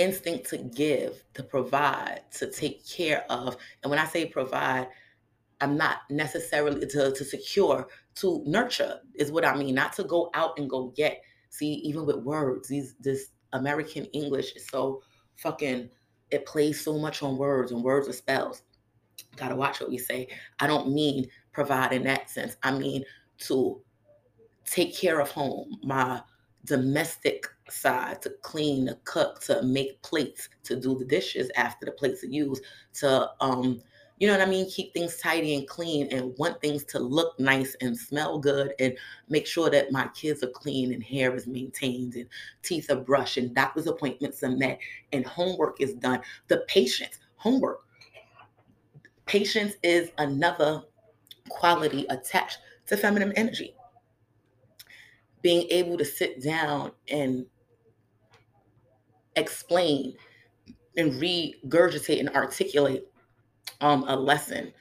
instinct 0.00 0.48
to 0.50 0.58
give, 0.58 1.22
to 1.34 1.42
provide, 1.42 2.22
to 2.32 2.50
take 2.50 2.86
care 2.88 3.24
of, 3.30 3.56
and 3.82 3.90
when 3.90 3.98
I 3.98 4.06
say 4.06 4.26
provide, 4.26 4.88
I'm 5.60 5.76
not 5.76 5.98
necessarily 6.08 6.86
to, 6.86 7.12
to 7.12 7.24
secure, 7.24 7.86
to 8.16 8.42
nurture 8.46 9.00
is 9.14 9.30
what 9.30 9.44
I 9.44 9.54
mean, 9.56 9.74
not 9.74 9.92
to 9.94 10.04
go 10.04 10.30
out 10.34 10.58
and 10.58 10.70
go 10.70 10.88
get. 10.96 11.20
See, 11.50 11.74
even 11.84 12.06
with 12.06 12.16
words, 12.16 12.68
these 12.68 12.94
this 13.00 13.28
American 13.52 14.06
English 14.06 14.54
is 14.54 14.66
so 14.68 15.02
fucking 15.36 15.90
it 16.30 16.46
plays 16.46 16.80
so 16.80 16.96
much 16.96 17.22
on 17.22 17.36
words 17.36 17.72
and 17.72 17.82
words 17.82 18.08
are 18.08 18.12
spells. 18.12 18.62
Gotta 19.36 19.56
watch 19.56 19.80
what 19.80 19.90
we 19.90 19.98
say. 19.98 20.28
I 20.60 20.66
don't 20.66 20.92
mean 20.92 21.26
provide 21.52 21.92
in 21.92 22.04
that 22.04 22.30
sense. 22.30 22.56
I 22.62 22.70
mean 22.70 23.04
to 23.40 23.80
take 24.64 24.96
care 24.96 25.20
of 25.20 25.30
home, 25.30 25.78
my 25.82 26.22
domestic 26.64 27.46
side, 27.68 28.20
to 28.22 28.30
clean, 28.42 28.86
to 28.86 28.98
cook, 29.04 29.40
to 29.40 29.62
make 29.62 30.00
plates, 30.02 30.48
to 30.64 30.76
do 30.76 30.98
the 30.98 31.04
dishes 31.04 31.50
after 31.56 31.86
the 31.86 31.92
plates 31.92 32.22
are 32.24 32.28
used, 32.28 32.62
to 32.94 33.30
um 33.40 33.80
you 34.20 34.26
know 34.26 34.34
what 34.34 34.46
I 34.46 34.50
mean? 34.50 34.68
Keep 34.68 34.92
things 34.92 35.16
tidy 35.16 35.54
and 35.54 35.66
clean 35.66 36.06
and 36.12 36.36
want 36.36 36.60
things 36.60 36.84
to 36.84 36.98
look 36.98 37.40
nice 37.40 37.74
and 37.80 37.96
smell 37.96 38.38
good 38.38 38.74
and 38.78 38.94
make 39.30 39.46
sure 39.46 39.70
that 39.70 39.92
my 39.92 40.08
kids 40.08 40.42
are 40.42 40.50
clean 40.50 40.92
and 40.92 41.02
hair 41.02 41.34
is 41.34 41.46
maintained 41.46 42.14
and 42.14 42.26
teeth 42.62 42.90
are 42.90 42.96
brushed 42.96 43.38
and 43.38 43.54
doctor's 43.54 43.86
appointments 43.86 44.42
are 44.42 44.50
met 44.50 44.78
and 45.14 45.24
homework 45.24 45.80
is 45.80 45.94
done. 45.94 46.20
The 46.48 46.58
patience, 46.68 47.18
homework. 47.36 47.80
Patience 49.24 49.76
is 49.82 50.10
another 50.18 50.82
quality 51.48 52.04
attached 52.10 52.58
to 52.88 52.98
feminine 52.98 53.32
energy. 53.36 53.74
Being 55.42 55.66
able 55.70 55.96
to 55.98 56.04
sit 56.04 56.42
down 56.42 56.92
and 57.10 57.46
explain 59.36 60.14
and 60.96 61.12
regurgitate 61.12 62.20
and 62.20 62.28
articulate 62.30 63.04
um, 63.80 64.04
a 64.08 64.16
lesson, 64.16 64.72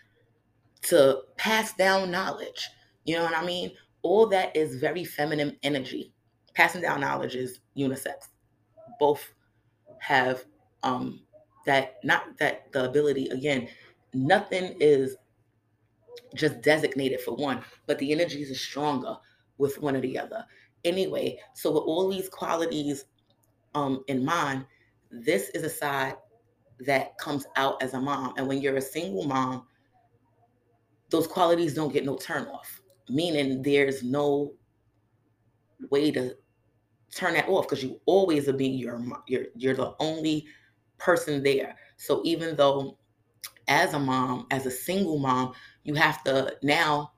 to 0.82 1.22
pass 1.38 1.74
down 1.74 2.12
knowledge. 2.12 2.70
You 3.06 3.18
know 3.18 3.24
what 3.24 3.38
I 3.38 3.46
mean? 3.46 3.72
All 4.02 4.28
that 4.28 4.56
is 4.56 4.80
very 4.80 5.04
feminine 5.04 5.58
energy. 5.64 6.14
Passing 6.54 6.82
down 6.82 7.02
knowledge 7.02 7.36
is 7.36 7.60
unisex. 7.78 8.28
Both 9.00 9.34
have 10.00 10.46
um, 10.84 11.22
that, 11.66 11.98
not 12.04 12.38
that 12.40 12.72
the 12.72 12.86
ability, 12.86 13.28
again, 13.30 13.68
nothing 14.14 14.76
is 14.80 15.16
just 16.36 16.62
designated 16.62 17.22
for 17.22 17.36
one, 17.36 17.64
but 17.86 18.00
the 18.00 18.12
energies 18.12 18.52
are 18.52 18.56
stronger 18.56 19.18
with 19.60 19.80
one 19.80 19.96
or 19.96 20.02
the 20.02 20.18
other. 20.18 20.44
Anyway, 20.84 21.38
so 21.54 21.72
with 21.72 21.84
all 21.84 22.10
these 22.10 22.30
qualities 22.30 23.06
um, 23.76 24.04
in 24.08 24.26
mind, 24.26 24.66
this 25.12 25.50
is 25.50 25.64
a 25.64 25.70
side 25.70 26.16
that 26.80 27.18
comes 27.18 27.46
out 27.58 27.82
as 27.84 27.94
a 27.94 28.00
mom. 28.00 28.34
And 28.38 28.48
when 28.48 28.62
you're 28.62 28.78
a 28.78 28.82
single 28.82 29.26
mom, 29.26 29.68
those 31.10 31.28
qualities 31.28 31.74
don't 31.76 31.94
get 31.94 32.06
no 32.06 32.16
turn 32.16 32.48
off, 32.48 32.82
meaning 33.10 33.62
there's 33.62 34.02
no 34.02 34.54
way 35.90 36.12
to 36.12 36.36
turn 37.14 37.34
that 37.34 37.50
off 37.50 37.68
because 37.68 37.84
you 37.84 38.00
always 38.06 38.46
will 38.46 38.54
be 38.54 38.68
your 38.68 39.02
you're 39.28 39.46
you're 39.56 39.76
the 39.76 39.94
only 40.00 40.46
person 40.98 41.44
there. 41.44 41.76
So 41.98 42.22
even 42.24 42.56
though 42.56 42.98
as 43.68 43.94
a 43.94 44.00
mom, 44.00 44.48
as 44.52 44.66
a 44.66 44.72
single 44.72 45.18
mom, 45.18 45.54
you 45.84 45.96
have 45.96 46.24
to 46.26 46.56
now 46.62 47.12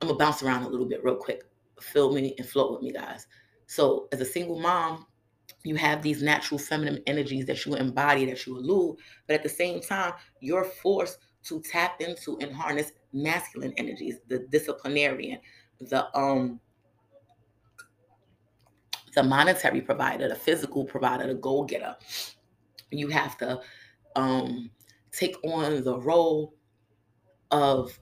I'm 0.00 0.08
gonna 0.08 0.18
bounce 0.18 0.42
around 0.42 0.64
a 0.64 0.68
little 0.68 0.86
bit 0.86 1.02
real 1.02 1.16
quick. 1.16 1.44
Feel 1.92 2.12
me 2.12 2.34
and 2.38 2.48
float 2.48 2.72
with 2.72 2.82
me, 2.82 2.92
guys. 2.92 3.26
So 3.66 4.08
as 4.12 4.20
a 4.20 4.24
single 4.24 4.58
mom, 4.58 5.06
you 5.62 5.76
have 5.76 6.02
these 6.02 6.22
natural 6.22 6.58
feminine 6.58 7.02
energies 7.06 7.46
that 7.46 7.64
you 7.64 7.74
embody, 7.74 8.26
that 8.26 8.46
you 8.46 8.56
elude, 8.56 8.96
but 9.26 9.34
at 9.34 9.42
the 9.42 9.48
same 9.48 9.80
time, 9.80 10.12
you're 10.40 10.64
forced 10.64 11.18
to 11.44 11.60
tap 11.60 12.00
into 12.00 12.38
and 12.40 12.54
harness 12.54 12.92
masculine 13.12 13.72
energies, 13.76 14.16
the 14.28 14.40
disciplinarian, 14.50 15.38
the 15.80 16.06
um 16.18 16.60
the 19.14 19.22
monetary 19.22 19.80
provider, 19.80 20.28
the 20.28 20.34
physical 20.34 20.84
provider, 20.84 21.26
the 21.26 21.34
goal 21.34 21.64
getter. 21.64 21.94
You 22.90 23.08
have 23.08 23.38
to 23.38 23.60
um, 24.16 24.70
take 25.12 25.36
on 25.44 25.82
the 25.84 25.98
role 25.98 26.54
of 27.50 27.98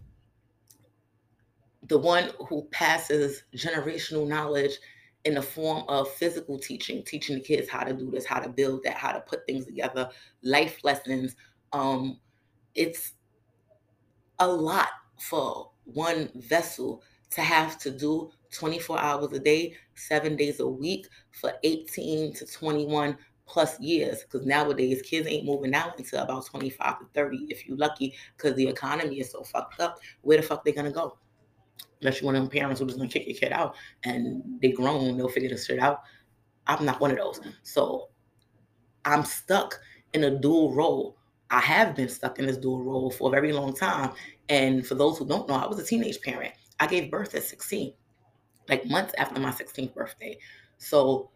the 1.89 1.99
one 1.99 2.30
who 2.49 2.62
passes 2.70 3.45
generational 3.55 4.26
knowledge 4.26 4.78
in 5.24 5.35
the 5.35 5.43
form 5.43 5.85
of 5.89 6.11
physical 6.11 6.59
teaching, 6.59 7.03
teaching 7.05 7.37
the 7.37 7.41
kids 7.41 7.68
how 7.68 7.85
to 7.85 7.93
do 7.93 8.11
this, 8.11 8.24
how 8.24 8.41
to 8.41 8.49
build 8.49 8.83
that, 8.85 8.95
how 8.95 9.12
to 9.12 9.20
put 9.20 9.47
things 9.47 9.66
together, 9.66 10.09
life 10.43 10.78
lessons. 10.83 11.37
Um, 11.72 12.18
it's 12.74 13.12
a 14.39 14.47
lot 14.47 14.89
for 15.20 15.70
one 15.85 16.28
vessel 16.35 17.03
to 17.30 17.41
have 17.41 17.78
to 17.78 17.91
do 17.91 18.30
24 18.53 18.99
hours 18.99 19.33
a 19.33 19.39
day, 19.39 19.74
seven 19.95 20.37
days 20.37 20.61
a 20.61 20.66
week 20.66 21.07
for 21.30 21.53
18 21.62 22.35
to 22.35 22.47
21 22.47 23.16
plus 23.47 23.78
years. 23.80 24.22
Because 24.22 24.47
nowadays, 24.47 25.03
kids 25.03 25.26
ain't 25.28 25.47
moving 25.47 25.74
out 25.74 25.99
until 25.99 26.22
about 26.22 26.47
25 26.47 26.99
to 26.99 27.05
30 27.14 27.47
if 27.49 27.66
you're 27.66 27.76
lucky, 27.76 28.14
because 28.37 28.55
the 28.57 28.66
economy 28.66 29.20
is 29.20 29.30
so 29.30 29.43
fucked 29.43 29.80
up. 29.80 29.99
Where 30.22 30.37
the 30.37 30.43
fuck 30.43 30.64
they 30.64 30.72
gonna 30.72 30.91
go? 30.91 31.16
Unless 32.03 32.20
you're 32.20 32.26
one 32.26 32.36
of 32.36 32.42
them 32.42 32.50
parents 32.50 32.80
who 32.80 32.86
just 32.86 32.98
gonna 32.98 33.09
kick 33.09 33.26
your 33.26 33.36
kid 33.36 33.53
out 33.53 33.76
and 34.05 34.42
they 34.61 34.72
grown, 34.72 35.16
they'll 35.16 35.28
figure 35.28 35.48
this 35.48 35.66
shit 35.66 35.78
out. 35.78 36.03
I'm 36.66 36.84
not 36.84 37.00
one 37.00 37.12
of 37.12 37.16
those. 37.16 37.40
So 37.62 38.09
I'm 39.05 39.24
stuck 39.24 39.80
in 40.12 40.24
a 40.24 40.30
dual 40.30 40.74
role. 40.74 41.16
I 41.50 41.61
have 41.61 41.94
been 41.94 42.09
stuck 42.09 42.38
in 42.38 42.46
this 42.46 42.57
dual 42.57 42.82
role 42.82 43.11
for 43.11 43.28
a 43.28 43.32
very 43.32 43.53
long 43.53 43.74
time. 43.74 44.12
And 44.48 44.86
for 44.86 44.94
those 44.94 45.18
who 45.18 45.26
don't 45.26 45.48
know, 45.48 45.55
I 45.55 45.66
was 45.66 45.78
a 45.78 45.84
teenage 45.84 46.20
parent. 46.20 46.53
I 46.80 46.86
gave 46.86 47.11
birth 47.11 47.34
at 47.34 47.44
16 47.44 47.94
like 48.68 48.86
months 48.86 49.14
after 49.18 49.40
my 49.40 49.50
16th 49.50 49.94
birthday. 49.94 50.38
So 50.78 51.30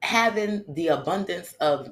having 0.00 0.64
the 0.68 0.88
abundance 0.88 1.54
of 1.54 1.88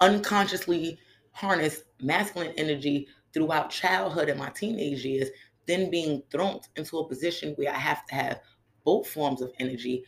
unconsciously 0.00 0.98
harnessed 1.32 1.84
masculine 2.00 2.52
energy 2.56 3.06
throughout 3.32 3.70
childhood 3.70 4.28
and 4.28 4.38
my 4.38 4.50
teenage 4.50 5.04
years, 5.04 5.28
then 5.70 5.90
being 5.90 6.22
thrown 6.30 6.60
into 6.76 6.98
a 6.98 7.08
position 7.08 7.54
where 7.56 7.72
I 7.72 7.78
have 7.78 8.06
to 8.06 8.14
have 8.14 8.40
both 8.84 9.08
forms 9.08 9.42
of 9.42 9.52
energy. 9.58 10.04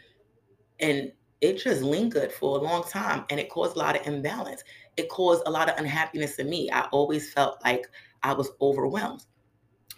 And 0.80 1.12
it 1.40 1.62
just 1.62 1.82
lingered 1.82 2.32
for 2.32 2.58
a 2.58 2.62
long 2.62 2.84
time 2.84 3.24
and 3.30 3.40
it 3.40 3.48
caused 3.50 3.76
a 3.76 3.78
lot 3.78 3.98
of 3.98 4.06
imbalance. 4.06 4.62
It 4.96 5.08
caused 5.08 5.42
a 5.46 5.50
lot 5.50 5.68
of 5.68 5.78
unhappiness 5.78 6.38
in 6.38 6.50
me. 6.50 6.70
I 6.70 6.82
always 6.92 7.32
felt 7.32 7.62
like 7.64 7.86
I 8.22 8.32
was 8.32 8.50
overwhelmed 8.60 9.24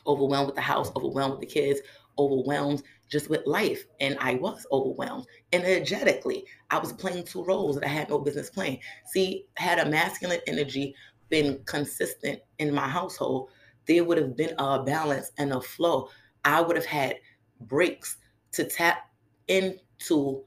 overwhelmed 0.06 0.46
with 0.46 0.56
the 0.56 0.62
house, 0.62 0.90
overwhelmed 0.96 1.32
with 1.32 1.40
the 1.40 1.46
kids, 1.46 1.80
overwhelmed 2.18 2.82
just 3.10 3.28
with 3.28 3.46
life. 3.46 3.84
And 4.00 4.16
I 4.20 4.34
was 4.34 4.66
overwhelmed 4.72 5.26
energetically. 5.52 6.44
I 6.70 6.78
was 6.78 6.92
playing 6.92 7.24
two 7.24 7.44
roles 7.44 7.76
that 7.76 7.84
I 7.84 7.88
had 7.88 8.10
no 8.10 8.18
business 8.18 8.50
playing. 8.50 8.80
See, 9.06 9.46
had 9.56 9.78
a 9.78 9.90
masculine 9.90 10.40
energy 10.46 10.94
been 11.28 11.60
consistent 11.66 12.40
in 12.58 12.74
my 12.74 12.88
household, 12.88 13.50
there 13.87 14.05
would 14.05 14.18
have 14.18 14.37
been 14.37 14.55
a 14.59 14.82
balance 14.82 15.30
and 15.39 15.53
a 15.53 15.61
flow. 15.61 16.09
I 16.45 16.61
would 16.61 16.76
have 16.76 16.87
had 16.87 17.16
breaks 17.61 18.18
to 18.53 18.64
tap 18.64 19.11
into 19.49 20.43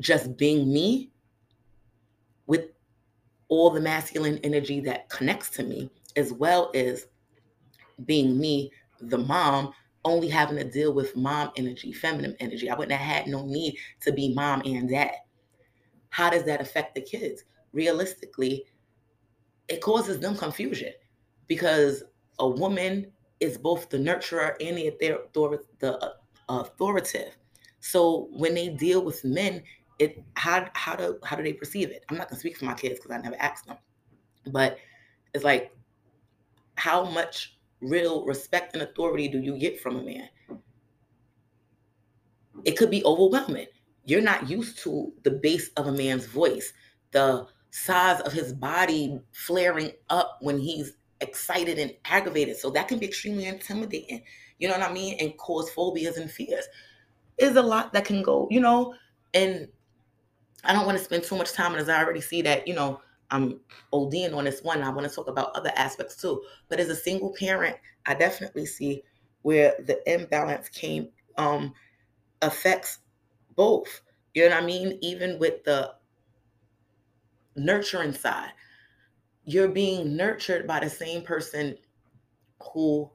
just 0.00 0.36
being 0.36 0.72
me 0.72 1.10
with 2.46 2.70
all 3.48 3.70
the 3.70 3.80
masculine 3.80 4.38
energy 4.42 4.80
that 4.80 5.08
connects 5.08 5.50
to 5.50 5.62
me, 5.62 5.90
as 6.16 6.32
well 6.32 6.70
as 6.74 7.06
being 8.06 8.38
me, 8.38 8.70
the 9.00 9.18
mom, 9.18 9.72
only 10.04 10.28
having 10.28 10.56
to 10.56 10.64
deal 10.64 10.92
with 10.92 11.16
mom 11.16 11.50
energy, 11.56 11.92
feminine 11.92 12.36
energy. 12.40 12.68
I 12.68 12.74
wouldn't 12.74 12.98
have 12.98 13.16
had 13.16 13.26
no 13.26 13.46
need 13.46 13.76
to 14.00 14.12
be 14.12 14.34
mom 14.34 14.62
and 14.64 14.88
dad. 14.88 15.12
How 16.10 16.30
does 16.30 16.44
that 16.44 16.60
affect 16.60 16.94
the 16.94 17.00
kids? 17.00 17.44
Realistically, 17.72 18.66
it 19.68 19.80
causes 19.80 20.20
them 20.20 20.36
confusion 20.36 20.92
because 21.46 22.04
a 22.38 22.48
woman 22.48 23.12
is 23.40 23.58
both 23.58 23.88
the 23.88 23.98
nurturer 23.98 24.54
and 24.60 24.76
the, 24.76 25.60
the 25.80 25.98
uh, 26.00 26.10
authoritative. 26.48 27.36
So 27.80 28.28
when 28.32 28.54
they 28.54 28.68
deal 28.70 29.04
with 29.04 29.24
men, 29.24 29.62
it 29.98 30.22
how 30.34 30.68
how 30.72 30.96
do 30.96 31.18
how 31.24 31.36
do 31.36 31.42
they 31.42 31.52
perceive 31.52 31.90
it? 31.90 32.04
I'm 32.08 32.16
not 32.16 32.28
gonna 32.28 32.40
speak 32.40 32.56
for 32.56 32.64
my 32.64 32.74
kids 32.74 32.98
because 32.98 33.12
I 33.12 33.18
never 33.18 33.36
asked 33.38 33.66
them, 33.66 33.76
but 34.46 34.78
it's 35.34 35.44
like 35.44 35.72
how 36.76 37.04
much 37.04 37.58
real 37.80 38.24
respect 38.24 38.74
and 38.74 38.82
authority 38.82 39.28
do 39.28 39.38
you 39.38 39.58
get 39.58 39.80
from 39.80 39.96
a 39.96 40.02
man? 40.02 40.28
It 42.64 42.76
could 42.76 42.90
be 42.90 43.04
overwhelming. 43.04 43.66
You're 44.04 44.22
not 44.22 44.48
used 44.48 44.78
to 44.80 45.12
the 45.22 45.30
bass 45.30 45.70
of 45.76 45.86
a 45.86 45.92
man's 45.92 46.26
voice, 46.26 46.72
the 47.12 47.46
size 47.70 48.20
of 48.20 48.32
his 48.32 48.52
body 48.52 49.18
flaring 49.32 49.92
up 50.08 50.38
when 50.40 50.58
he's 50.58 50.94
excited 51.20 51.78
and 51.78 51.94
aggravated. 52.04 52.56
So 52.56 52.70
that 52.70 52.88
can 52.88 52.98
be 52.98 53.06
extremely 53.06 53.46
intimidating. 53.46 54.22
You 54.58 54.68
know 54.68 54.78
what 54.78 54.88
I 54.88 54.92
mean? 54.92 55.16
And 55.20 55.36
cause 55.36 55.70
phobias 55.70 56.16
and 56.16 56.30
fears. 56.30 56.66
There's 57.38 57.56
a 57.56 57.62
lot 57.62 57.92
that 57.92 58.04
can 58.04 58.22
go, 58.22 58.46
you 58.50 58.60
know, 58.60 58.94
and 59.32 59.68
I 60.64 60.72
don't 60.72 60.86
want 60.86 60.98
to 60.98 61.04
spend 61.04 61.24
too 61.24 61.36
much 61.36 61.52
time 61.52 61.74
as 61.74 61.88
I 61.88 62.02
already 62.02 62.20
see 62.20 62.42
that, 62.42 62.66
you 62.66 62.74
know, 62.74 63.00
I'm 63.30 63.60
ODing 63.92 64.34
on 64.34 64.44
this 64.44 64.62
one. 64.62 64.82
I 64.82 64.90
want 64.90 65.08
to 65.08 65.14
talk 65.14 65.28
about 65.28 65.54
other 65.56 65.72
aspects 65.76 66.16
too. 66.16 66.42
But 66.68 66.80
as 66.80 66.88
a 66.88 66.96
single 66.96 67.34
parent, 67.38 67.76
I 68.06 68.14
definitely 68.14 68.66
see 68.66 69.02
where 69.42 69.74
the 69.86 70.00
imbalance 70.12 70.68
came 70.68 71.08
um 71.36 71.74
affects 72.42 73.00
both. 73.56 74.02
You 74.34 74.48
know 74.48 74.54
what 74.54 74.62
I 74.62 74.66
mean? 74.66 74.98
Even 75.02 75.38
with 75.38 75.64
the 75.64 75.94
nurturing 77.56 78.12
side, 78.12 78.50
you're 79.44 79.68
being 79.68 80.16
nurtured 80.16 80.66
by 80.66 80.80
the 80.80 80.90
same 80.90 81.22
person 81.22 81.76
who 82.72 83.10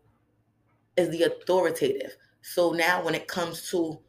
is 0.96 1.10
the 1.10 1.24
authoritative. 1.24 2.16
So 2.42 2.72
now 2.72 3.04
when 3.04 3.16
it 3.16 3.28
comes 3.28 3.70
to 3.72 4.00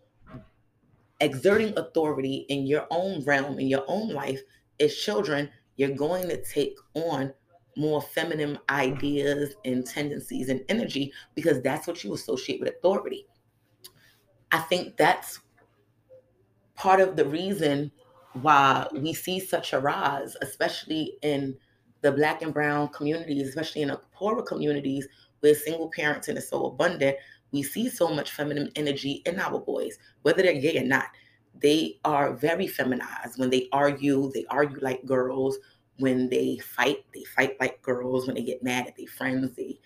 exerting 1.20 1.76
authority 1.78 2.46
in 2.48 2.66
your 2.66 2.86
own 2.90 3.24
realm, 3.24 3.58
in 3.58 3.68
your 3.68 3.84
own 3.86 4.10
life, 4.10 4.40
as 4.78 4.94
children, 4.94 5.50
you're 5.76 5.90
going 5.90 6.28
to 6.28 6.42
take 6.42 6.76
on 6.94 7.32
more 7.76 8.02
feminine 8.02 8.58
ideas 8.68 9.54
and 9.64 9.86
tendencies 9.86 10.48
and 10.48 10.62
energy 10.68 11.12
because 11.34 11.62
that's 11.62 11.86
what 11.86 12.02
you 12.02 12.12
associate 12.14 12.60
with 12.60 12.70
authority. 12.70 13.26
I 14.52 14.58
think 14.58 14.96
that's 14.96 15.40
part 16.74 17.00
of 17.00 17.16
the 17.16 17.24
reason 17.24 17.92
why 18.34 18.86
we 18.92 19.12
see 19.12 19.40
such 19.40 19.72
a 19.72 19.80
rise, 19.80 20.36
especially 20.42 21.18
in 21.22 21.56
the 22.02 22.12
black 22.12 22.42
and 22.42 22.54
brown 22.54 22.88
communities, 22.88 23.48
especially 23.48 23.82
in 23.82 23.88
the 23.88 24.00
poorer 24.12 24.42
communities 24.42 25.06
where 25.40 25.54
single 25.54 25.90
parenting 25.96 26.36
is 26.36 26.48
so 26.48 26.66
abundant, 26.66 27.16
we 27.52 27.62
see 27.62 27.88
so 27.88 28.08
much 28.08 28.30
feminine 28.30 28.70
energy 28.76 29.22
in 29.26 29.38
our 29.40 29.58
boys, 29.58 29.98
whether 30.22 30.42
they're 30.42 30.60
gay 30.60 30.78
or 30.78 30.84
not 30.84 31.06
they 31.60 31.98
are 32.04 32.34
very 32.34 32.66
feminized. 32.66 33.38
When 33.38 33.50
they 33.50 33.68
argue, 33.72 34.30
they 34.32 34.46
argue 34.50 34.78
like 34.80 35.04
girls. 35.04 35.58
When 35.98 36.28
they 36.28 36.58
fight, 36.58 37.04
they 37.14 37.24
fight 37.24 37.56
like 37.60 37.82
girls. 37.82 38.26
When 38.26 38.36
they 38.36 38.42
get 38.42 38.62
mad 38.62 38.86
at 38.86 38.96
their 38.96 39.06
friends, 39.06 39.54
they 39.56 39.78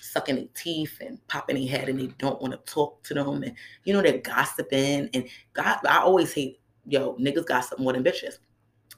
suck 0.00 0.28
in 0.28 0.36
their 0.36 0.46
teeth 0.54 0.98
and 1.00 1.24
pop 1.28 1.50
in 1.50 1.56
their 1.56 1.68
head 1.68 1.88
and 1.88 1.98
they 1.98 2.06
don't 2.18 2.40
want 2.40 2.52
to 2.52 2.72
talk 2.72 3.02
to 3.04 3.14
them. 3.14 3.42
And, 3.42 3.54
you 3.84 3.92
know, 3.92 4.02
they're 4.02 4.18
gossiping. 4.18 5.10
And 5.12 5.28
God, 5.52 5.78
I 5.88 5.98
always 5.98 6.32
hate, 6.32 6.60
yo, 6.86 7.16
niggas 7.16 7.46
gossip 7.46 7.78
more 7.78 7.92
than 7.92 8.04
bitches. 8.04 8.38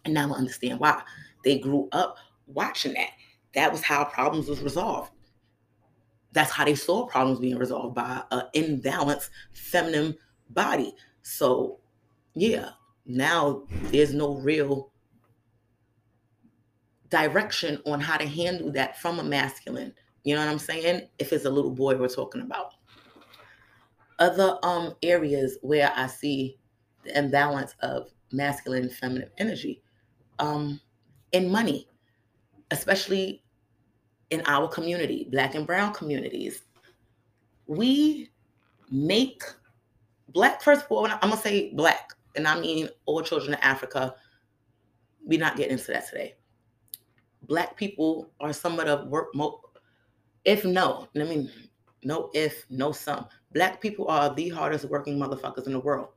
And 0.05 0.14
now 0.14 0.33
I 0.33 0.37
understand 0.37 0.81
why. 0.81 1.03
They 1.45 1.59
grew 1.59 1.89
up 1.93 2.19
watching 2.49 2.94
that. 2.94 3.11
that 3.55 3.70
was 3.72 3.82
how 3.82 4.05
problems 4.05 4.49
was 4.49 4.61
resolved. 4.61 5.11
That's 6.32 6.51
how 6.51 6.64
they 6.64 6.74
saw 6.74 7.07
problems 7.07 7.40
being 7.40 7.59
resolved 7.59 7.94
by 7.94 8.22
an 8.30 8.42
imbalanced 8.55 9.30
feminine 9.53 10.16
body. 10.51 10.94
So, 11.22 11.78
yeah, 12.34 12.70
now 13.07 13.62
there's 13.90 14.12
no 14.12 14.36
real 14.36 14.92
direction 17.09 17.80
on 17.86 18.01
how 18.01 18.18
to 18.18 18.26
handle 18.26 18.70
that 18.72 19.01
from 19.01 19.18
a 19.18 19.24
masculine. 19.24 19.94
You 20.24 20.34
know 20.34 20.44
what 20.44 20.51
I'm 20.51 20.59
saying? 20.59 21.09
If 21.18 21.32
it's 21.32 21.46
a 21.46 21.51
little 21.51 21.70
boy 21.70 21.96
we're 21.96 22.09
talking 22.09 22.42
about. 22.42 22.72
Other 24.18 24.59
um 24.62 24.94
areas 25.03 25.59
where 25.62 25.92
I 25.94 26.07
see 26.07 26.59
the 27.05 27.18
imbalance 27.18 27.74
of 27.80 28.11
masculine 28.32 28.82
and 28.82 28.92
feminine 28.92 29.30
energy 29.38 29.82
um 30.38 30.80
in 31.32 31.51
money, 31.51 31.88
especially 32.71 33.43
in 34.31 34.43
our 34.47 34.69
community, 34.69 35.29
black 35.31 35.55
and 35.55 35.66
brown 35.66 35.93
communities. 35.95 36.62
We 37.66 38.31
make 38.91 39.43
black 40.29 40.62
first 40.62 40.85
of 40.85 40.93
all, 40.93 41.07
I'm 41.07 41.19
gonna 41.21 41.37
say 41.37 41.73
black, 41.75 42.12
and 42.37 42.47
I 42.47 42.59
mean 42.61 42.89
all 43.07 43.23
children 43.23 43.55
in 43.55 43.61
Africa. 43.61 44.14
We're 45.25 45.41
not 45.41 45.57
getting 45.57 45.73
into 45.73 45.93
that 45.93 46.09
today 46.09 46.35
black 47.49 47.77
people 47.77 48.31
are 48.41 48.53
somewhat 48.53 48.89
of 48.89 49.01
the 49.01 49.07
work 49.07 49.35
mo- 49.35 49.61
if 50.45 50.64
no 50.64 51.09
i 51.16 51.25
mean 51.25 51.51
no 52.05 52.31
if 52.35 52.64
no 52.71 52.93
some 52.93 53.27
black 53.53 53.81
people 53.81 54.07
are 54.09 54.33
the 54.35 54.49
hardest 54.49 54.85
working 54.85 55.19
motherfuckers 55.19 55.66
in 55.66 55.73
the 55.73 55.81
world 55.81 56.09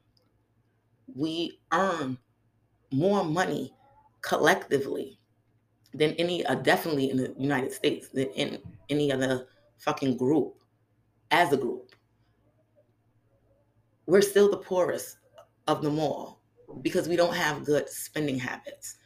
we 1.15 1.59
earn 1.73 2.17
more 2.91 3.23
money 3.23 3.73
collectively 4.21 5.19
than 5.93 6.11
any 6.13 6.45
uh, 6.45 6.55
definitely 6.55 7.09
in 7.09 7.17
the 7.17 7.33
united 7.37 7.71
states 7.71 8.09
than 8.09 8.27
in 8.31 8.59
any 8.89 9.11
other 9.11 9.47
fucking 9.77 10.17
group 10.17 10.55
as 11.31 11.51
a 11.53 11.57
group 11.57 11.95
we're 14.05 14.21
still 14.21 14.49
the 14.49 14.57
poorest 14.57 15.17
of 15.67 15.81
them 15.81 15.99
all 15.99 16.41
because 16.81 17.07
we 17.07 17.15
don't 17.15 17.35
have 17.35 17.65
good 17.65 17.89
spending 17.89 18.39
habits 18.39 18.97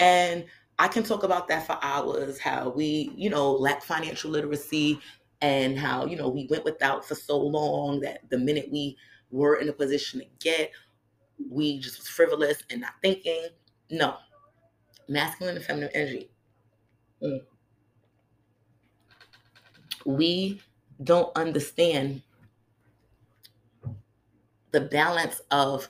and 0.00 0.44
I 0.78 0.86
can 0.86 1.02
talk 1.02 1.24
about 1.24 1.48
that 1.48 1.66
for 1.66 1.76
hours, 1.82 2.38
how 2.38 2.70
we, 2.70 3.12
you 3.16 3.30
know, 3.30 3.52
lack 3.52 3.82
financial 3.82 4.30
literacy 4.30 5.00
and 5.40 5.76
how, 5.76 6.06
you 6.06 6.16
know, 6.16 6.28
we 6.28 6.46
went 6.48 6.64
without 6.64 7.04
for 7.04 7.16
so 7.16 7.36
long 7.36 8.00
that 8.00 8.28
the 8.30 8.38
minute 8.38 8.68
we 8.70 8.96
were 9.30 9.56
in 9.56 9.68
a 9.68 9.72
position 9.72 10.20
to 10.20 10.26
get, 10.38 10.70
we 11.50 11.80
just 11.80 11.98
was 11.98 12.08
frivolous 12.08 12.62
and 12.70 12.80
not 12.80 12.94
thinking. 13.02 13.48
No. 13.90 14.16
Masculine 15.08 15.56
and 15.56 15.64
feminine 15.64 15.90
energy. 15.94 16.30
Mm. 17.22 17.40
We 20.04 20.60
don't 21.02 21.36
understand 21.36 22.22
the 24.70 24.82
balance 24.82 25.40
of 25.50 25.88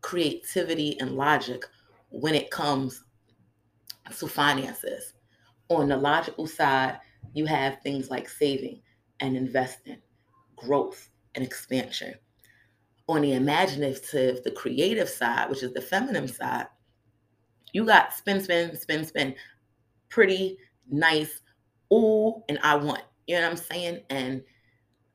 creativity 0.00 0.98
and 1.00 1.16
logic 1.16 1.64
when 2.10 2.34
it 2.34 2.50
comes 2.50 3.04
to 4.18 4.26
finances. 4.26 5.14
On 5.68 5.88
the 5.88 5.96
logical 5.96 6.46
side, 6.46 6.98
you 7.34 7.46
have 7.46 7.80
things 7.82 8.10
like 8.10 8.28
saving 8.28 8.82
and 9.20 9.36
investing, 9.36 9.98
growth 10.56 11.10
and 11.34 11.44
expansion. 11.44 12.14
On 13.08 13.22
the 13.22 13.34
imaginative, 13.34 14.42
the 14.42 14.50
creative 14.50 15.08
side, 15.08 15.48
which 15.50 15.62
is 15.62 15.72
the 15.72 15.80
feminine 15.80 16.28
side, 16.28 16.66
you 17.72 17.84
got 17.84 18.12
spin, 18.12 18.40
spin, 18.40 18.76
spin, 18.76 19.04
spin, 19.04 19.34
pretty, 20.08 20.58
nice, 20.90 21.40
ooh, 21.92 22.42
and 22.48 22.58
I 22.62 22.76
want. 22.76 23.02
You 23.26 23.36
know 23.36 23.42
what 23.42 23.50
I'm 23.52 23.56
saying? 23.56 24.00
And 24.10 24.42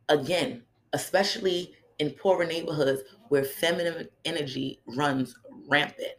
again, 0.10 0.64
especially 0.94 1.76
in 2.00 2.12
poorer 2.12 2.46
neighborhoods 2.46 3.02
where 3.30 3.44
feminine 3.44 4.08
energy 4.26 4.80
runs 4.88 5.36
rampant 5.68 6.14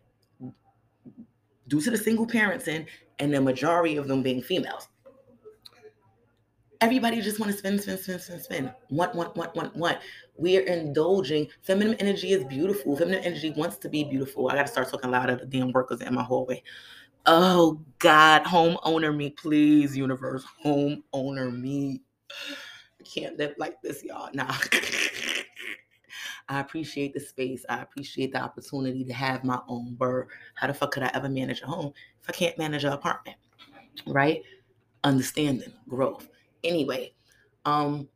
due 1.69 1.81
to 1.81 1.91
the 1.91 1.99
single 1.99 2.27
parenting 2.27 2.87
and 3.19 3.33
the 3.33 3.41
majority 3.41 3.97
of 3.97 4.09
them 4.09 4.23
being 4.23 4.43
females. 4.43 4.89
Everybody 6.81 7.21
just 7.23 7.41
want 7.41 7.53
to 7.53 7.59
spend, 7.59 7.81
spend, 7.81 7.99
spend, 8.01 8.21
spend, 8.21 8.43
spend. 8.43 8.75
Want, 8.91 9.15
want, 9.15 9.35
want, 9.37 9.55
want, 9.55 9.75
want. 9.77 9.99
We 10.37 10.59
are 10.59 10.63
indulging. 10.63 11.49
Feminine 11.63 11.95
energy 11.95 12.33
is 12.33 12.45
beautiful. 12.45 12.97
Feminine 12.97 13.25
energy 13.25 13.51
wants 13.51 13.77
to 13.79 13.89
be 13.89 14.05
beautiful. 14.05 14.51
I 14.51 14.57
got 14.57 14.67
to 14.67 14.73
start 14.73 14.91
talking 14.91 15.11
loud 15.11 15.31
at 15.31 15.41
the 15.41 15.47
damn 15.47 15.73
workers 15.73 16.03
in 16.03 16.15
my 16.15 16.23
hallway. 16.23 16.63
Oh 17.25 17.81
God, 17.99 18.45
homeowner 18.45 19.17
me, 19.17 19.31
please, 19.31 19.97
universe, 19.97 20.45
homeowner 20.65 21.59
me. 21.59 22.03
I 23.01 23.05
can't 23.05 23.39
live 23.39 23.55
like 23.59 23.81
this, 23.83 24.05
y'all. 24.05 24.31
Nah. 24.33 24.55
I 26.49 26.61
appreciate 26.61 27.13
the 27.13 27.21
space. 27.21 27.65
I 27.69 27.81
appreciate 27.81 28.33
the 28.33 28.41
opportunity 28.41 29.05
to 29.05 29.13
have 29.13 29.43
my 29.43 29.59
own 29.67 29.95
bird. 29.95 30.29
How 30.55 30.69
the 30.69 30.75
fuck 30.75 30.93
could 30.93 31.03
I 31.03 31.11
ever 31.15 31.29
manage 31.29 31.63
a 31.63 31.67
home 31.67 31.93
if 32.23 32.29
I 32.29 32.33
can't 32.33 32.57
manage 32.59 32.85
an 32.85 32.93
apartment? 32.93 33.37
Right? 34.07 34.43
Understanding, 35.03 35.73
growth. 35.89 36.29
Anyway, 36.67 37.15
um, 37.65 38.09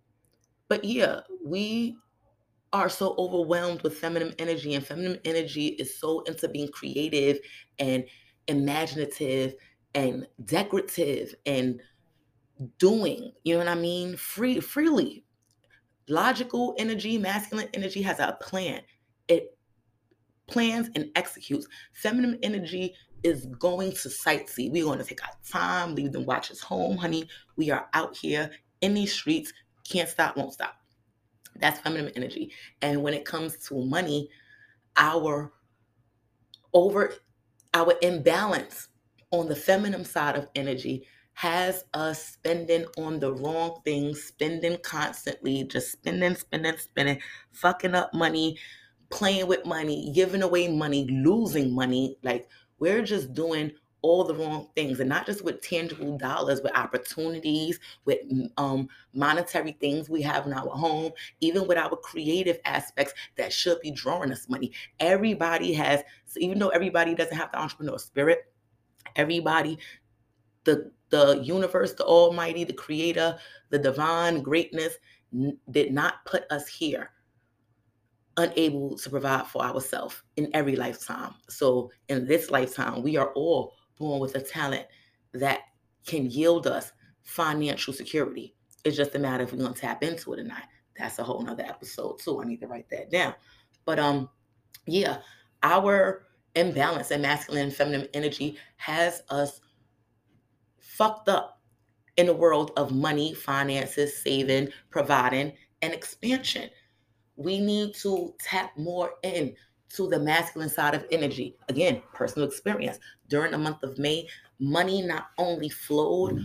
but 0.68 0.84
yeah, 0.84 1.20
we 1.44 1.96
are 2.72 2.88
so 2.88 3.14
overwhelmed 3.18 3.82
with 3.82 3.96
feminine 3.96 4.34
energy, 4.38 4.74
and 4.74 4.86
feminine 4.86 5.18
energy 5.24 5.68
is 5.68 5.98
so 5.98 6.20
into 6.22 6.48
being 6.48 6.68
creative 6.68 7.38
and 7.78 8.04
imaginative 8.48 9.54
and 9.94 10.26
decorative 10.44 11.34
and 11.46 11.80
doing, 12.78 13.32
you 13.44 13.54
know 13.54 13.60
what 13.60 13.68
I 13.68 13.74
mean? 13.74 14.16
Free 14.16 14.60
freely, 14.60 15.24
Logical 16.10 16.74
energy, 16.76 17.18
masculine 17.18 17.68
energy 17.72 18.02
has 18.02 18.18
a 18.18 18.36
plan. 18.40 18.80
It 19.28 19.56
plans 20.48 20.90
and 20.96 21.06
executes. 21.14 21.68
Feminine 21.92 22.38
energy 22.42 22.94
is 23.22 23.46
going 23.46 23.92
to 23.92 24.08
sightsee. 24.08 24.70
We're 24.70 24.84
going 24.84 24.98
to 24.98 25.04
take 25.04 25.22
our 25.22 25.34
time, 25.48 25.94
leave 25.94 26.12
them 26.12 26.26
watches 26.26 26.60
home, 26.60 26.96
honey. 26.96 27.28
We 27.56 27.70
are 27.70 27.88
out 27.92 28.16
here 28.16 28.50
in 28.80 28.94
these 28.94 29.12
streets, 29.12 29.52
can't 29.84 30.08
stop, 30.08 30.36
won't 30.36 30.52
stop. 30.52 30.76
That's 31.56 31.80
feminine 31.80 32.12
energy. 32.16 32.52
And 32.82 33.02
when 33.02 33.14
it 33.14 33.24
comes 33.24 33.56
to 33.68 33.84
money, 33.84 34.30
our 34.96 35.52
over 36.72 37.12
our 37.74 37.94
imbalance 38.02 38.88
on 39.30 39.48
the 39.48 39.56
feminine 39.56 40.04
side 40.04 40.36
of 40.36 40.48
energy 40.54 41.06
has 41.34 41.84
us 41.94 42.22
spending 42.22 42.84
on 42.98 43.18
the 43.20 43.32
wrong 43.32 43.80
things, 43.84 44.22
spending 44.22 44.76
constantly, 44.82 45.64
just 45.64 45.92
spending, 45.92 46.34
spending, 46.34 46.76
spending, 46.76 47.18
fucking 47.52 47.94
up 47.94 48.12
money, 48.12 48.58
playing 49.10 49.46
with 49.46 49.64
money, 49.64 50.12
giving 50.14 50.42
away 50.42 50.68
money, 50.68 51.06
losing 51.10 51.74
money. 51.74 52.16
Like 52.22 52.48
we're 52.80 53.02
just 53.02 53.32
doing 53.32 53.70
all 54.02 54.24
the 54.24 54.34
wrong 54.34 54.66
things 54.74 54.98
and 54.98 55.08
not 55.08 55.26
just 55.26 55.44
with 55.44 55.60
tangible 55.60 56.16
dollars 56.16 56.62
with 56.62 56.76
opportunities 56.76 57.78
with 58.06 58.18
um, 58.56 58.88
monetary 59.12 59.72
things 59.72 60.08
we 60.08 60.22
have 60.22 60.46
in 60.46 60.54
our 60.54 60.70
home 60.70 61.12
even 61.40 61.66
with 61.68 61.76
our 61.76 61.94
creative 61.96 62.58
aspects 62.64 63.12
that 63.36 63.52
should 63.52 63.78
be 63.82 63.90
drawing 63.90 64.32
us 64.32 64.48
money. 64.48 64.72
Everybody 65.00 65.74
has 65.74 66.00
so 66.24 66.40
even 66.40 66.58
though 66.58 66.70
everybody 66.70 67.14
doesn't 67.14 67.36
have 67.36 67.52
the 67.52 67.60
entrepreneur 67.60 67.98
spirit 67.98 68.50
everybody 69.16 69.78
the 70.64 70.90
the 71.10 71.40
universe, 71.42 71.92
the 71.94 72.04
Almighty, 72.04 72.64
the 72.64 72.72
Creator, 72.72 73.36
the 73.70 73.78
divine 73.78 74.42
greatness 74.42 74.94
n- 75.34 75.58
did 75.70 75.92
not 75.92 76.24
put 76.24 76.44
us 76.50 76.68
here 76.68 77.10
unable 78.36 78.96
to 78.96 79.10
provide 79.10 79.46
for 79.46 79.62
ourselves 79.62 80.22
in 80.36 80.50
every 80.54 80.76
lifetime. 80.76 81.34
So, 81.48 81.90
in 82.08 82.26
this 82.26 82.50
lifetime, 82.50 83.02
we 83.02 83.16
are 83.16 83.32
all 83.34 83.74
born 83.98 84.20
with 84.20 84.34
a 84.36 84.40
talent 84.40 84.86
that 85.32 85.60
can 86.06 86.30
yield 86.30 86.66
us 86.66 86.92
financial 87.22 87.92
security. 87.92 88.54
It's 88.84 88.96
just 88.96 89.14
a 89.14 89.18
matter 89.18 89.44
if 89.44 89.52
we're 89.52 89.58
going 89.58 89.74
to 89.74 89.80
tap 89.80 90.02
into 90.02 90.32
it 90.32 90.40
or 90.40 90.44
not. 90.44 90.62
That's 90.96 91.18
a 91.18 91.24
whole 91.24 91.42
nother 91.42 91.64
episode, 91.64 92.18
too. 92.18 92.40
I 92.40 92.44
need 92.44 92.60
to 92.60 92.66
write 92.66 92.88
that 92.90 93.10
down. 93.10 93.34
But, 93.84 93.98
um, 93.98 94.28
yeah, 94.86 95.18
our 95.62 96.26
imbalance 96.54 97.10
in 97.10 97.22
masculine 97.22 97.64
and 97.64 97.74
feminine 97.74 98.08
energy 98.14 98.56
has 98.76 99.22
us 99.30 99.60
fucked 100.78 101.28
up 101.28 101.60
in 102.16 102.26
the 102.26 102.34
world 102.34 102.72
of 102.76 102.92
money, 102.92 103.34
finances, 103.34 104.22
saving, 104.22 104.68
providing, 104.90 105.52
and 105.82 105.94
expansion. 105.94 106.68
We 107.40 107.58
need 107.58 107.94
to 108.02 108.34
tap 108.38 108.76
more 108.76 109.14
in 109.22 109.54
to 109.94 110.08
the 110.08 110.18
masculine 110.18 110.68
side 110.68 110.94
of 110.94 111.06
energy. 111.10 111.56
Again, 111.68 112.02
personal 112.12 112.46
experience. 112.46 112.98
During 113.28 113.52
the 113.52 113.58
month 113.58 113.82
of 113.82 113.98
May, 113.98 114.28
money 114.58 115.02
not 115.02 115.28
only 115.38 115.70
flowed 115.70 116.38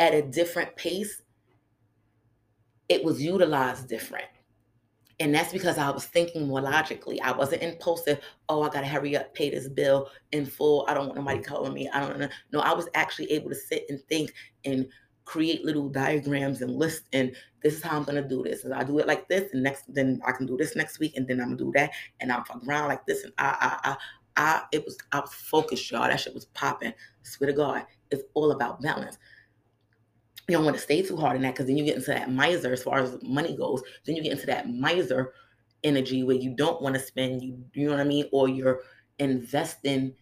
at 0.00 0.12
a 0.12 0.22
different 0.22 0.74
pace, 0.76 1.22
it 2.88 3.04
was 3.04 3.22
utilized 3.22 3.88
different. 3.88 4.26
And 5.20 5.32
that's 5.32 5.52
because 5.52 5.78
I 5.78 5.90
was 5.90 6.04
thinking 6.04 6.48
more 6.48 6.60
logically. 6.60 7.20
I 7.20 7.30
wasn't 7.30 7.62
impulsive. 7.62 8.18
Oh, 8.48 8.62
I 8.62 8.68
gotta 8.68 8.88
hurry 8.88 9.16
up, 9.16 9.32
pay 9.34 9.50
this 9.50 9.68
bill 9.68 10.10
in 10.32 10.44
full. 10.44 10.84
I 10.88 10.94
don't 10.94 11.06
want 11.06 11.18
nobody 11.18 11.40
calling 11.40 11.72
me. 11.72 11.88
I 11.88 12.00
don't 12.00 12.18
know. 12.18 12.28
No, 12.52 12.58
I 12.58 12.74
was 12.74 12.88
actually 12.94 13.30
able 13.30 13.50
to 13.50 13.54
sit 13.54 13.86
and 13.88 14.02
think 14.08 14.34
and 14.64 14.88
create 15.24 15.64
little 15.64 15.88
diagrams 15.88 16.60
and 16.60 16.76
lists 16.76 17.08
and 17.12 17.34
this 17.64 17.74
is 17.74 17.82
how 17.82 17.96
I'm 17.96 18.04
gonna 18.04 18.26
do 18.26 18.42
this. 18.42 18.64
And 18.64 18.74
I 18.74 18.84
do 18.84 18.98
it 18.98 19.06
like 19.06 19.26
this, 19.26 19.52
and 19.52 19.62
next 19.62 19.92
then 19.92 20.20
I 20.26 20.32
can 20.32 20.46
do 20.46 20.56
this 20.56 20.76
next 20.76 20.98
week, 20.98 21.16
and 21.16 21.26
then 21.26 21.40
I'm 21.40 21.46
gonna 21.46 21.56
do 21.56 21.72
that, 21.74 21.90
and 22.20 22.30
I'm 22.30 22.44
fuck 22.44 22.62
around 22.68 22.88
like 22.88 23.06
this, 23.06 23.24
and 23.24 23.32
I 23.38 23.78
I 23.82 23.90
I 23.90 23.96
I 24.36 24.62
it 24.70 24.84
was 24.84 24.98
I 25.12 25.20
was 25.20 25.32
focused, 25.32 25.90
y'all. 25.90 26.02
That 26.02 26.20
shit 26.20 26.34
was 26.34 26.44
popping. 26.46 26.92
Swear 27.22 27.50
to 27.50 27.56
God, 27.56 27.86
it's 28.10 28.22
all 28.34 28.52
about 28.52 28.82
balance. 28.82 29.16
You 30.46 30.56
don't 30.56 30.66
want 30.66 30.76
to 30.76 30.82
stay 30.82 31.00
too 31.00 31.16
hard 31.16 31.36
in 31.36 31.42
that 31.42 31.54
because 31.54 31.66
then 31.66 31.78
you 31.78 31.84
get 31.86 31.96
into 31.96 32.10
that 32.10 32.30
miser 32.30 32.70
as 32.70 32.82
far 32.82 32.98
as 32.98 33.16
money 33.22 33.56
goes. 33.56 33.82
Then 34.04 34.14
you 34.14 34.22
get 34.22 34.32
into 34.32 34.46
that 34.46 34.68
miser 34.68 35.32
energy 35.84 36.22
where 36.22 36.36
you 36.36 36.54
don't 36.54 36.82
want 36.82 36.96
to 36.96 37.00
spend, 37.00 37.42
you 37.42 37.64
you 37.72 37.86
know 37.86 37.92
what 37.92 38.00
I 38.00 38.04
mean, 38.04 38.26
or 38.30 38.50
you're 38.50 38.80
investing 39.18 40.14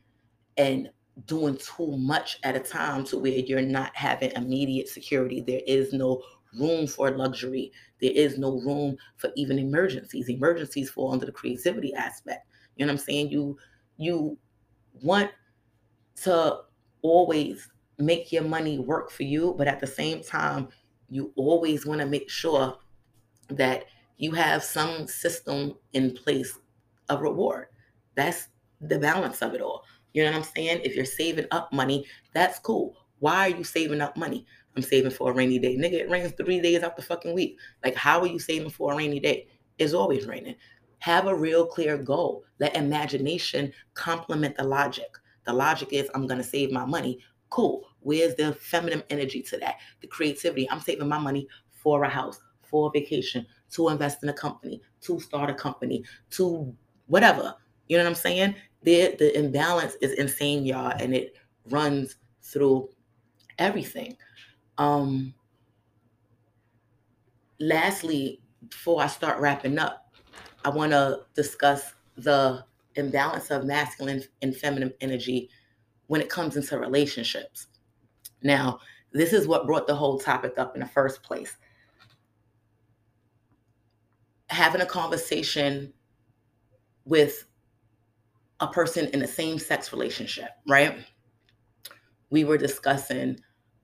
and 0.56 0.90
doing 1.26 1.56
too 1.58 1.96
much 1.98 2.38
at 2.42 2.56
a 2.56 2.60
time 2.60 3.04
to 3.04 3.18
where 3.18 3.32
you're 3.32 3.62
not 3.62 3.94
having 3.94 4.32
immediate 4.32 4.88
security. 4.88 5.40
There 5.40 5.60
is 5.66 5.92
no 5.92 6.22
room 6.58 6.86
for 6.86 7.10
luxury. 7.10 7.72
There 8.00 8.12
is 8.12 8.38
no 8.38 8.60
room 8.60 8.96
for 9.16 9.30
even 9.36 9.58
emergencies. 9.58 10.28
Emergencies 10.28 10.90
fall 10.90 11.12
under 11.12 11.26
the 11.26 11.32
creativity 11.32 11.94
aspect. 11.94 12.46
You 12.76 12.86
know 12.86 12.92
what 12.92 13.00
I'm 13.00 13.04
saying? 13.04 13.30
You 13.30 13.58
you 13.98 14.38
want 15.02 15.30
to 16.22 16.60
always 17.02 17.68
make 17.98 18.32
your 18.32 18.44
money 18.44 18.78
work 18.78 19.10
for 19.10 19.22
you, 19.22 19.54
but 19.58 19.68
at 19.68 19.80
the 19.80 19.86
same 19.86 20.22
time, 20.22 20.68
you 21.10 21.32
always 21.36 21.86
want 21.86 22.00
to 22.00 22.06
make 22.06 22.30
sure 22.30 22.78
that 23.48 23.84
you 24.16 24.32
have 24.32 24.62
some 24.62 25.06
system 25.06 25.74
in 25.92 26.12
place 26.14 26.58
of 27.08 27.20
reward. 27.20 27.66
That's 28.14 28.48
the 28.80 28.98
balance 28.98 29.42
of 29.42 29.54
it 29.54 29.60
all. 29.60 29.84
You 30.12 30.24
know 30.24 30.30
what 30.30 30.38
I'm 30.38 30.44
saying? 30.44 30.80
If 30.84 30.94
you're 30.94 31.04
saving 31.04 31.46
up 31.50 31.72
money, 31.72 32.06
that's 32.34 32.58
cool. 32.58 32.96
Why 33.18 33.48
are 33.50 33.56
you 33.56 33.64
saving 33.64 34.00
up 34.00 34.16
money? 34.16 34.46
I'm 34.76 34.82
saving 34.82 35.10
for 35.10 35.30
a 35.30 35.34
rainy 35.34 35.58
day. 35.58 35.76
Nigga, 35.76 35.94
it 35.94 36.10
rains 36.10 36.32
three 36.32 36.60
days 36.60 36.82
out 36.82 36.96
the 36.96 37.02
fucking 37.02 37.34
week. 37.34 37.58
Like, 37.84 37.94
how 37.94 38.20
are 38.20 38.26
you 38.26 38.38
saving 38.38 38.70
for 38.70 38.92
a 38.92 38.96
rainy 38.96 39.20
day? 39.20 39.48
It's 39.78 39.92
always 39.92 40.26
raining. 40.26 40.56
Have 40.98 41.26
a 41.26 41.34
real 41.34 41.66
clear 41.66 41.98
goal. 41.98 42.44
Let 42.58 42.76
imagination 42.76 43.72
complement 43.94 44.56
the 44.56 44.64
logic. 44.64 45.18
The 45.44 45.52
logic 45.52 45.88
is 45.92 46.08
I'm 46.14 46.26
gonna 46.26 46.44
save 46.44 46.70
my 46.70 46.84
money. 46.84 47.18
Cool. 47.50 47.88
Where's 48.00 48.34
the 48.34 48.54
feminine 48.54 49.02
energy 49.10 49.42
to 49.42 49.58
that? 49.58 49.76
The 50.00 50.06
creativity. 50.06 50.70
I'm 50.70 50.80
saving 50.80 51.08
my 51.08 51.18
money 51.18 51.48
for 51.70 52.04
a 52.04 52.08
house, 52.08 52.40
for 52.62 52.88
a 52.88 52.98
vacation, 52.98 53.46
to 53.72 53.88
invest 53.88 54.22
in 54.22 54.28
a 54.28 54.32
company, 54.32 54.80
to 55.02 55.20
start 55.20 55.50
a 55.50 55.54
company, 55.54 56.04
to 56.30 56.74
whatever. 57.06 57.54
You 57.88 57.98
know 57.98 58.04
what 58.04 58.10
I'm 58.10 58.14
saying? 58.14 58.54
The 58.82 59.14
the 59.18 59.36
imbalance 59.38 59.96
is 60.00 60.12
insane, 60.12 60.64
y'all, 60.64 60.92
and 60.98 61.14
it 61.14 61.36
runs 61.70 62.16
through 62.42 62.88
everything. 63.58 64.16
Um 64.78 65.34
lastly, 67.60 68.40
before 68.68 69.02
I 69.02 69.06
start 69.06 69.40
wrapping 69.40 69.78
up, 69.78 70.12
I 70.64 70.70
want 70.70 70.92
to 70.92 71.20
discuss 71.34 71.94
the 72.16 72.64
imbalance 72.96 73.50
of 73.50 73.64
masculine 73.64 74.22
and 74.42 74.56
feminine 74.56 74.92
energy 75.00 75.48
when 76.08 76.20
it 76.20 76.28
comes 76.28 76.56
into 76.56 76.78
relationships. 76.78 77.68
Now, 78.42 78.80
this 79.12 79.32
is 79.32 79.46
what 79.46 79.66
brought 79.66 79.86
the 79.86 79.94
whole 79.94 80.18
topic 80.18 80.54
up 80.58 80.74
in 80.74 80.80
the 80.80 80.86
first 80.86 81.22
place. 81.22 81.56
Having 84.48 84.82
a 84.82 84.86
conversation 84.86 85.92
with 87.04 87.46
a 88.62 88.68
person 88.68 89.08
in 89.08 89.22
a 89.22 89.26
same 89.26 89.58
sex 89.58 89.92
relationship, 89.92 90.50
right? 90.68 91.04
We 92.30 92.44
were 92.44 92.56
discussing 92.56 93.40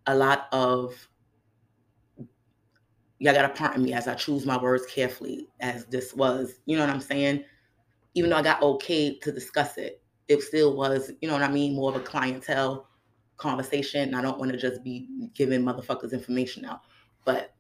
a 0.07 0.15
lot 0.15 0.47
of 0.53 1.09
y'all 3.19 3.35
gotta 3.35 3.49
pardon 3.49 3.83
me 3.83 3.93
as 3.93 4.07
I 4.07 4.15
choose 4.15 4.47
my 4.47 4.57
words 4.57 4.87
carefully, 4.87 5.49
as 5.59 5.85
this 5.87 6.15
was, 6.15 6.61
you 6.67 6.77
know 6.77 6.87
what 6.87 6.95
I'm 6.95 7.01
saying? 7.01 7.45
Even 8.15 8.31
though 8.31 8.37
I 8.37 8.43
got 8.43 8.63
okay 8.63 9.19
to 9.19 9.33
discuss 9.33 9.77
it, 9.77 10.01
it 10.29 10.41
still 10.43 10.77
was, 10.77 11.11
you 11.21 11.27
know 11.27 11.35
what 11.35 11.43
I 11.43 11.51
mean, 11.51 11.75
more 11.75 11.91
of 11.91 11.97
a 11.97 12.01
clientele 12.01 12.89
conversation. 13.37 14.15
I 14.15 14.23
don't 14.23 14.39
want 14.39 14.53
to 14.53 14.57
just 14.57 14.85
be 14.85 15.09
giving 15.35 15.63
motherfuckers 15.63 16.13
information 16.13 16.65
out. 16.65 16.83
But 17.25 17.55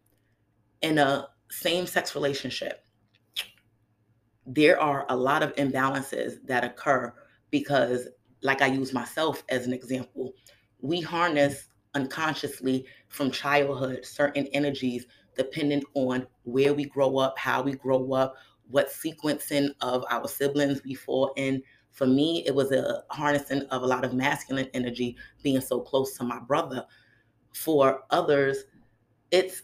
in 0.82 0.98
a 0.98 1.28
same 1.50 1.86
sex 1.86 2.14
relationship, 2.14 2.84
there 4.49 4.80
are 4.80 5.05
a 5.11 5.16
lot 5.16 5.42
of 5.42 5.55
imbalances 5.57 6.38
that 6.46 6.64
occur 6.64 7.12
because, 7.51 8.09
like 8.42 8.62
I 8.62 8.66
use 8.66 8.92
myself 8.92 9.44
as 9.51 9.66
an 9.66 9.74
example, 9.74 10.32
we 10.80 11.01
harness 11.01 11.68
unconsciously 11.94 12.86
from 13.09 13.30
childhood 13.30 14.05
certain 14.05 14.46
energies 14.49 15.07
dependent 15.36 15.84
on 15.94 16.26
where 16.44 16.72
we 16.72 16.86
grow 16.86 17.18
up, 17.18 17.38
how 17.38 17.62
we 17.62 17.72
grow 17.72 18.12
up, 18.12 18.34
what 18.70 18.88
sequencing 18.88 19.70
of 19.82 20.05
our 20.11 20.26
siblings 20.26 20.82
we 20.82 20.94
fall 20.94 21.32
in. 21.36 21.62
For 21.92 22.07
me, 22.07 22.44
it 22.46 22.55
was 22.55 22.72
a 22.72 23.03
harnessing 23.11 23.62
of 23.70 23.82
a 23.82 23.86
lot 23.86 24.05
of 24.05 24.14
masculine 24.14 24.68
energy 24.72 25.16
being 25.42 25.61
so 25.61 25.80
close 25.80 26.16
to 26.18 26.24
my 26.24 26.38
brother. 26.40 26.84
For 27.55 28.03
others, 28.11 28.64
it's 29.30 29.62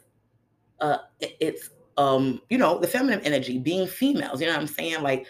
uh 0.81 0.99
it's 1.21 1.71
um, 1.97 2.41
you 2.51 2.59
know, 2.59 2.79
the 2.79 2.89
feminine 2.89 3.21
energy, 3.21 3.59
being 3.59 3.87
females, 3.87 4.41
you 4.41 4.47
know 4.47 4.53
what 4.53 4.61
I'm 4.61 4.67
saying? 4.67 5.03
Like 5.03 5.27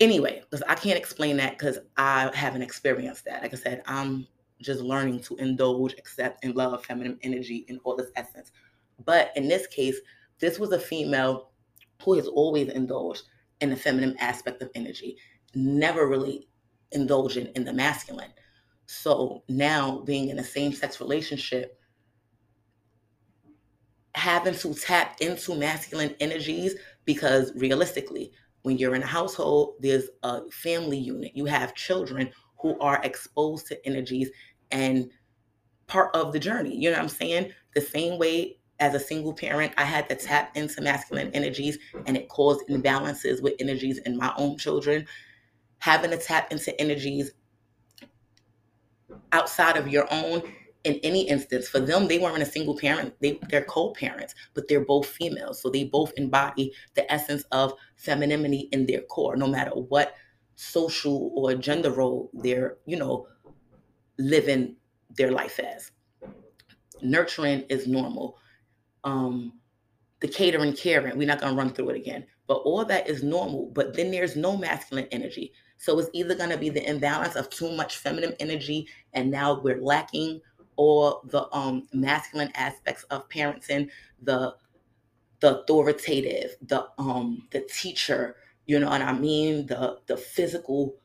anyway, 0.00 0.42
because 0.42 0.62
I 0.68 0.74
can't 0.74 0.98
explain 0.98 1.36
that 1.38 1.58
because 1.58 1.78
I 1.96 2.30
haven't 2.34 2.62
experienced 2.62 3.24
that. 3.24 3.42
Like 3.42 3.54
I 3.54 3.56
said, 3.56 3.82
I'm 3.86 4.26
just 4.60 4.80
learning 4.80 5.20
to 5.20 5.36
indulge, 5.36 5.94
accept, 5.94 6.44
and 6.44 6.54
love 6.54 6.84
feminine 6.84 7.18
energy 7.22 7.64
in 7.68 7.78
all 7.84 7.96
this 7.96 8.10
essence. 8.16 8.52
But 9.04 9.32
in 9.36 9.48
this 9.48 9.66
case, 9.66 9.98
this 10.38 10.58
was 10.58 10.72
a 10.72 10.78
female 10.78 11.50
who 12.02 12.14
has 12.14 12.26
always 12.26 12.68
indulged 12.68 13.22
in 13.60 13.70
the 13.70 13.76
feminine 13.76 14.16
aspect 14.18 14.62
of 14.62 14.70
energy, 14.74 15.16
never 15.54 16.06
really 16.06 16.48
indulging 16.92 17.46
in 17.54 17.64
the 17.64 17.72
masculine. 17.72 18.32
So 18.86 19.42
now 19.48 20.00
being 20.00 20.28
in 20.28 20.38
a 20.38 20.44
same 20.44 20.72
sex 20.72 21.00
relationship, 21.00 21.78
having 24.16 24.54
to 24.54 24.74
tap 24.74 25.20
into 25.20 25.54
masculine 25.54 26.14
energies 26.20 26.74
because 27.04 27.52
realistically, 27.54 28.32
when 28.62 28.78
you're 28.78 28.94
in 28.94 29.02
a 29.02 29.06
household, 29.06 29.74
there's 29.80 30.08
a 30.22 30.50
family 30.50 30.98
unit. 30.98 31.32
You 31.34 31.44
have 31.44 31.74
children 31.74 32.30
who 32.58 32.78
are 32.80 33.00
exposed 33.04 33.66
to 33.68 33.86
energies 33.86 34.30
and 34.70 35.10
part 35.86 36.16
of 36.16 36.32
the 36.32 36.38
journey. 36.38 36.74
You 36.74 36.90
know 36.90 36.96
what 36.96 37.02
I'm 37.02 37.08
saying? 37.10 37.52
The 37.74 37.82
same 37.82 38.18
way 38.18 38.58
as 38.80 38.94
a 38.94 39.00
single 39.00 39.34
parent, 39.34 39.72
I 39.76 39.84
had 39.84 40.08
to 40.08 40.16
tap 40.16 40.56
into 40.56 40.80
masculine 40.80 41.30
energies 41.32 41.78
and 42.06 42.16
it 42.16 42.28
caused 42.28 42.66
imbalances 42.68 43.42
with 43.42 43.54
energies 43.60 43.98
in 43.98 44.16
my 44.16 44.32
own 44.38 44.56
children. 44.56 45.06
Having 45.78 46.10
to 46.12 46.18
tap 46.18 46.50
into 46.50 46.78
energies 46.80 47.32
outside 49.32 49.76
of 49.76 49.88
your 49.88 50.08
own 50.10 50.42
in 50.86 50.94
any 51.02 51.28
instance 51.28 51.68
for 51.68 51.80
them 51.80 52.08
they 52.08 52.18
weren't 52.18 52.42
a 52.42 52.46
single 52.46 52.76
parent 52.76 53.12
they, 53.20 53.38
they're 53.50 53.64
co-parents 53.64 54.34
but 54.54 54.68
they're 54.68 54.84
both 54.84 55.06
females 55.06 55.60
so 55.60 55.68
they 55.68 55.84
both 55.84 56.12
embody 56.16 56.72
the 56.94 57.12
essence 57.12 57.44
of 57.52 57.74
femininity 57.96 58.68
in 58.72 58.86
their 58.86 59.02
core 59.02 59.36
no 59.36 59.46
matter 59.46 59.72
what 59.72 60.14
social 60.54 61.32
or 61.34 61.54
gender 61.54 61.90
role 61.90 62.30
they're 62.32 62.78
you 62.86 62.96
know 62.96 63.26
living 64.18 64.76
their 65.16 65.30
life 65.30 65.58
as 65.58 65.90
nurturing 67.02 67.62
is 67.68 67.86
normal 67.86 68.38
um, 69.04 69.52
the 70.20 70.28
catering 70.28 70.72
caring. 70.72 71.16
We're 71.16 71.26
not 71.26 71.40
going 71.40 71.52
to 71.52 71.58
run 71.58 71.72
through 71.72 71.90
it 71.90 71.96
again. 71.96 72.26
But 72.46 72.58
all 72.58 72.84
that 72.84 73.08
is 73.08 73.22
normal. 73.22 73.70
But 73.74 73.94
then 73.96 74.10
there's 74.10 74.36
no 74.36 74.56
masculine 74.56 75.08
energy. 75.10 75.52
So 75.78 75.98
it's 75.98 76.10
either 76.12 76.34
going 76.34 76.50
to 76.50 76.58
be 76.58 76.70
the 76.70 76.88
imbalance 76.88 77.36
of 77.36 77.50
too 77.50 77.70
much 77.72 77.98
feminine 77.98 78.34
energy, 78.40 78.88
and 79.12 79.30
now 79.30 79.60
we're 79.60 79.80
lacking, 79.80 80.40
or 80.76 81.20
the 81.24 81.48
um, 81.54 81.88
masculine 81.92 82.50
aspects 82.54 83.04
of 83.04 83.28
parenting, 83.28 83.90
the 84.22 84.54
the 85.40 85.60
authoritative, 85.60 86.56
the 86.62 86.86
um 86.98 87.46
the 87.50 87.60
teacher, 87.60 88.36
you 88.66 88.78
know 88.78 88.88
what 88.88 89.02
I 89.02 89.12
mean, 89.12 89.66
the 89.66 89.98
the 90.06 90.16
physical 90.16 90.96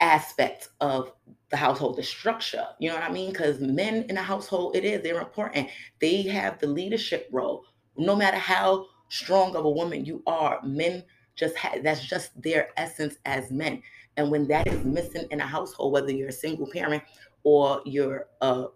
aspect 0.00 0.68
of 0.80 1.12
the 1.50 1.56
household, 1.56 1.96
the 1.96 2.02
structure. 2.02 2.66
You 2.78 2.90
know 2.90 2.96
what 2.96 3.04
I 3.04 3.12
mean? 3.12 3.32
Because 3.32 3.60
men 3.60 4.04
in 4.08 4.16
a 4.16 4.22
household, 4.22 4.76
it 4.76 4.84
is, 4.84 5.02
they're 5.02 5.20
important. 5.20 5.68
They 6.00 6.22
have 6.22 6.58
the 6.58 6.66
leadership 6.66 7.28
role. 7.32 7.64
No 7.96 8.14
matter 8.14 8.36
how 8.36 8.86
strong 9.08 9.56
of 9.56 9.64
a 9.64 9.70
woman 9.70 10.04
you 10.04 10.22
are, 10.26 10.60
men 10.62 11.04
just 11.34 11.56
have 11.56 11.82
that's 11.82 12.04
just 12.04 12.40
their 12.40 12.70
essence 12.76 13.16
as 13.26 13.50
men. 13.50 13.82
And 14.16 14.30
when 14.30 14.48
that 14.48 14.66
is 14.66 14.84
missing 14.84 15.26
in 15.30 15.40
a 15.40 15.46
household, 15.46 15.92
whether 15.92 16.10
you're 16.10 16.28
a 16.28 16.32
single 16.32 16.66
parent 16.70 17.02
or 17.46 17.80
you're 17.84 18.26
a 18.40 18.44
uh, 18.44 18.66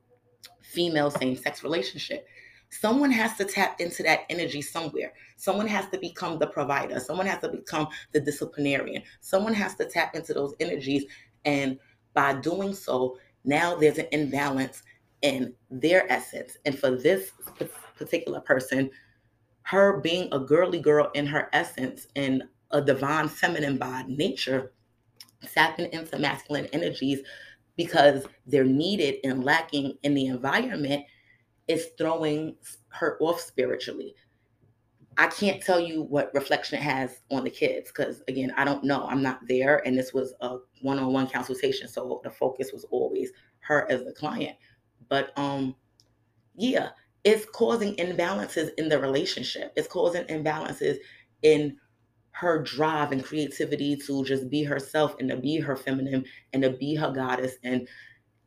female 0.63 1.11
same 1.11 1.35
sex 1.35 1.65
relationship, 1.65 2.25
Someone 2.71 3.11
has 3.11 3.37
to 3.37 3.45
tap 3.45 3.81
into 3.81 4.03
that 4.05 4.21
energy 4.31 4.63
somewhere. 4.63 5.13
Someone 5.37 5.67
has 5.67 5.89
to 5.89 5.99
become 5.99 6.39
the 6.39 6.47
provider. 6.47 7.01
Someone 7.01 7.27
has 7.27 7.41
to 7.41 7.49
become 7.49 7.89
the 8.13 8.21
disciplinarian. 8.21 9.03
Someone 9.21 9.55
has 9.55 9.75
to 9.75 9.85
tap 9.85 10.15
into 10.15 10.33
those 10.33 10.55
energies. 10.61 11.05
And 11.45 11.79
by 12.15 12.35
doing 12.35 12.75
so, 12.75 13.19
now 13.45 13.75
there's 13.75 13.99
an 13.99 14.07
imbalance 14.13 14.85
in 15.23 15.53
their 15.71 16.11
essence. 16.11 16.59
And 16.65 16.79
for 16.79 16.93
this 16.93 17.33
particular 17.97 18.41
person, 18.41 18.89
her 19.63 20.01
being 20.01 20.29
a 20.33 20.39
girly 20.39 20.79
girl 20.79 21.11
in 21.15 21.27
her 21.27 21.49
essence 21.53 22.07
and 22.15 22.45
a 22.71 22.81
divine 22.81 23.29
feminine 23.29 23.79
by 23.79 24.05
nature, 24.07 24.73
tapping 25.55 25.93
into 25.93 26.19
masculine 26.21 26.67
energies 26.67 27.21
because 27.77 28.27
they're 28.47 28.65
needed 28.65 29.17
and 29.25 29.45
lacking 29.45 29.97
in 30.03 30.15
the 30.15 30.27
environment 30.27 31.05
is 31.69 31.89
throwing 31.97 32.57
her 32.89 33.17
off 33.21 33.41
spiritually. 33.41 34.15
I 35.17 35.27
can't 35.27 35.63
tell 35.63 35.81
you 35.81 36.03
what 36.03 36.33
reflection 36.35 36.79
it 36.79 36.83
has 36.83 37.21
on 37.31 37.45
the 37.45 37.51
kids 37.51 37.91
because, 37.91 38.23
again, 38.29 38.53
I 38.57 38.65
don't 38.65 38.85
know. 38.85 39.07
I'm 39.07 39.23
not 39.23 39.41
there. 39.47 39.87
And 39.87 39.97
this 39.97 40.15
was 40.15 40.35
a 40.41 40.59
one 40.83 40.99
on 40.99 41.13
one 41.13 41.29
consultation. 41.29 41.89
So 41.89 42.21
the 42.25 42.31
focus 42.31 42.73
was 42.73 42.85
always 42.91 43.31
her 43.61 43.91
as 43.91 44.05
the 44.05 44.13
client. 44.13 44.57
But 45.09 45.37
um, 45.37 45.75
yeah, 46.55 46.91
it's 47.25 47.45
causing 47.47 47.97
imbalances 47.97 48.71
in 48.79 48.89
the 48.89 48.99
relationship. 48.99 49.73
It's 49.77 49.89
causing 49.89 50.25
imbalances 50.25 50.97
in 51.43 51.77
her 52.41 52.63
drive 52.63 53.13
and 53.13 53.23
creativity 53.23 53.95
to 53.95 54.25
just 54.25 54.49
be 54.49 54.65
herself 54.65 55.15
and 55.21 55.29
to 55.29 55.37
be 55.37 55.59
her 55.59 55.77
feminine 55.77 56.25
and 56.55 56.63
to 56.63 56.71
be 56.71 56.95
her 56.95 57.13
goddess. 57.13 57.57
And 57.65 57.87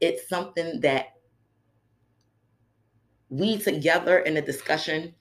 it's 0.02 0.28
something 0.28 0.80
that 0.80 1.10
we 3.30 3.58
together 3.58 4.18
in 4.20 4.38
a 4.38 4.42
discussion 4.42 5.14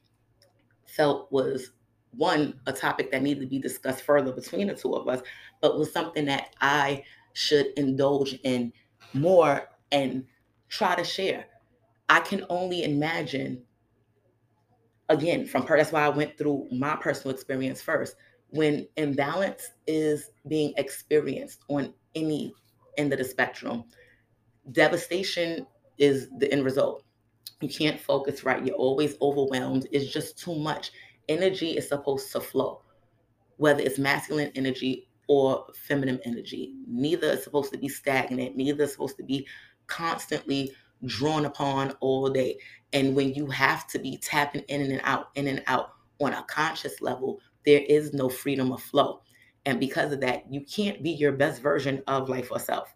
felt 0.87 1.31
was 1.31 1.73
one 2.17 2.61
a 2.67 2.73
topic 2.73 3.11
that 3.11 3.23
needed 3.23 3.41
to 3.41 3.47
be 3.47 3.59
discussed 3.59 4.05
further 4.05 4.33
between 4.33 4.69
the 4.69 4.75
two 4.75 4.95
of 4.95 5.07
us, 5.07 5.21
but 5.61 5.79
was 5.79 5.93
something 5.93 6.25
that 6.25 6.55
I 6.63 7.05
should 7.35 7.67
indulge 7.77 8.39
in 8.43 8.73
more 9.13 9.69
and 9.91 10.25
try 10.71 10.95
to 10.95 11.05
share. 11.05 11.45
I 12.09 12.21
can 12.21 12.47
only 12.49 12.85
imagine, 12.85 13.63
again, 15.11 15.47
from 15.47 15.67
her, 15.67 15.77
that's 15.77 15.93
why 15.93 16.05
I 16.05 16.09
went 16.09 16.39
through 16.39 16.69
my 16.73 16.97
personal 16.97 17.35
experience 17.35 17.83
first. 17.83 18.17
When 18.53 18.87
imbalance 18.97 19.71
is 19.87 20.31
being 20.47 20.75
experienced 20.77 21.61
on 21.69 21.95
any 22.15 22.53
end 22.99 23.13
of 23.13 23.19
the 23.19 23.25
spectrum, 23.25 23.85
devastation 24.71 25.67
is 25.99 26.29
the 26.39 26.53
end 26.53 26.65
result. 26.65 27.03
You 27.63 27.69
can't 27.69 27.99
focus 27.99 28.45
right. 28.45 28.65
You're 28.65 28.77
always 28.77 29.17
overwhelmed. 29.23 29.87
It's 29.91 30.13
just 30.13 30.39
too 30.39 30.55
much. 30.55 30.93
Energy 31.29 31.71
is 31.71 31.89
supposed 31.89 32.31
to 32.33 32.41
flow, 32.41 32.83
whether 33.57 33.81
it's 33.81 33.99
masculine 33.99 34.53
energy 34.55 35.09
or 35.29 35.65
feminine 35.75 36.21
energy. 36.27 36.75
Neither 36.87 37.29
is 37.29 37.45
supposed 37.45 37.73
to 37.73 37.79
be 37.79 37.89
stagnant. 37.89 38.55
Neither 38.55 38.85
is 38.85 38.93
supposed 38.93 39.17
to 39.17 39.23
be 39.23 39.47
constantly 39.87 40.73
drawn 41.07 41.47
upon 41.47 41.93
all 42.01 42.29
day. 42.29 42.59
And 42.93 43.17
when 43.17 43.33
you 43.33 43.47
have 43.47 43.87
to 43.89 43.99
be 43.99 44.19
tapping 44.19 44.63
in 44.69 44.91
and 44.91 45.01
out, 45.05 45.29
in 45.37 45.47
and 45.47 45.63
out 45.69 45.93
on 46.21 46.35
a 46.35 46.45
conscious 46.49 47.01
level, 47.01 47.41
there 47.65 47.83
is 47.89 48.13
no 48.13 48.29
freedom 48.29 48.73
of 48.73 48.83
flow. 48.83 49.23
And 49.65 49.79
because 49.79 50.13
of 50.13 50.21
that, 50.21 50.45
you 50.51 50.63
can't 50.63 51.03
be 51.03 51.11
your 51.11 51.33
best 51.33 51.63
version 51.63 52.03
of 52.07 52.29
life 52.29 52.49
or 52.51 52.59
self. 52.59 52.95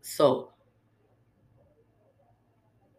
So, 0.00 0.52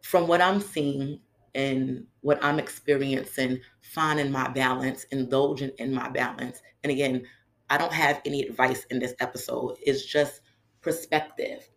from 0.02 0.28
what 0.28 0.40
I'm 0.40 0.60
seeing 0.60 1.20
and 1.54 2.06
what 2.20 2.42
I'm 2.44 2.58
experiencing, 2.58 3.60
finding 3.80 4.30
my 4.30 4.48
balance, 4.48 5.04
indulging 5.10 5.70
in 5.78 5.92
my 5.92 6.08
balance. 6.08 6.62
And 6.84 6.92
again, 6.92 7.24
I 7.68 7.78
don't 7.78 7.92
have 7.92 8.20
any 8.24 8.42
advice 8.42 8.84
in 8.90 8.98
this 8.98 9.14
episode, 9.20 9.76
it's 9.82 10.04
just 10.04 10.42
perspective 10.80 11.68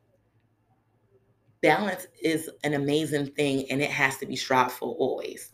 balance 1.64 2.06
is 2.22 2.50
an 2.64 2.76
amazing 2.76 3.28
thing 3.32 3.66
and 3.72 3.82
it 3.82 3.90
has 3.90 4.18
to 4.18 4.28
be 4.28 4.36
strived 4.36 4.74
for 4.74 4.94
always. 4.96 5.50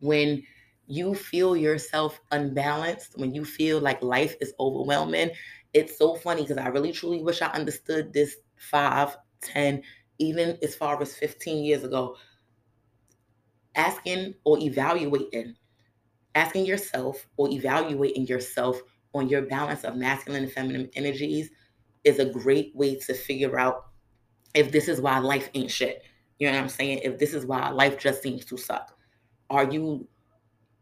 When 0.00 0.42
you 0.90 1.14
feel 1.14 1.56
yourself 1.56 2.20
unbalanced, 2.32 3.16
when 3.16 3.32
you 3.32 3.44
feel 3.44 3.80
like 3.80 4.02
life 4.02 4.34
is 4.40 4.52
overwhelming, 4.58 5.30
it's 5.72 5.96
so 5.96 6.16
funny 6.16 6.42
because 6.42 6.58
I 6.58 6.66
really 6.66 6.90
truly 6.90 7.22
wish 7.22 7.42
I 7.42 7.46
understood 7.46 8.12
this 8.12 8.36
five, 8.56 9.16
ten, 9.40 9.82
even 10.18 10.58
as 10.62 10.74
far 10.74 11.00
as 11.00 11.14
15 11.14 11.64
years 11.64 11.84
ago. 11.84 12.16
Asking 13.76 14.34
or 14.44 14.58
evaluating, 14.58 15.54
asking 16.34 16.66
yourself 16.66 17.24
or 17.36 17.48
evaluating 17.50 18.26
yourself 18.26 18.80
on 19.14 19.28
your 19.28 19.42
balance 19.42 19.84
of 19.84 19.96
masculine 19.96 20.42
and 20.42 20.52
feminine 20.52 20.90
energies 20.96 21.50
is 22.02 22.18
a 22.18 22.24
great 22.24 22.74
way 22.74 22.96
to 22.96 23.14
figure 23.14 23.60
out 23.60 23.86
if 24.54 24.72
this 24.72 24.88
is 24.88 25.00
why 25.00 25.18
life 25.18 25.50
ain't 25.54 25.70
shit. 25.70 26.02
You 26.40 26.48
know 26.48 26.54
what 26.54 26.62
I'm 26.62 26.68
saying? 26.68 27.00
If 27.04 27.18
this 27.18 27.32
is 27.32 27.46
why 27.46 27.68
life 27.70 27.96
just 27.96 28.22
seems 28.22 28.44
to 28.46 28.56
suck. 28.56 28.96
Are 29.50 29.70
you 29.70 30.08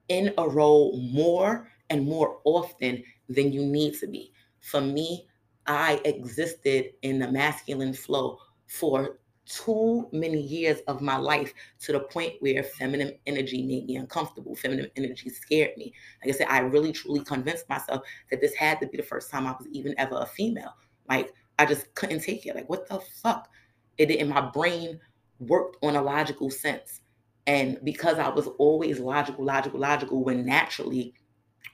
in 0.08 0.32
a 0.38 0.48
role 0.48 0.98
more 1.12 1.70
and 1.90 2.06
more 2.06 2.40
often 2.44 3.02
than 3.28 3.52
you 3.52 3.64
need 3.64 3.94
to 4.00 4.06
be? 4.06 4.32
For 4.60 4.80
me, 4.80 5.26
I 5.66 6.00
existed 6.04 6.92
in 7.02 7.18
the 7.18 7.30
masculine 7.30 7.92
flow 7.92 8.38
for 8.66 9.18
too 9.48 10.08
many 10.12 10.40
years 10.40 10.80
of 10.88 11.00
my 11.00 11.16
life 11.16 11.52
to 11.80 11.92
the 11.92 12.00
point 12.00 12.34
where 12.40 12.62
feminine 12.62 13.14
energy 13.26 13.62
made 13.62 13.86
me 13.86 13.96
uncomfortable. 13.96 14.54
Feminine 14.54 14.90
energy 14.96 15.30
scared 15.30 15.76
me. 15.76 15.92
Like 16.22 16.34
I 16.34 16.38
said, 16.38 16.48
I 16.48 16.58
really 16.60 16.92
truly 16.92 17.24
convinced 17.24 17.68
myself 17.68 18.02
that 18.30 18.40
this 18.40 18.54
had 18.54 18.80
to 18.80 18.86
be 18.86 18.98
the 18.98 19.02
first 19.02 19.30
time 19.30 19.46
I 19.46 19.52
was 19.52 19.66
even 19.72 19.94
ever 19.98 20.18
a 20.20 20.26
female. 20.26 20.74
Like 21.08 21.32
I 21.58 21.66
just 21.66 21.94
couldn't 21.94 22.20
take 22.20 22.46
it. 22.46 22.54
Like, 22.54 22.68
what 22.68 22.88
the 22.88 23.00
fuck? 23.00 23.48
It 23.96 24.06
didn't 24.06 24.28
my 24.28 24.42
brain 24.50 25.00
worked 25.40 25.76
on 25.82 25.96
a 25.96 26.02
logical 26.02 26.50
sense. 26.50 27.00
And 27.48 27.78
because 27.82 28.18
I 28.18 28.28
was 28.28 28.46
always 28.58 29.00
logical, 29.00 29.42
logical, 29.42 29.80
logical, 29.80 30.22
when 30.22 30.44
naturally 30.44 31.14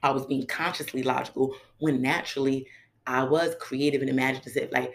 I 0.04 0.12
was 0.12 0.24
being 0.24 0.46
consciously 0.46 1.02
logical, 1.02 1.56
when 1.80 2.00
naturally 2.00 2.68
I 3.08 3.24
was 3.24 3.56
creative 3.58 4.00
and 4.00 4.08
imaginative, 4.08 4.70
like 4.70 4.94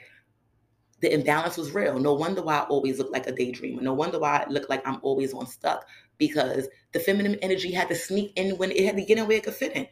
the 1.01 1.13
imbalance 1.13 1.57
was 1.57 1.73
real. 1.73 1.99
No 1.99 2.13
wonder 2.13 2.41
why 2.41 2.59
I 2.59 2.63
always 2.63 2.97
look 2.97 3.11
like 3.11 3.27
a 3.27 3.33
daydreamer. 3.33 3.81
No 3.81 3.93
wonder 3.93 4.19
why 4.19 4.45
I 4.45 4.49
look 4.49 4.69
like 4.69 4.87
I'm 4.87 4.99
always 5.01 5.33
on 5.33 5.47
stuck 5.47 5.85
because 6.17 6.69
the 6.93 6.99
feminine 6.99 7.35
energy 7.41 7.73
had 7.73 7.89
to 7.89 7.95
sneak 7.95 8.31
in 8.37 8.57
when 8.57 8.71
it 8.71 8.85
had 8.85 8.95
to 8.95 9.03
get 9.03 9.17
in 9.17 9.27
where 9.27 9.37
it 9.37 9.43
could 9.43 9.55
fit 9.55 9.75
in. 9.75 9.85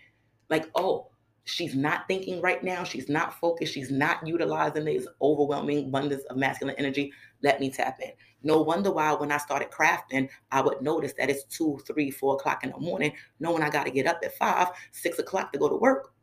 Like, 0.49 0.69
oh, 0.75 1.11
she's 1.43 1.75
not 1.75 2.07
thinking 2.07 2.39
right 2.39 2.63
now. 2.63 2.85
She's 2.85 3.09
not 3.09 3.33
focused. 3.41 3.73
She's 3.73 3.91
not 3.91 4.25
utilizing 4.25 4.85
this 4.85 5.05
overwhelming 5.21 5.87
abundance 5.89 6.23
of 6.29 6.37
masculine 6.37 6.75
energy. 6.77 7.11
Let 7.43 7.59
me 7.59 7.71
tap 7.71 7.99
in. 8.01 8.11
No 8.43 8.61
wonder 8.61 8.91
why 8.91 9.13
when 9.13 9.31
I 9.31 9.37
started 9.37 9.71
crafting, 9.71 10.29
I 10.51 10.61
would 10.61 10.81
notice 10.81 11.13
that 11.17 11.29
it's 11.29 11.43
two, 11.45 11.79
three, 11.87 12.11
four 12.11 12.35
o'clock 12.35 12.63
in 12.63 12.71
the 12.71 12.79
morning, 12.79 13.13
knowing 13.39 13.63
I 13.63 13.69
got 13.69 13.85
to 13.85 13.91
get 13.91 14.07
up 14.07 14.19
at 14.23 14.37
five, 14.37 14.69
six 14.91 15.19
o'clock 15.19 15.51
to 15.53 15.59
go 15.59 15.69
to 15.69 15.75
work. 15.75 16.13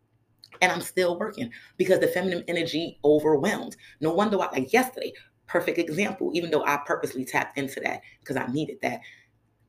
And 0.63 0.71
I'm 0.71 0.81
still 0.81 1.19
working 1.19 1.51
because 1.77 1.99
the 1.99 2.07
feminine 2.07 2.45
energy 2.47 2.99
overwhelmed. 3.05 3.77
No 4.01 4.13
wonder 4.13 4.39
why, 4.39 4.49
like 4.53 4.73
yesterday, 4.73 5.13
perfect 5.47 5.79
example, 5.79 6.31
even 6.35 6.51
though 6.51 6.65
I 6.65 6.81
purposely 6.87 7.25
tapped 7.25 7.59
into 7.59 7.81
that 7.81 8.03
because 8.21 8.37
I 8.37 8.47
needed 8.47 8.79
that. 8.83 9.01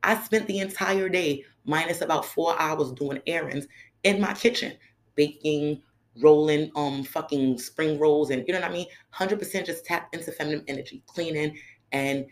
I 0.04 0.16
spent 0.24 0.46
the 0.46 0.60
entire 0.60 1.10
day, 1.10 1.44
minus 1.66 2.02
about 2.02 2.26
four 2.26 2.60
hours, 2.60 2.92
doing 2.92 3.22
errands 3.26 3.66
in 4.04 4.22
my 4.22 4.34
kitchen 4.34 4.74
baking, 5.16 5.82
rolling 6.22 6.72
um 6.76 7.04
fucking 7.04 7.58
spring 7.58 8.00
rolls 8.00 8.30
and 8.30 8.46
you 8.48 8.54
know 8.54 8.62
what 8.62 8.70
I 8.70 8.74
mean? 8.74 8.88
100% 9.14 9.66
just 9.66 9.86
tap 9.86 10.08
into 10.14 10.32
feminine 10.32 10.64
energy, 10.68 11.04
cleaning 11.08 11.58
and 11.96 12.26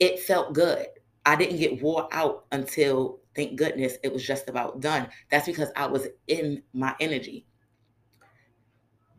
it 0.00 0.18
felt 0.18 0.52
good. 0.52 0.86
I 1.24 1.36
didn't 1.36 1.58
get 1.58 1.80
wore 1.80 2.08
out 2.10 2.46
until 2.50 3.20
thank 3.36 3.56
goodness 3.56 3.98
it 4.02 4.12
was 4.12 4.26
just 4.26 4.48
about 4.48 4.80
done. 4.80 5.08
That's 5.30 5.46
because 5.46 5.70
I 5.76 5.86
was 5.86 6.08
in 6.26 6.62
my 6.74 6.94
energy. 6.98 7.46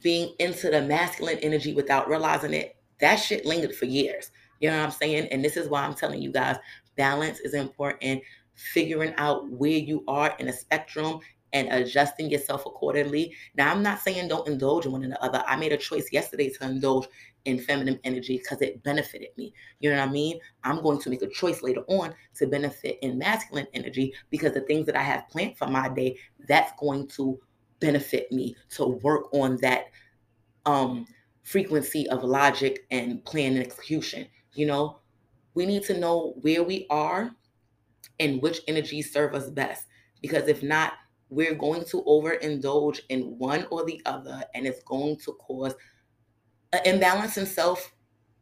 Being 0.03 0.35
into 0.39 0.69
the 0.69 0.81
masculine 0.81 1.37
energy 1.37 1.73
without 1.73 2.09
realizing 2.09 2.53
it, 2.53 2.75
that 2.99 3.15
shit 3.15 3.45
lingered 3.45 3.73
for 3.73 3.85
years. 3.85 4.29
You 4.59 4.69
know 4.69 4.77
what 4.77 4.85
I'm 4.85 4.91
saying? 4.91 5.29
And 5.31 5.43
this 5.43 5.55
is 5.55 5.69
why 5.69 5.83
I'm 5.83 5.93
telling 5.93 6.21
you 6.21 6.31
guys 6.31 6.57
balance 6.97 7.39
is 7.39 7.53
important. 7.53 8.21
Figuring 8.55 9.13
out 9.17 9.49
where 9.49 9.69
you 9.69 10.03
are 10.07 10.35
in 10.39 10.49
a 10.49 10.53
spectrum 10.53 11.19
and 11.53 11.69
adjusting 11.69 12.29
yourself 12.29 12.65
accordingly. 12.65 13.33
Now, 13.55 13.71
I'm 13.71 13.81
not 13.81 13.99
saying 13.99 14.27
don't 14.27 14.47
indulge 14.47 14.85
in 14.85 14.91
one 14.91 15.03
another. 15.03 15.43
I 15.47 15.55
made 15.55 15.71
a 15.71 15.77
choice 15.77 16.11
yesterday 16.11 16.49
to 16.49 16.65
indulge 16.65 17.07
in 17.45 17.59
feminine 17.59 17.99
energy 18.03 18.37
because 18.37 18.61
it 18.61 18.83
benefited 18.83 19.29
me. 19.37 19.53
You 19.79 19.89
know 19.89 19.97
what 19.97 20.09
I 20.09 20.11
mean? 20.11 20.39
I'm 20.63 20.81
going 20.81 20.99
to 20.99 21.09
make 21.09 21.21
a 21.21 21.29
choice 21.29 21.63
later 21.63 21.81
on 21.87 22.13
to 22.35 22.47
benefit 22.47 22.97
in 23.01 23.17
masculine 23.17 23.67
energy 23.73 24.13
because 24.29 24.53
the 24.53 24.61
things 24.61 24.85
that 24.87 24.97
I 24.97 25.03
have 25.03 25.29
planned 25.29 25.57
for 25.57 25.67
my 25.67 25.87
day, 25.89 26.17
that's 26.47 26.73
going 26.79 27.07
to 27.09 27.39
benefit 27.79 28.31
me 28.31 28.55
to 28.71 28.85
work 28.87 29.33
on 29.33 29.57
that 29.57 29.85
um 30.65 31.05
frequency 31.43 32.09
of 32.09 32.23
logic 32.23 32.85
and 32.91 33.23
plan 33.23 33.53
and 33.53 33.63
execution. 33.65 34.27
You 34.53 34.65
know, 34.65 34.99
we 35.53 35.65
need 35.65 35.83
to 35.83 35.97
know 35.97 36.33
where 36.41 36.63
we 36.63 36.85
are 36.89 37.31
and 38.19 38.41
which 38.41 38.61
energies 38.67 39.13
serve 39.13 39.33
us 39.33 39.49
best. 39.49 39.85
Because 40.21 40.47
if 40.49 40.61
not, 40.61 40.93
we're 41.29 41.55
going 41.55 41.83
to 41.85 42.03
overindulge 42.03 43.01
in 43.09 43.37
one 43.37 43.67
or 43.71 43.85
the 43.85 44.01
other, 44.05 44.43
and 44.55 44.65
it's 44.65 44.83
going 44.83 45.17
to 45.17 45.33
cause 45.33 45.75
an 46.73 46.79
imbalance 46.85 47.37
in 47.37 47.45
self. 47.45 47.93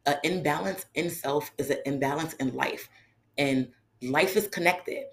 An 0.06 0.16
imbalance 0.22 0.86
in 0.94 1.10
self 1.10 1.50
is 1.58 1.70
an 1.70 1.78
imbalance 1.84 2.34
in 2.34 2.54
life, 2.54 2.88
and 3.38 3.68
life 4.02 4.36
is 4.36 4.46
connected. 4.48 5.04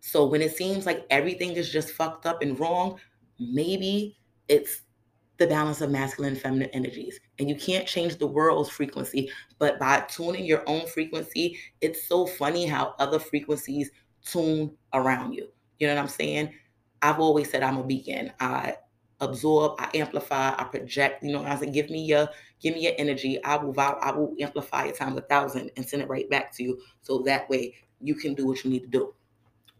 So 0.00 0.24
when 0.24 0.40
it 0.40 0.56
seems 0.56 0.86
like 0.86 1.04
everything 1.10 1.52
is 1.52 1.70
just 1.70 1.90
fucked 1.90 2.26
up 2.26 2.42
and 2.42 2.58
wrong, 2.60 3.00
maybe 3.40 4.16
it's 4.48 4.82
the 5.38 5.46
balance 5.46 5.80
of 5.80 5.90
masculine 5.90 6.34
and 6.34 6.40
feminine 6.40 6.70
energies. 6.72 7.18
And 7.38 7.48
you 7.48 7.56
can't 7.56 7.86
change 7.86 8.16
the 8.16 8.26
world's 8.26 8.70
frequency, 8.70 9.30
but 9.58 9.78
by 9.78 10.00
tuning 10.08 10.44
your 10.44 10.62
own 10.66 10.86
frequency, 10.86 11.58
it's 11.80 12.08
so 12.08 12.26
funny 12.26 12.66
how 12.66 12.94
other 12.98 13.18
frequencies 13.18 13.90
tune 14.24 14.76
around 14.94 15.34
you. 15.34 15.48
You 15.78 15.88
know 15.88 15.94
what 15.94 16.02
I'm 16.02 16.08
saying? 16.08 16.54
I've 17.02 17.20
always 17.20 17.50
said 17.50 17.62
I'm 17.62 17.78
a 17.78 17.84
beacon. 17.84 18.32
I 18.40 18.76
absorb, 19.20 19.76
I 19.78 19.90
amplify, 19.94 20.54
I 20.56 20.64
project. 20.64 21.22
You 21.22 21.32
know, 21.32 21.44
I 21.44 21.56
said, 21.56 21.72
give 21.72 21.90
me 21.90 22.04
your, 22.04 22.28
give 22.60 22.74
me 22.74 22.82
your 22.82 22.92
energy. 22.98 23.42
I 23.44 23.56
will, 23.56 23.78
I 23.78 24.12
will 24.12 24.34
amplify 24.40 24.86
it 24.86 24.96
times 24.96 25.16
a 25.16 25.22
thousand 25.22 25.70
and 25.76 25.88
send 25.88 26.02
it 26.02 26.08
right 26.08 26.28
back 26.28 26.54
to 26.56 26.62
you. 26.62 26.80
So 27.02 27.18
that 27.26 27.48
way 27.48 27.74
you 28.00 28.14
can 28.14 28.34
do 28.34 28.46
what 28.46 28.64
you 28.64 28.70
need 28.70 28.82
to 28.82 28.88
do. 28.88 29.14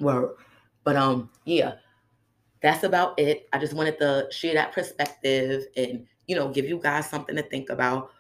Well, 0.01 0.37
but 0.85 0.97
um, 0.97 1.31
yeah, 1.45 1.75
that's 2.63 2.85
about 2.85 3.19
it. 3.19 3.49
I 3.53 3.59
just 3.59 3.75
wanted 3.75 3.99
to 3.99 4.29
share 4.31 4.55
that 4.55 4.73
perspective 4.73 5.65
and 5.77 6.07
you 6.27 6.37
know 6.37 6.49
give 6.49 6.69
you 6.69 6.79
guys 6.79 7.09
something 7.09 7.37
to 7.37 7.43
think 7.43 7.71
about. 7.71 8.11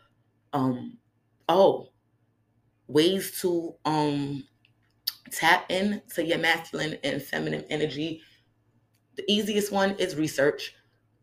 Um, 0.53 0.99
oh, 1.49 1.91
ways 2.89 3.41
to 3.41 3.75
um 3.85 4.45
tap 5.33 5.71
into 5.71 6.25
your 6.25 6.39
masculine 6.39 6.99
and 7.05 7.23
feminine 7.23 7.65
energy. 7.71 8.23
The 9.17 9.25
easiest 9.29 9.73
one 9.73 9.93
is 9.93 10.17
research, 10.17 10.75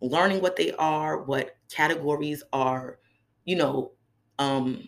learning 0.02 0.42
what 0.42 0.56
they 0.56 0.72
are, 0.74 1.24
what 1.24 1.58
categories 1.70 2.44
are, 2.52 3.00
you 3.46 3.56
know, 3.56 3.92
um 4.40 4.88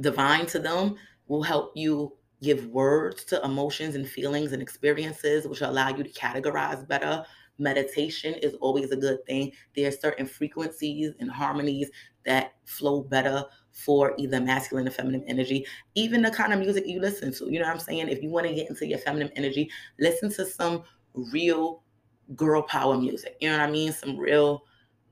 divine 0.00 0.46
to 0.46 0.58
them 0.58 0.96
will 1.28 1.42
help 1.42 1.72
you 1.74 2.12
give 2.42 2.66
words 2.66 3.24
to 3.24 3.42
emotions 3.44 3.94
and 3.94 4.08
feelings 4.08 4.52
and 4.52 4.60
experiences, 4.60 5.46
which 5.46 5.62
allow 5.62 5.88
you 5.88 6.02
to 6.02 6.10
categorize 6.10 6.86
better. 6.86 7.24
Meditation 7.58 8.34
is 8.34 8.54
always 8.54 8.90
a 8.90 8.96
good 8.96 9.24
thing. 9.26 9.52
There 9.74 9.88
are 9.88 9.92
certain 9.92 10.26
frequencies 10.26 11.12
and 11.20 11.30
harmonies 11.30 11.90
that 12.26 12.54
flow 12.64 13.02
better 13.02 13.44
for 13.70 14.14
either 14.18 14.40
masculine 14.40 14.88
or 14.88 14.90
feminine 14.90 15.24
energy. 15.28 15.64
Even 15.94 16.22
the 16.22 16.30
kind 16.30 16.52
of 16.52 16.58
music 16.58 16.84
you 16.86 17.00
listen 17.00 17.32
to, 17.34 17.50
you 17.50 17.60
know 17.60 17.66
what 17.66 17.74
I'm 17.74 17.80
saying? 17.80 18.08
If 18.08 18.22
you 18.22 18.30
want 18.30 18.46
to 18.46 18.54
get 18.54 18.68
into 18.68 18.86
your 18.86 18.98
feminine 18.98 19.30
energy, 19.36 19.70
listen 19.98 20.30
to 20.32 20.44
some 20.44 20.82
real 21.14 21.83
girl 22.34 22.62
power 22.62 22.96
music. 22.96 23.36
You 23.40 23.50
know 23.50 23.58
what 23.58 23.68
I 23.68 23.70
mean? 23.70 23.92
Some 23.92 24.16
real 24.16 24.64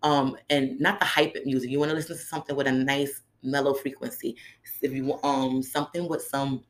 um 0.03 0.37
and 0.51 0.79
not 0.81 0.99
the 0.99 1.07
hype 1.07 1.37
music. 1.45 1.71
You 1.71 1.79
want 1.79 1.91
to 1.91 1.97
listen 1.97 2.17
to 2.17 2.23
something 2.23 2.57
with 2.57 2.67
a 2.67 2.73
nice 2.73 3.23
mellow 3.43 3.75
frequency. 3.75 4.37
If 4.81 4.93
you 4.93 5.05
want 5.05 5.25
um 5.25 5.63
something 5.63 6.09
with 6.09 6.23
some 6.23 6.65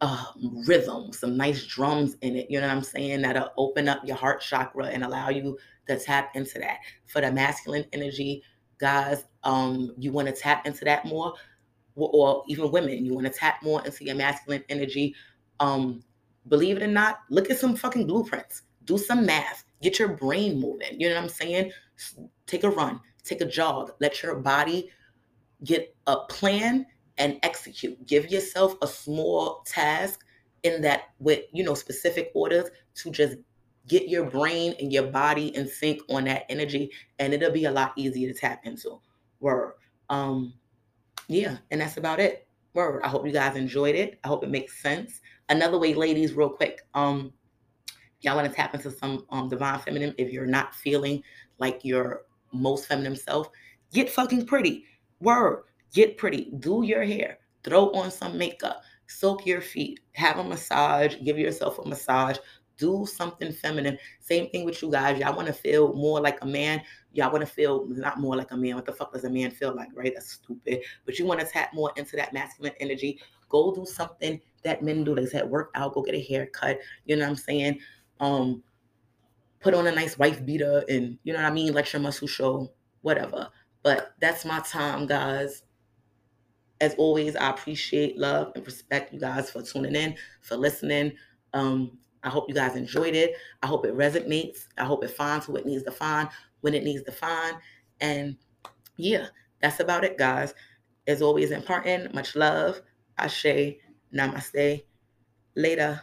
uh, 0.00 0.24
rhythm, 0.66 1.12
some 1.12 1.36
nice 1.36 1.66
drums 1.66 2.16
in 2.22 2.36
it. 2.36 2.50
You 2.50 2.60
know 2.60 2.68
what 2.68 2.76
I'm 2.76 2.82
saying? 2.82 3.22
That'll 3.22 3.52
open 3.56 3.88
up 3.88 4.00
your 4.04 4.16
heart 4.16 4.40
chakra 4.40 4.86
and 4.86 5.04
allow 5.04 5.28
you 5.28 5.58
to 5.88 5.98
tap 5.98 6.34
into 6.34 6.58
that. 6.58 6.78
For 7.06 7.20
the 7.20 7.30
masculine 7.30 7.84
energy, 7.92 8.42
guys, 8.78 9.24
um, 9.44 9.94
you 9.98 10.12
want 10.12 10.28
to 10.28 10.34
tap 10.34 10.66
into 10.66 10.84
that 10.86 11.04
more, 11.04 11.34
or 11.96 12.44
even 12.48 12.70
women, 12.70 13.04
you 13.04 13.14
want 13.14 13.26
to 13.26 13.32
tap 13.32 13.62
more 13.62 13.84
into 13.84 14.04
your 14.04 14.14
masculine 14.14 14.64
energy. 14.68 15.14
Um, 15.58 16.02
believe 16.48 16.76
it 16.78 16.82
or 16.82 16.86
not, 16.86 17.20
look 17.28 17.50
at 17.50 17.58
some 17.58 17.76
fucking 17.76 18.06
blueprints. 18.06 18.62
Do 18.90 18.98
some 18.98 19.24
math. 19.24 19.62
Get 19.82 20.00
your 20.00 20.08
brain 20.08 20.58
moving. 20.58 21.00
You 21.00 21.08
know 21.08 21.14
what 21.14 21.22
I'm 21.22 21.28
saying? 21.28 21.70
Take 22.48 22.64
a 22.64 22.70
run, 22.70 22.98
take 23.22 23.40
a 23.40 23.44
jog. 23.44 23.92
Let 24.00 24.20
your 24.20 24.34
body 24.34 24.90
get 25.62 25.94
a 26.08 26.16
plan 26.28 26.86
and 27.16 27.38
execute. 27.44 28.04
Give 28.04 28.28
yourself 28.28 28.74
a 28.82 28.88
small 28.88 29.62
task 29.64 30.24
in 30.64 30.82
that 30.82 31.10
with, 31.20 31.44
you 31.52 31.62
know, 31.62 31.74
specific 31.74 32.32
orders 32.34 32.68
to 32.94 33.12
just 33.12 33.36
get 33.86 34.08
your 34.08 34.24
brain 34.24 34.74
and 34.80 34.92
your 34.92 35.04
body 35.06 35.54
in 35.54 35.68
sync 35.68 36.00
on 36.10 36.24
that 36.24 36.46
energy 36.48 36.90
and 37.20 37.32
it'll 37.32 37.52
be 37.52 37.66
a 37.66 37.70
lot 37.70 37.92
easier 37.94 38.32
to 38.32 38.36
tap 38.36 38.62
into. 38.64 39.00
Word. 39.38 39.74
Um 40.08 40.54
yeah, 41.28 41.58
and 41.70 41.80
that's 41.80 41.96
about 41.96 42.18
it. 42.18 42.48
Word. 42.74 43.02
I 43.04 43.08
hope 43.08 43.24
you 43.24 43.30
guys 43.30 43.54
enjoyed 43.54 43.94
it. 43.94 44.18
I 44.24 44.26
hope 44.26 44.42
it 44.42 44.50
makes 44.50 44.82
sense. 44.82 45.20
Another 45.48 45.78
way, 45.78 45.94
ladies, 45.94 46.32
real 46.32 46.50
quick. 46.50 46.80
Um, 46.94 47.32
y'all 48.20 48.36
want 48.36 48.48
to 48.48 48.54
tap 48.54 48.74
into 48.74 48.90
some 48.90 49.24
um 49.30 49.48
divine 49.48 49.78
feminine 49.80 50.14
if 50.18 50.32
you're 50.32 50.46
not 50.46 50.74
feeling 50.74 51.22
like 51.58 51.84
your 51.84 52.22
most 52.52 52.86
feminine 52.86 53.16
self, 53.16 53.48
get 53.92 54.10
fucking 54.10 54.46
pretty. 54.46 54.84
Word. 55.20 55.64
Get 55.92 56.16
pretty, 56.18 56.52
do 56.60 56.84
your 56.84 57.02
hair, 57.02 57.38
throw 57.64 57.90
on 57.90 58.12
some 58.12 58.38
makeup, 58.38 58.82
soak 59.08 59.44
your 59.44 59.60
feet, 59.60 59.98
have 60.12 60.38
a 60.38 60.44
massage, 60.44 61.16
give 61.24 61.36
yourself 61.36 61.80
a 61.80 61.88
massage, 61.88 62.36
do 62.76 63.04
something 63.12 63.52
feminine. 63.52 63.98
Same 64.20 64.48
thing 64.50 64.64
with 64.64 64.80
you 64.82 64.90
guys. 64.90 65.18
Y'all 65.18 65.34
want 65.34 65.48
to 65.48 65.52
feel 65.52 65.92
more 65.94 66.20
like 66.20 66.40
a 66.42 66.46
man. 66.46 66.80
Y'all 67.12 67.32
want 67.32 67.44
to 67.44 67.52
feel 67.52 67.86
not 67.88 68.20
more 68.20 68.36
like 68.36 68.52
a 68.52 68.56
man. 68.56 68.76
What 68.76 68.86
the 68.86 68.92
fuck 68.92 69.12
does 69.12 69.24
a 69.24 69.30
man 69.30 69.50
feel 69.50 69.74
like, 69.74 69.88
right? 69.94 70.12
That's 70.14 70.32
stupid. 70.34 70.80
But 71.04 71.18
you 71.18 71.26
want 71.26 71.40
to 71.40 71.46
tap 71.46 71.74
more 71.74 71.92
into 71.96 72.14
that 72.16 72.32
masculine 72.32 72.72
energy. 72.78 73.20
Go 73.48 73.74
do 73.74 73.84
something 73.84 74.40
that 74.62 74.82
men 74.82 75.02
do. 75.02 75.16
They 75.16 75.26
said 75.26 75.50
work 75.50 75.72
out, 75.74 75.92
go 75.92 76.02
get 76.02 76.14
a 76.14 76.22
haircut. 76.22 76.78
You 77.04 77.16
know 77.16 77.24
what 77.24 77.30
I'm 77.30 77.36
saying? 77.36 77.80
Um, 78.20 78.62
put 79.60 79.74
on 79.74 79.86
a 79.86 79.92
nice 79.92 80.18
wife 80.18 80.44
beater 80.44 80.84
and 80.88 81.18
you 81.22 81.32
know 81.32 81.38
what 81.38 81.50
I 81.50 81.54
mean? 81.54 81.72
Let 81.72 81.92
your 81.92 82.00
muscle 82.00 82.28
show, 82.28 82.70
whatever. 83.02 83.48
But 83.82 84.14
that's 84.20 84.44
my 84.44 84.60
time, 84.60 85.06
guys. 85.06 85.62
As 86.80 86.94
always, 86.94 87.36
I 87.36 87.50
appreciate, 87.50 88.16
love, 88.18 88.52
and 88.54 88.64
respect 88.64 89.12
you 89.12 89.20
guys 89.20 89.50
for 89.50 89.62
tuning 89.62 89.94
in, 89.94 90.16
for 90.40 90.56
listening. 90.56 91.12
Um, 91.52 91.98
I 92.22 92.28
hope 92.28 92.48
you 92.48 92.54
guys 92.54 92.76
enjoyed 92.76 93.14
it. 93.14 93.34
I 93.62 93.66
hope 93.66 93.84
it 93.84 93.96
resonates. 93.96 94.66
I 94.78 94.84
hope 94.84 95.04
it 95.04 95.10
finds 95.10 95.46
who 95.46 95.56
it 95.56 95.66
needs 95.66 95.82
to 95.84 95.90
find 95.90 96.28
when 96.60 96.74
it 96.74 96.84
needs 96.84 97.02
to 97.04 97.12
find. 97.12 97.56
And 98.00 98.36
yeah, 98.96 99.26
that's 99.60 99.80
about 99.80 100.04
it, 100.04 100.18
guys. 100.18 100.54
As 101.06 101.22
always, 101.22 101.50
important. 101.50 102.14
Much 102.14 102.36
love. 102.36 102.80
Ashe. 103.18 103.76
Namaste. 104.14 104.84
Later. 105.54 106.02